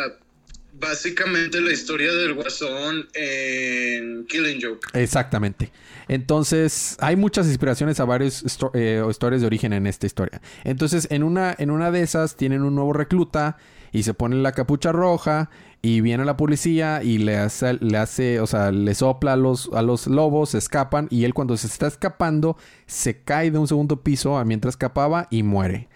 básicamente 0.79 1.61
la 1.61 1.71
historia 1.71 2.11
del 2.13 2.33
guasón 2.33 3.07
en 3.13 4.25
Killing 4.27 4.61
Joke. 4.61 4.87
Exactamente. 4.93 5.71
Entonces, 6.07 6.97
hay 6.99 7.15
muchas 7.15 7.47
inspiraciones 7.47 7.99
a 7.99 8.05
varias 8.05 8.43
histo- 8.43 8.71
eh, 8.73 9.03
historias 9.09 9.41
de 9.41 9.47
origen 9.47 9.73
en 9.73 9.87
esta 9.87 10.05
historia. 10.05 10.41
Entonces, 10.63 11.07
en 11.09 11.23
una, 11.23 11.55
en 11.57 11.71
una 11.71 11.91
de 11.91 12.01
esas 12.01 12.35
tienen 12.35 12.61
un 12.63 12.75
nuevo 12.75 12.93
recluta 12.93 13.57
y 13.91 14.03
se 14.03 14.13
pone 14.13 14.35
la 14.37 14.51
capucha 14.51 14.91
roja 14.91 15.49
y 15.81 16.01
viene 16.01 16.25
la 16.25 16.35
policía 16.35 17.03
y 17.03 17.19
le 17.19 17.37
hace, 17.37 17.73
le 17.75 17.97
hace, 17.97 18.39
o 18.39 18.47
sea, 18.47 18.71
le 18.71 18.95
sopla 18.95 19.33
a 19.33 19.35
los, 19.35 19.69
a 19.73 19.83
los 19.83 20.07
lobos, 20.07 20.49
se 20.49 20.57
escapan 20.57 21.07
y 21.11 21.25
él 21.25 21.33
cuando 21.35 21.55
se 21.57 21.67
está 21.67 21.85
escapando 21.85 22.57
se 22.87 23.19
cae 23.21 23.51
de 23.51 23.59
un 23.59 23.67
segundo 23.67 24.01
piso 24.01 24.43
mientras 24.45 24.73
escapaba 24.73 25.27
y 25.29 25.43
muere. 25.43 25.87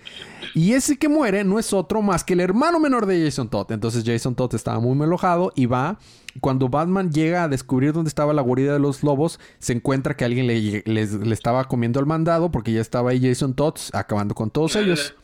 Y 0.54 0.74
ese 0.74 0.98
que 0.98 1.10
muere 1.10 1.44
no 1.44 1.58
es 1.58 1.74
otro 1.74 2.02
más 2.04 2.24
que 2.24 2.34
el 2.34 2.40
hermano 2.40 2.80
menor 2.80 3.06
de 3.08 3.24
Jason 3.26 3.50
Todd. 3.50 3.72
Entonces 3.72 4.04
Jason 4.06 4.36
Todd 4.36 4.54
estaba 4.56 4.80
muy 4.80 4.92
enojado 5.04 5.52
y 5.56 5.66
va. 5.66 5.98
Cuando 6.40 6.70
Batman 6.70 7.12
llega 7.12 7.44
a 7.44 7.48
descubrir 7.48 7.92
dónde 7.92 8.10
estaba 8.10 8.34
la 8.34 8.44
guarida 8.44 8.74
de 8.74 8.80
los 8.80 9.04
lobos, 9.04 9.40
se 9.58 9.74
encuentra 9.74 10.16
que 10.16 10.24
alguien 10.26 10.46
le, 10.46 10.84
les- 10.86 11.14
le 11.14 11.34
estaba 11.34 11.64
comiendo 11.66 12.00
el 12.00 12.06
mandado 12.06 12.52
porque 12.52 12.72
ya 12.72 12.82
estaba 12.82 13.10
ahí 13.12 13.20
Jason 13.28 13.56
Todd 13.56 13.76
acabando 13.94 14.36
con 14.36 14.52
todos 14.52 14.76
ellos. 14.76 15.16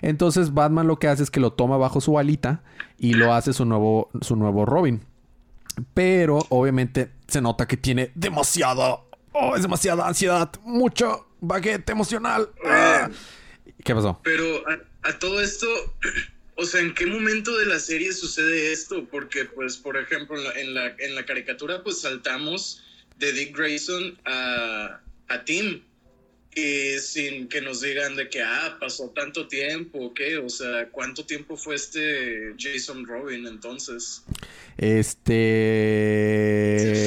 Entonces 0.00 0.54
Batman 0.54 0.86
lo 0.86 0.98
que 0.98 1.08
hace 1.08 1.22
es 1.22 1.30
que 1.30 1.40
lo 1.40 1.52
toma 1.52 1.76
bajo 1.76 2.00
su 2.00 2.18
alita 2.18 2.62
y 2.98 3.14
lo 3.14 3.32
hace 3.34 3.52
su 3.52 3.64
nuevo, 3.64 4.10
su 4.20 4.36
nuevo 4.36 4.66
Robin. 4.66 5.02
Pero 5.94 6.44
obviamente 6.50 7.10
se 7.26 7.40
nota 7.40 7.66
que 7.66 7.76
tiene 7.76 8.12
demasiado, 8.14 9.08
oh, 9.32 9.56
es 9.56 9.62
demasiada 9.62 10.06
ansiedad, 10.06 10.50
mucho 10.64 11.26
baguete 11.40 11.92
emocional. 11.92 12.48
¿Qué 13.84 13.94
pasó? 13.94 14.20
Pero 14.22 14.44
a, 14.68 15.08
a 15.08 15.18
todo 15.18 15.40
esto, 15.40 15.66
o 16.56 16.64
sea, 16.64 16.80
¿en 16.80 16.94
qué 16.94 17.06
momento 17.06 17.56
de 17.58 17.66
la 17.66 17.78
serie 17.78 18.12
sucede 18.12 18.72
esto? 18.72 19.06
Porque, 19.10 19.44
pues, 19.44 19.76
por 19.76 19.96
ejemplo, 19.96 20.36
en 20.36 20.44
la, 20.44 20.52
en 20.60 20.74
la, 20.74 20.86
en 20.98 21.14
la 21.14 21.24
caricatura, 21.24 21.82
pues 21.82 22.00
saltamos 22.00 22.82
de 23.18 23.32
Dick 23.32 23.56
Grayson 23.56 24.18
a, 24.24 25.00
a 25.28 25.44
Tim. 25.44 25.82
Y 26.54 26.98
sin 26.98 27.48
que 27.48 27.62
nos 27.62 27.80
digan 27.80 28.14
de 28.14 28.28
que, 28.28 28.42
ah, 28.42 28.76
pasó 28.78 29.08
tanto 29.16 29.48
tiempo, 29.48 29.98
¿o 29.98 30.12
qué? 30.12 30.36
O 30.36 30.50
sea, 30.50 30.86
¿cuánto 30.90 31.24
tiempo 31.24 31.56
fue 31.56 31.76
este 31.76 32.52
Jason 32.58 33.06
Robin 33.06 33.46
entonces? 33.46 34.22
Este. 34.76 35.22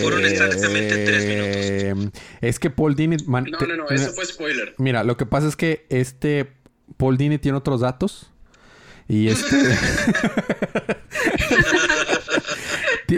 Fueron 0.01 0.25
exactamente 0.25 1.05
tres 1.05 1.25
minutos. 1.25 2.11
Es 2.41 2.57
que 2.57 2.71
Paul 2.71 2.95
Dini. 2.95 3.17
man- 3.27 3.45
No, 3.51 3.59
no, 3.59 3.67
no, 3.75 3.83
mira, 3.89 3.95
eso 3.95 4.11
fue 4.13 4.25
spoiler. 4.25 4.73
Mira, 4.79 5.03
lo 5.03 5.15
que 5.15 5.27
pasa 5.27 5.47
es 5.47 5.55
que 5.55 5.85
este. 5.89 6.47
Paul 6.97 7.15
Dini 7.17 7.37
tiene 7.37 7.57
otros 7.59 7.81
datos. 7.81 8.31
Y 9.07 9.27
este. 9.27 9.55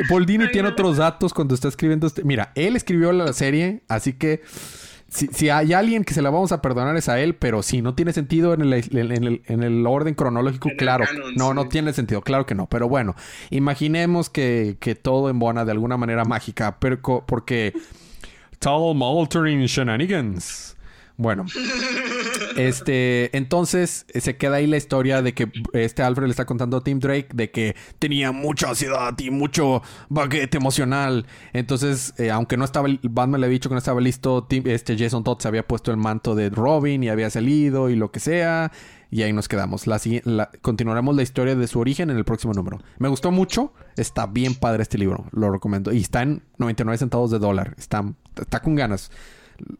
Paul 0.09 0.25
Dini 0.25 0.43
Ay, 0.45 0.51
tiene 0.51 0.67
no. 0.69 0.73
otros 0.73 0.97
datos 0.97 1.33
cuando 1.33 1.55
está 1.55 1.67
escribiendo 1.69 2.07
este. 2.07 2.23
Mira, 2.23 2.51
él 2.55 2.75
escribió 2.75 3.11
la 3.13 3.31
serie, 3.33 3.81
así 3.87 4.13
que. 4.13 4.41
Si, 5.09 5.27
si 5.27 5.49
hay 5.49 5.73
alguien 5.73 6.03
que 6.03 6.13
se 6.13 6.21
la 6.21 6.29
vamos 6.29 6.51
a 6.51 6.61
perdonar 6.61 6.95
es 6.97 7.07
a 7.09 7.19
él, 7.19 7.33
pero 7.35 7.63
si 7.63 7.81
no 7.81 7.95
tiene 7.95 8.13
sentido 8.13 8.53
en 8.53 8.61
el, 8.61 8.73
en 8.73 9.11
el- 9.23 9.41
en 9.45 9.63
el 9.63 9.85
orden 9.87 10.13
cronológico, 10.15 10.69
En 10.69 10.77
claro. 10.77 11.05
canon, 11.05 11.33
no, 11.35 11.49
sí. 11.49 11.55
no 11.55 11.67
tiene 11.69 11.93
sentido, 11.93 12.21
claro 12.21 12.45
que 12.45 12.55
no. 12.55 12.67
Pero 12.67 12.87
bueno, 12.89 13.15
imaginemos 13.49 14.29
que, 14.29 14.77
que 14.79 14.95
todo 14.95 15.29
embona 15.29 15.65
de 15.65 15.71
alguna 15.71 15.97
manera 15.97 16.23
mágica, 16.25 16.77
pero 16.79 16.99
porque. 17.25 17.73
Tall 18.59 19.01
altering 19.03 19.65
shenanigans. 19.65 20.76
Bueno, 21.17 21.45
este, 22.57 23.35
entonces 23.35 24.05
eh, 24.13 24.21
se 24.21 24.37
queda 24.37 24.57
ahí 24.57 24.67
la 24.67 24.77
historia 24.77 25.21
de 25.21 25.33
que 25.33 25.51
este 25.73 26.03
Alfred 26.03 26.25
le 26.27 26.31
está 26.31 26.45
contando 26.45 26.77
a 26.77 26.83
Tim 26.83 26.99
Drake 26.99 27.29
de 27.33 27.51
que 27.51 27.75
tenía 27.99 28.31
mucha 28.31 28.69
ansiedad 28.69 29.17
y 29.19 29.29
mucho 29.31 29.81
baguete 30.09 30.57
emocional. 30.57 31.25
Entonces, 31.53 32.13
eh, 32.17 32.29
aunque 32.31 32.57
no 32.57 32.65
estaba, 32.65 32.87
Batman 33.03 33.41
le 33.41 33.47
había 33.47 33.55
dicho 33.55 33.69
que 33.69 33.73
no 33.75 33.79
estaba 33.79 34.01
listo, 34.01 34.43
Tim- 34.47 34.67
este 34.67 34.97
Jason 34.97 35.23
Todd 35.23 35.39
se 35.39 35.47
había 35.47 35.67
puesto 35.67 35.91
el 35.91 35.97
manto 35.97 36.35
de 36.35 36.49
Robin 36.49 37.03
y 37.03 37.09
había 37.09 37.29
salido 37.29 37.89
y 37.89 37.95
lo 37.95 38.11
que 38.11 38.19
sea. 38.19 38.71
Y 39.09 39.21
ahí 39.21 39.31
nos 39.31 39.47
quedamos. 39.47 39.87
La, 39.87 40.01
la- 40.25 40.51
continuaremos 40.61 41.15
la 41.15 41.23
historia 41.23 41.55
de 41.55 41.65
su 41.67 41.79
origen 41.79 42.09
en 42.09 42.17
el 42.17 42.25
próximo 42.25 42.53
número. 42.53 42.79
Me 42.99 43.07
gustó 43.07 43.31
mucho. 43.31 43.73
Está 43.95 44.25
bien 44.27 44.53
padre 44.53 44.83
este 44.83 44.97
libro. 44.97 45.25
Lo 45.31 45.49
recomiendo. 45.49 45.93
Y 45.93 46.01
está 46.01 46.23
en 46.23 46.43
99 46.57 46.97
centavos 46.97 47.31
de 47.31 47.39
dólar. 47.39 47.73
Está, 47.77 48.03
está 48.35 48.61
con 48.61 48.75
ganas. 48.75 49.09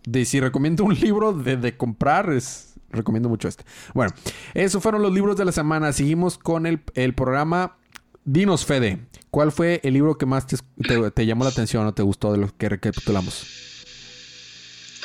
De 0.06 0.26
si 0.26 0.40
recomiendo 0.40 0.84
un 0.84 0.94
libro 0.96 1.34
de, 1.34 1.58
de 1.58 1.78
comprar, 1.78 2.32
es, 2.32 2.74
recomiendo 2.90 3.30
mucho 3.30 3.48
este. 3.48 3.64
Bueno, 3.94 4.14
esos 4.54 4.82
fueron 4.82 5.02
los 5.02 5.14
libros 5.14 5.38
de 5.38 5.46
la 5.46 5.52
semana. 5.52 5.92
Seguimos 5.94 6.38
con 6.38 6.66
el, 6.66 6.82
el 6.96 7.14
programa 7.14 7.78
Dinos 8.26 8.66
Fede. 8.66 9.00
¿Cuál 9.32 9.52
fue 9.52 9.80
el 9.84 9.94
libro 9.94 10.18
que 10.18 10.26
más 10.26 10.48
te, 10.48 10.58
te- 10.88 11.12
te 11.12 11.26
llamó 11.26 11.44
la 11.44 11.50
atención 11.52 11.86
o 11.86 11.94
te 11.94 12.02
gustó 12.04 12.32
de 12.32 12.38
los 12.40 12.54
que 12.54 12.70
recapitulamos? 12.70 13.46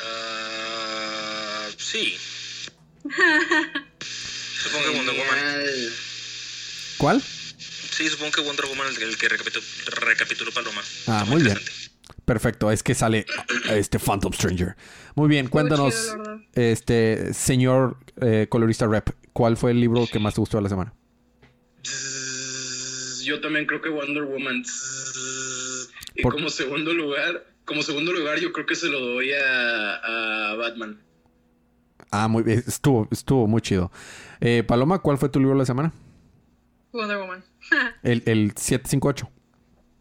Ah, 0.01 1.67
sí. 1.77 2.15
Supongo 4.63 4.85
que 4.85 4.97
Wonder 4.97 5.15
Woman. 5.15 5.63
¿Cuál? 6.97 7.21
Sí, 7.21 8.07
supongo 8.09 8.31
que 8.31 8.41
Wonder 8.41 8.65
Woman 8.65 8.87
el, 8.95 9.03
el 9.03 9.17
que 9.17 9.29
recapituló, 9.29 9.63
recapituló 10.01 10.51
Paloma. 10.51 10.81
Ah, 11.07 11.19
Está 11.21 11.25
muy 11.25 11.43
bien. 11.43 11.57
Perfecto, 12.25 12.71
es 12.71 12.83
que 12.83 12.95
sale 12.95 13.25
ah, 13.37 13.75
este 13.75 13.99
Phantom 13.99 14.31
Stranger. 14.31 14.75
Muy 15.15 15.27
bien, 15.27 15.47
cuéntanos, 15.49 15.93
chido, 15.93 16.41
este 16.53 17.33
señor 17.33 17.97
eh, 18.21 18.47
colorista 18.49 18.87
rep, 18.87 19.09
¿cuál 19.33 19.57
fue 19.57 19.71
el 19.71 19.81
libro 19.81 20.05
que 20.11 20.19
más 20.19 20.33
te 20.35 20.39
gustó 20.41 20.57
de 20.57 20.63
la 20.63 20.69
semana? 20.69 20.93
Yo 23.23 23.39
también 23.41 23.65
creo 23.65 23.81
que 23.81 23.89
Wonder 23.89 24.23
Woman. 24.23 24.63
Y 26.15 26.21
Por- 26.21 26.33
como 26.33 26.49
segundo 26.49 26.93
lugar, 26.93 27.45
como 27.65 27.81
segundo 27.81 28.11
lugar, 28.13 28.39
yo 28.39 28.51
creo 28.53 28.65
que 28.65 28.75
se 28.75 28.87
lo 28.87 28.99
doy 28.99 29.31
a, 29.33 29.95
a 30.51 30.55
Batman. 30.55 31.01
Ah, 32.11 32.27
muy 32.27 32.43
bien, 32.43 32.63
estuvo, 32.67 33.07
estuvo 33.11 33.47
muy 33.47 33.61
chido. 33.61 33.91
Eh, 34.39 34.63
Paloma, 34.67 34.99
¿cuál 34.99 35.17
fue 35.17 35.29
tu 35.29 35.39
libro 35.39 35.55
de 35.55 35.59
la 35.59 35.65
semana? 35.65 35.91
Wonder 36.91 37.17
Woman. 37.17 37.43
El, 38.03 38.21
el 38.25 38.51
758. 38.55 39.29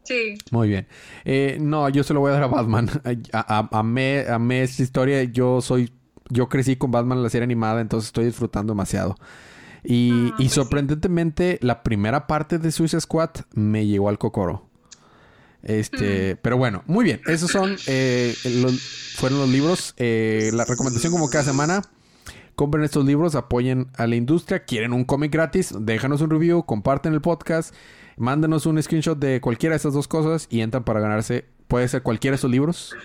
Sí. 0.05 0.35
Muy 0.51 0.69
bien. 0.69 0.87
Eh, 1.25 1.59
no, 1.61 1.89
yo 1.89 2.03
se 2.05 2.15
lo 2.15 2.21
voy 2.21 2.31
a 2.31 2.35
dar 2.35 2.43
a 2.45 2.47
Batman. 2.49 2.89
A, 3.33 3.59
a- 3.59 3.79
amé, 3.79 4.25
amé 4.29 4.63
esta 4.63 4.83
historia. 4.83 5.23
Yo 5.25 5.61
soy, 5.61 5.93
yo 6.31 6.49
crecí 6.49 6.77
con 6.77 6.91
Batman 6.91 7.19
en 7.19 7.25
la 7.25 7.31
serie 7.31 7.45
animada, 7.45 7.81
entonces 7.81 8.09
estoy 8.09 8.25
disfrutando 8.27 8.73
demasiado. 8.73 9.17
Y, 9.85 10.11
Ah, 10.13 10.27
y 10.27 10.31
pues 10.37 10.49
sí. 10.51 10.55
sorprendentemente, 10.55 11.59
la 11.61 11.83
primera 11.83 12.27
parte 12.27 12.59
de 12.59 12.71
Suicide 12.71 13.01
Squad 13.01 13.31
me 13.55 13.87
llegó 13.87 14.09
al 14.09 14.19
cocoro. 14.19 14.69
Este, 15.63 16.35
pero 16.37 16.57
bueno, 16.57 16.83
muy 16.87 17.05
bien. 17.05 17.21
Esos 17.27 17.51
son, 17.51 17.77
eh, 17.87 18.35
los- 18.45 19.15
fueron 19.17 19.39
los 19.39 19.49
libros. 19.49 19.95
Eh, 19.97 20.51
la 20.53 20.65
recomendación 20.65 21.13
como 21.13 21.29
cada 21.31 21.45
semana. 21.45 21.83
Compren 22.55 22.85
estos 22.85 23.07
libros, 23.07 23.35
apoyen 23.35 23.87
a 23.97 24.07
la 24.07 24.17
industria. 24.17 24.65
Quieren 24.65 24.93
un 24.93 25.05
cómic 25.05 25.33
gratis, 25.33 25.73
déjanos 25.81 26.21
un 26.21 26.31
review, 26.31 26.65
comparten 26.65 27.15
el 27.15 27.21
podcast, 27.23 27.75
mándenos 28.23 28.67
un 28.67 28.83
screenshot 28.83 29.19
de 29.19 29.41
cualquiera 29.41 29.75
de 29.75 29.77
estas 29.77 29.93
dos 29.93 30.09
cosas 30.09 30.47
y 30.49 30.61
entran 30.61 30.85
para 30.85 31.01
ganarse. 31.01 31.45
Puede 31.69 31.89
ser 31.89 32.03
cualquiera 32.03 32.33
de 32.33 32.37
esos 32.37 32.51
libros. 32.51 32.97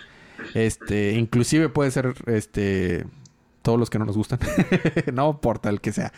Este, 0.54 1.12
inclusive 1.12 1.68
puede 1.68 1.90
ser 1.90 2.14
este 2.26 3.04
todos 3.62 3.78
los 3.78 3.90
que 3.90 3.98
no 3.98 4.04
nos 4.06 4.16
gustan. 4.16 4.38
no 5.12 5.30
importa 5.30 5.68
el 5.68 5.80
que 5.80 5.92
sea. 5.92 6.12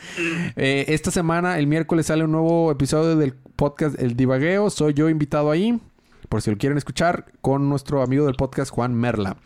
Eh, 0.54 0.84
esta 0.88 1.10
semana, 1.10 1.58
el 1.58 1.66
miércoles, 1.66 2.06
sale 2.06 2.24
un 2.24 2.32
nuevo 2.32 2.70
episodio 2.70 3.16
del 3.16 3.32
podcast 3.32 3.98
El 3.98 4.14
Divagueo. 4.16 4.70
Soy 4.70 4.94
yo 4.94 5.08
invitado 5.08 5.50
ahí. 5.50 5.80
Por 6.28 6.42
si 6.42 6.50
lo 6.50 6.58
quieren 6.58 6.78
escuchar, 6.78 7.32
con 7.40 7.68
nuestro 7.68 8.02
amigo 8.02 8.26
del 8.26 8.36
podcast, 8.36 8.70
Juan 8.70 8.94
Merla. 8.94 9.36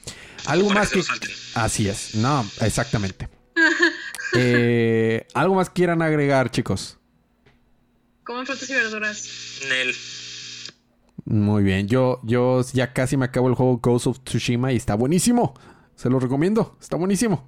Algo 0.47 0.69
más 0.71 0.91
que. 0.91 1.01
Así 1.55 1.89
es. 1.89 2.17
No, 2.17 2.45
exactamente. 2.61 3.29
Eh, 4.35 5.27
Algo 5.33 5.55
más 5.55 5.71
quieran 5.71 6.03
agregar, 6.03 6.51
chicos. 6.51 6.99
Coman 8.25 8.47
frutas 8.47 8.69
y 8.69 8.75
verduras. 8.75 9.61
Nel. 9.69 9.95
Muy 11.27 11.63
bien. 11.63 11.89
Yo, 11.89 12.21
yo 12.25 12.63
ya 12.73 12.93
casi 12.93 13.17
me 13.17 13.27
acabo 13.27 13.49
el 13.49 13.55
juego 13.55 13.79
Ghost 13.79 14.07
of 14.07 14.21
Tsushima 14.25 14.73
y 14.73 14.77
está 14.77 14.95
buenísimo. 14.95 15.55
Se 15.95 16.11
lo 16.11 16.19
recomiendo. 16.19 16.77
Está 16.81 16.97
buenísimo. 16.97 17.47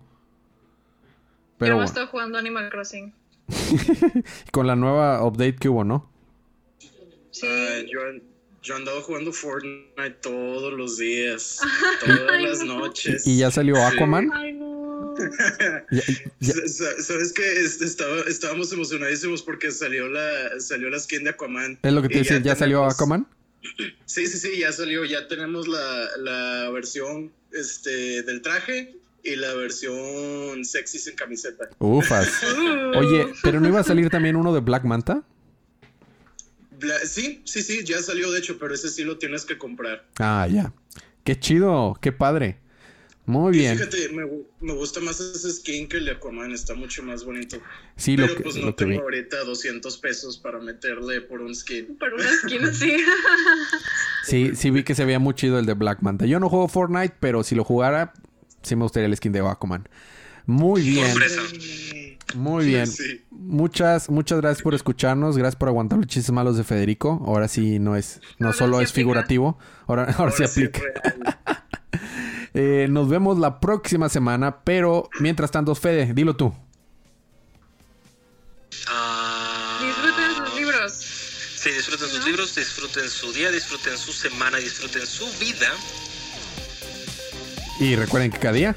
Pero 1.58 1.70
me 1.72 1.74
bueno, 1.76 1.84
estado 1.86 2.06
jugando 2.08 2.38
Animal 2.38 2.68
Crossing. 2.70 3.12
con 4.52 4.66
la 4.66 4.76
nueva 4.76 5.24
update 5.26 5.56
que 5.56 5.68
hubo, 5.68 5.84
¿no? 5.84 6.10
Sí. 7.30 7.46
Yo, 7.90 8.00
yo 8.62 8.76
andaba 8.76 9.00
jugando 9.02 9.32
Fortnite 9.32 10.10
todos 10.22 10.72
los 10.72 10.98
días, 10.98 11.60
todas 12.04 12.20
Ay, 12.32 12.44
las 12.44 12.64
no. 12.64 12.78
noches. 12.80 13.26
Y 13.26 13.38
ya 13.38 13.50
salió 13.50 13.76
Sí. 13.76 13.82
Aquaman. 13.82 14.30
Ay, 14.34 14.52
no. 14.52 14.75
Sabes 16.40 17.32
que 17.32 17.60
estaba, 17.64 18.20
estábamos 18.28 18.72
emocionadísimos 18.72 19.42
porque 19.42 19.70
salió 19.70 20.08
la, 20.08 20.60
salió 20.60 20.88
la 20.90 20.98
skin 20.98 21.24
de 21.24 21.30
Aquaman. 21.30 21.78
es 21.82 21.92
lo 21.92 22.02
que 22.02 22.08
te 22.08 22.18
decía, 22.18 22.38
¿ya 22.38 22.54
salió 22.56 22.84
Aquaman? 22.84 23.26
Sí, 24.04 24.26
sí, 24.26 24.38
sí, 24.38 24.58
ya 24.58 24.72
salió. 24.72 25.04
Ya 25.04 25.26
tenemos 25.28 25.66
la, 25.68 26.08
la 26.18 26.70
versión 26.70 27.32
este, 27.52 28.22
del 28.22 28.42
traje 28.42 28.94
y 29.24 29.36
la 29.36 29.54
versión 29.54 30.64
sexy 30.64 30.98
sin 30.98 31.16
camiseta. 31.16 31.68
Ufas. 31.78 32.28
Oye, 32.96 33.26
¿pero 33.42 33.60
no 33.60 33.68
iba 33.68 33.80
a 33.80 33.84
salir 33.84 34.08
también 34.10 34.36
uno 34.36 34.54
de 34.54 34.60
Black 34.60 34.84
Manta? 34.84 35.22
Bla- 36.78 37.00
sí, 37.04 37.42
sí, 37.44 37.62
sí, 37.62 37.82
ya 37.84 38.00
salió 38.02 38.30
de 38.30 38.38
hecho, 38.38 38.58
pero 38.58 38.74
ese 38.74 38.88
sí 38.88 39.02
lo 39.02 39.18
tienes 39.18 39.44
que 39.44 39.58
comprar. 39.58 40.06
Ah, 40.18 40.46
ya. 40.48 40.72
Qué 41.24 41.38
chido, 41.40 41.98
qué 42.00 42.12
padre. 42.12 42.60
Muy 43.26 43.56
Y 43.56 43.58
bien. 43.58 43.76
Fíjate, 43.76 44.08
me, 44.10 44.22
me 44.60 44.72
gusta 44.74 45.00
más 45.00 45.18
ese 45.20 45.50
skin 45.52 45.88
que 45.88 45.96
el 45.96 46.04
de 46.04 46.12
Aquaman, 46.12 46.52
está 46.52 46.74
mucho 46.74 47.02
más 47.02 47.24
bonito. 47.24 47.58
Sí, 47.96 48.14
pero 48.16 48.28
lo 48.28 48.36
que, 48.36 48.42
pues 48.44 48.56
no 48.56 48.66
lo 48.66 48.76
que 48.76 48.84
vi. 48.84 48.90
tengo 48.92 49.02
ahorita 49.02 49.42
200 49.44 49.98
pesos 49.98 50.38
para 50.38 50.60
meterle 50.60 51.20
por 51.22 51.40
un 51.40 51.54
skin. 51.54 51.96
Para 51.98 52.14
una 52.14 52.30
esquina, 52.30 52.72
sí. 52.72 52.96
Sí, 54.24 54.52
sí 54.54 54.70
vi 54.70 54.84
que 54.84 54.94
se 54.94 55.04
veía 55.04 55.18
muy 55.18 55.34
chido 55.34 55.58
el 55.58 55.66
de 55.66 55.74
Black 55.74 56.02
Manta. 56.02 56.26
Yo 56.26 56.38
no 56.40 56.48
juego 56.48 56.68
Fortnite, 56.68 57.16
pero 57.20 57.42
si 57.42 57.54
lo 57.56 57.64
jugara, 57.64 58.12
sí 58.62 58.76
me 58.76 58.82
gustaría 58.84 59.06
el 59.08 59.16
skin 59.16 59.32
de 59.32 59.40
Aquaman. 59.40 59.88
Muy 60.48 60.80
bien, 60.82 61.08
Sorpresa. 61.10 61.42
muy 62.36 62.66
bien. 62.66 62.86
Sí. 62.86 63.22
Muchas, 63.30 64.08
muchas 64.08 64.40
gracias 64.40 64.62
por 64.62 64.74
escucharnos. 64.74 65.36
Gracias 65.36 65.56
por 65.56 65.68
aguantar 65.68 65.98
los 65.98 66.06
chistes 66.06 66.30
malos 66.32 66.56
de 66.56 66.62
Federico. 66.62 67.22
Ahora 67.26 67.48
sí 67.48 67.80
no 67.80 67.96
es, 67.96 68.20
no 68.38 68.48
Ahora 68.48 68.58
solo 68.58 68.78
sí 68.78 68.84
es 68.84 68.90
aplica. 68.90 69.00
figurativo. 69.02 69.58
Ahora, 69.88 70.04
ahora, 70.16 70.30
sí 70.30 70.44
Ahora 70.44 70.48
sí, 70.48 70.64
aplica. 70.64 70.80
Eh, 72.58 72.86
nos 72.88 73.06
vemos 73.06 73.38
la 73.38 73.60
próxima 73.60 74.08
semana, 74.08 74.64
pero 74.64 75.10
mientras 75.20 75.50
tanto, 75.50 75.74
Fede, 75.74 76.14
dilo 76.14 76.36
tú. 76.36 76.54
Ah, 78.88 79.78
Disfruten 79.84 80.34
sus 80.34 80.54
libros. 80.58 80.92
Sí, 80.94 81.70
disfruten 81.70 82.08
sus 82.08 82.20
¿No? 82.20 82.26
libros, 82.26 82.54
disfruten 82.54 83.10
su 83.10 83.30
día, 83.34 83.50
disfruten 83.50 83.98
su 83.98 84.10
semana, 84.10 84.56
disfruten 84.56 85.06
su 85.06 85.26
vida. 85.38 85.68
Y 87.78 87.94
recuerden 87.94 88.30
que 88.30 88.38
cada 88.38 88.54
día 88.54 88.74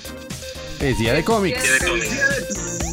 es 0.81 0.97
día 0.97 1.13
de 1.13 1.23
cómics. 1.23 1.63
Día 1.63 1.71
de 1.71 1.87
cómics. 1.87 2.88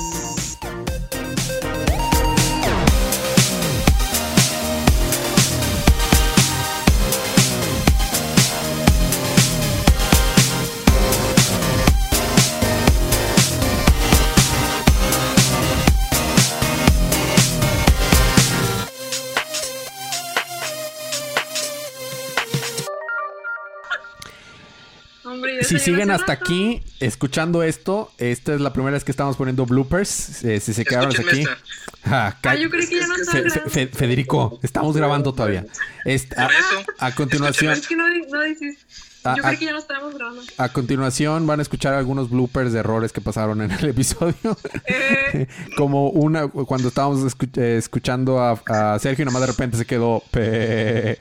Si 25.69 25.79
siguen 25.79 26.11
hasta 26.11 26.33
aquí 26.33 26.83
escuchando 27.01 27.63
esto, 27.63 28.11
esta 28.19 28.55
es 28.55 28.61
la 28.61 28.73
primera 28.73 28.93
vez 28.95 29.05
que 29.05 29.11
estamos 29.11 29.37
poniendo 29.37 29.67
bloopers. 29.67 30.45
Eh, 30.45 30.61
si 30.61 30.73
se 30.75 30.85
quedaron 30.85 31.11
hasta 31.11 31.23
aquí. 31.23 31.41
esta. 31.43 31.59
Ja, 32.07 32.27
Ah, 32.29 32.39
ca- 32.41 32.55
yo 32.55 32.71
creí 32.71 32.87
que 32.87 33.01
ya 33.01 33.07
no 33.09 33.17
Es 33.17 33.29
que 33.29 33.33
Fe- 33.33 33.47
estaba 33.49 33.65
Fe- 33.69 33.71
Fe- 33.89 33.97
Federico, 33.97 34.61
estamos 34.63 34.97
grabando 34.97 35.33
todavía. 35.35 35.67
Est- 36.05 36.33
a, 36.39 36.45
Por 36.45 36.53
eso, 36.55 36.85
a 37.01 37.13
continuación, 37.17 37.73
Es 37.73 37.87
que 37.89 37.97
no, 37.97 38.09
di- 38.09 38.23
no 38.31 38.43
dices. 38.43 38.77
Yo 39.25 39.31
ah. 39.33 39.35
creí 39.43 39.57
que 39.57 39.65
ya 39.65 39.73
no 39.73 39.79
estábamos 39.79 40.15
grabando. 40.15 40.41
a 40.57 40.69
continuación 40.69 41.49
van 41.49 41.59
a 41.59 41.63
escuchar 41.63 41.95
algunos 41.95 42.31
bloopers 42.31 42.73
de 42.73 42.79
errores 42.79 43.13
que 43.13 43.21
pasaron 43.21 43.61
en 43.61 43.73
el 43.73 43.85
episodio. 43.89 44.57
Eh, 44.85 45.49
Como 45.77 46.11
una 46.11 46.47
cuando 46.47 46.87
estábamos 46.87 47.19
escu- 47.25 47.51
eh, 47.61 47.77
escuchando 47.77 48.39
a, 48.39 48.53
a 48.69 48.99
Sergio 49.01 49.25
y 49.25 49.27
nomás 49.27 49.41
de 49.41 49.47
repente 49.49 49.77
se 49.77 49.85
quedó. 49.85 50.23
Me 50.33 51.17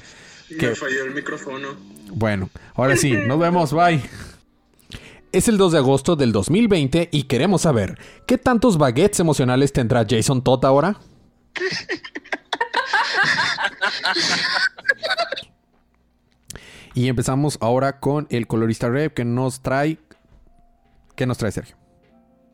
falló 0.75 1.03
el 1.05 1.15
micrófono. 1.15 1.69
Bueno, 2.11 2.51
ahora 2.75 2.95
sí, 2.95 3.11
nos 3.11 3.39
vemos, 3.39 3.73
bye. 3.73 3.99
Es 5.35 5.49
el 5.49 5.57
2 5.57 5.73
de 5.73 5.77
agosto 5.79 6.15
del 6.15 6.31
2020 6.31 7.09
y 7.11 7.23
queremos 7.23 7.63
saber, 7.63 7.97
¿qué 8.25 8.37
tantos 8.37 8.77
baguettes 8.77 9.19
emocionales 9.19 9.73
tendrá 9.73 10.05
Jason 10.09 10.41
Todd 10.41 10.63
ahora? 10.63 10.97
y 16.93 17.07
empezamos 17.09 17.57
ahora 17.61 17.99
con 17.99 18.27
el 18.29 18.47
colorista 18.47 18.89
Red 18.89 19.11
que 19.11 19.25
nos 19.25 19.61
trae... 19.61 19.97
¿Qué 21.15 21.25
nos 21.25 21.37
trae 21.37 21.51
Sergio? 21.51 21.75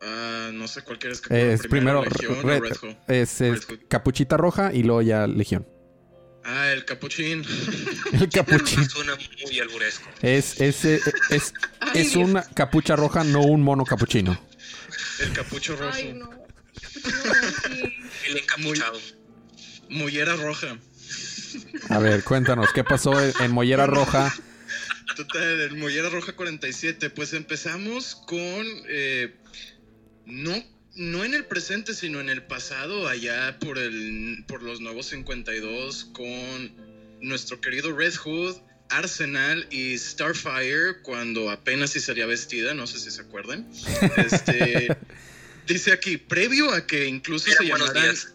Ah, 0.00 0.50
no 0.52 0.66
sé 0.66 0.82
cuál 0.82 0.98
quieres 0.98 1.20
que 1.20 1.52
Es 1.52 1.62
primero, 1.66 2.02
Legión 2.04 2.38
o 2.38 2.42
Red- 2.42 2.62
Red 2.62 2.96
es, 3.08 3.40
es 3.40 3.68
Red 3.68 3.78
capuchita 3.88 4.36
roja 4.36 4.72
y 4.72 4.82
luego 4.82 5.02
ya 5.02 5.26
Legión. 5.26 5.66
Ah, 6.44 6.72
el 6.72 6.84
capuchín. 6.84 7.44
El 8.12 8.28
capuchín. 8.32 8.88
suena 8.88 9.12
muy 9.44 9.60
alburesco. 9.60 10.08
Es, 10.22 10.60
es, 10.60 10.84
es, 10.84 11.02
es, 11.30 11.54
es 11.94 12.16
una 12.16 12.42
capucha 12.42 12.96
roja, 12.96 13.24
no 13.24 13.40
un 13.42 13.62
mono 13.62 13.84
capuchino. 13.84 14.38
El 15.20 15.32
capucho 15.32 15.76
rojo. 15.76 15.92
ay, 15.94 16.12
no. 16.14 16.30
El 18.28 18.38
encapuchado. 18.38 18.98
Mollera 19.90 20.36
roja. 20.36 20.78
A 21.88 21.98
ver, 21.98 22.24
cuéntanos, 22.24 22.72
¿qué 22.72 22.84
pasó 22.84 23.20
en, 23.20 23.32
en 23.40 23.50
Mollera 23.50 23.86
Roja? 23.86 24.34
Total, 25.16 25.60
el 25.60 25.76
Mollera 25.76 26.08
Roja 26.08 26.34
47. 26.34 27.10
Pues 27.10 27.34
empezamos 27.34 28.14
con. 28.14 28.40
eh, 28.88 29.34
no, 30.24 30.52
no 30.94 31.24
en 31.24 31.34
el 31.34 31.44
presente, 31.44 31.94
sino 31.94 32.20
en 32.20 32.30
el 32.30 32.44
pasado, 32.44 33.08
allá 33.08 33.58
por, 33.58 33.78
el, 33.78 34.44
por 34.46 34.62
los 34.62 34.80
nuevos 34.80 35.06
52, 35.06 36.06
con 36.12 36.72
nuestro 37.20 37.60
querido 37.60 37.92
Red 37.92 38.14
Hood, 38.14 38.56
Arsenal 38.98 39.66
y 39.70 39.96
Starfire, 39.98 41.00
cuando 41.02 41.50
apenas 41.50 41.90
si 41.90 42.00
sería 42.00 42.26
vestida, 42.26 42.74
no 42.74 42.86
sé 42.86 42.98
si 42.98 43.10
se 43.10 43.22
acuerdan. 43.22 43.66
Este, 44.16 44.96
dice 45.66 45.92
aquí, 45.92 46.16
previo 46.16 46.72
a 46.72 46.86
que 46.86 47.06
incluso 47.06 47.48
Era 47.50 47.58
se 47.58 47.64
llamaran. 47.66 48.02
días. 48.02 48.34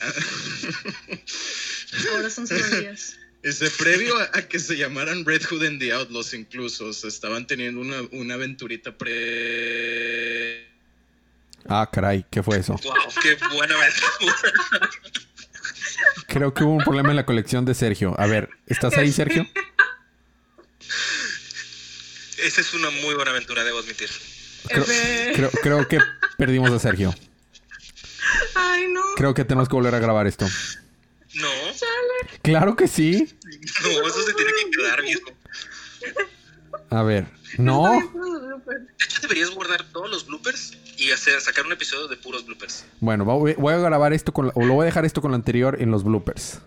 Ahora 2.12 2.30
son 2.30 2.46
días. 2.46 3.16
Ese 3.42 3.70
previo 3.70 4.16
a, 4.18 4.24
a 4.34 4.48
que 4.48 4.58
se 4.58 4.76
llamaran 4.76 5.24
Red 5.24 5.42
Hood 5.44 5.64
and 5.64 5.80
the 5.80 5.92
Outlaws, 5.92 6.34
incluso, 6.34 6.92
se 6.92 7.08
estaban 7.08 7.46
teniendo 7.46 7.80
una, 7.80 8.02
una 8.12 8.34
aventurita 8.34 8.96
pre. 8.96 10.66
Ah, 11.68 11.88
caray, 11.92 12.24
¿qué 12.30 12.42
fue 12.42 12.58
eso? 12.58 12.74
Wow, 12.82 12.94
qué 13.22 13.36
buena 13.54 13.74
aventura. 13.76 14.90
Creo 16.26 16.52
que 16.52 16.64
hubo 16.64 16.74
un 16.74 16.84
problema 16.84 17.10
en 17.10 17.16
la 17.16 17.26
colección 17.26 17.64
de 17.64 17.74
Sergio. 17.74 18.14
A 18.18 18.26
ver, 18.26 18.50
¿estás 18.66 18.96
ahí, 18.96 19.12
Sergio? 19.12 19.46
Esa 22.38 22.60
es 22.60 22.74
una 22.74 22.90
muy 22.90 23.14
buena 23.14 23.30
aventura, 23.32 23.64
debo 23.64 23.78
admitir. 23.80 24.08
Creo, 24.68 24.82
F. 24.84 25.32
creo, 25.34 25.50
creo 25.50 25.88
que 25.88 25.98
perdimos 26.36 26.70
a 26.70 26.78
Sergio. 26.78 27.14
Ay, 28.54 28.86
no. 28.92 29.00
Creo 29.16 29.34
que 29.34 29.44
tenemos 29.44 29.68
que 29.68 29.74
volver 29.74 29.94
a 29.94 29.98
grabar 29.98 30.26
esto. 30.26 30.46
No, 31.34 31.48
Claro 32.42 32.76
que 32.76 32.88
sí. 32.88 33.34
no, 33.82 34.08
eso 34.08 34.22
se 34.22 34.34
tiene 34.34 34.52
que 34.64 34.70
quedar, 34.70 35.02
viejo. 35.02 35.30
A 36.90 37.02
ver, 37.02 37.26
no. 37.58 38.00
Bloopers. 38.10 38.82
Échate 39.04 39.22
deberías 39.22 39.50
guardar 39.50 39.84
todos 39.92 40.08
los 40.10 40.26
bloopers 40.26 40.72
y 40.96 41.10
hacer 41.12 41.40
sacar 41.40 41.66
un 41.66 41.72
episodio 41.72 42.08
de 42.08 42.16
puros 42.16 42.46
bloopers. 42.46 42.84
Bueno, 43.00 43.24
voy 43.24 43.54
voy 43.54 43.74
a 43.74 43.78
grabar 43.78 44.12
esto 44.12 44.32
con, 44.32 44.46
la- 44.46 44.52
o 44.54 44.64
lo 44.64 44.74
voy 44.74 44.84
a 44.84 44.86
dejar 44.86 45.04
esto 45.04 45.20
con 45.20 45.30
lo 45.32 45.34
anterior 45.36 45.76
en 45.80 45.90
los 45.90 46.02
bloopers. 46.04 46.58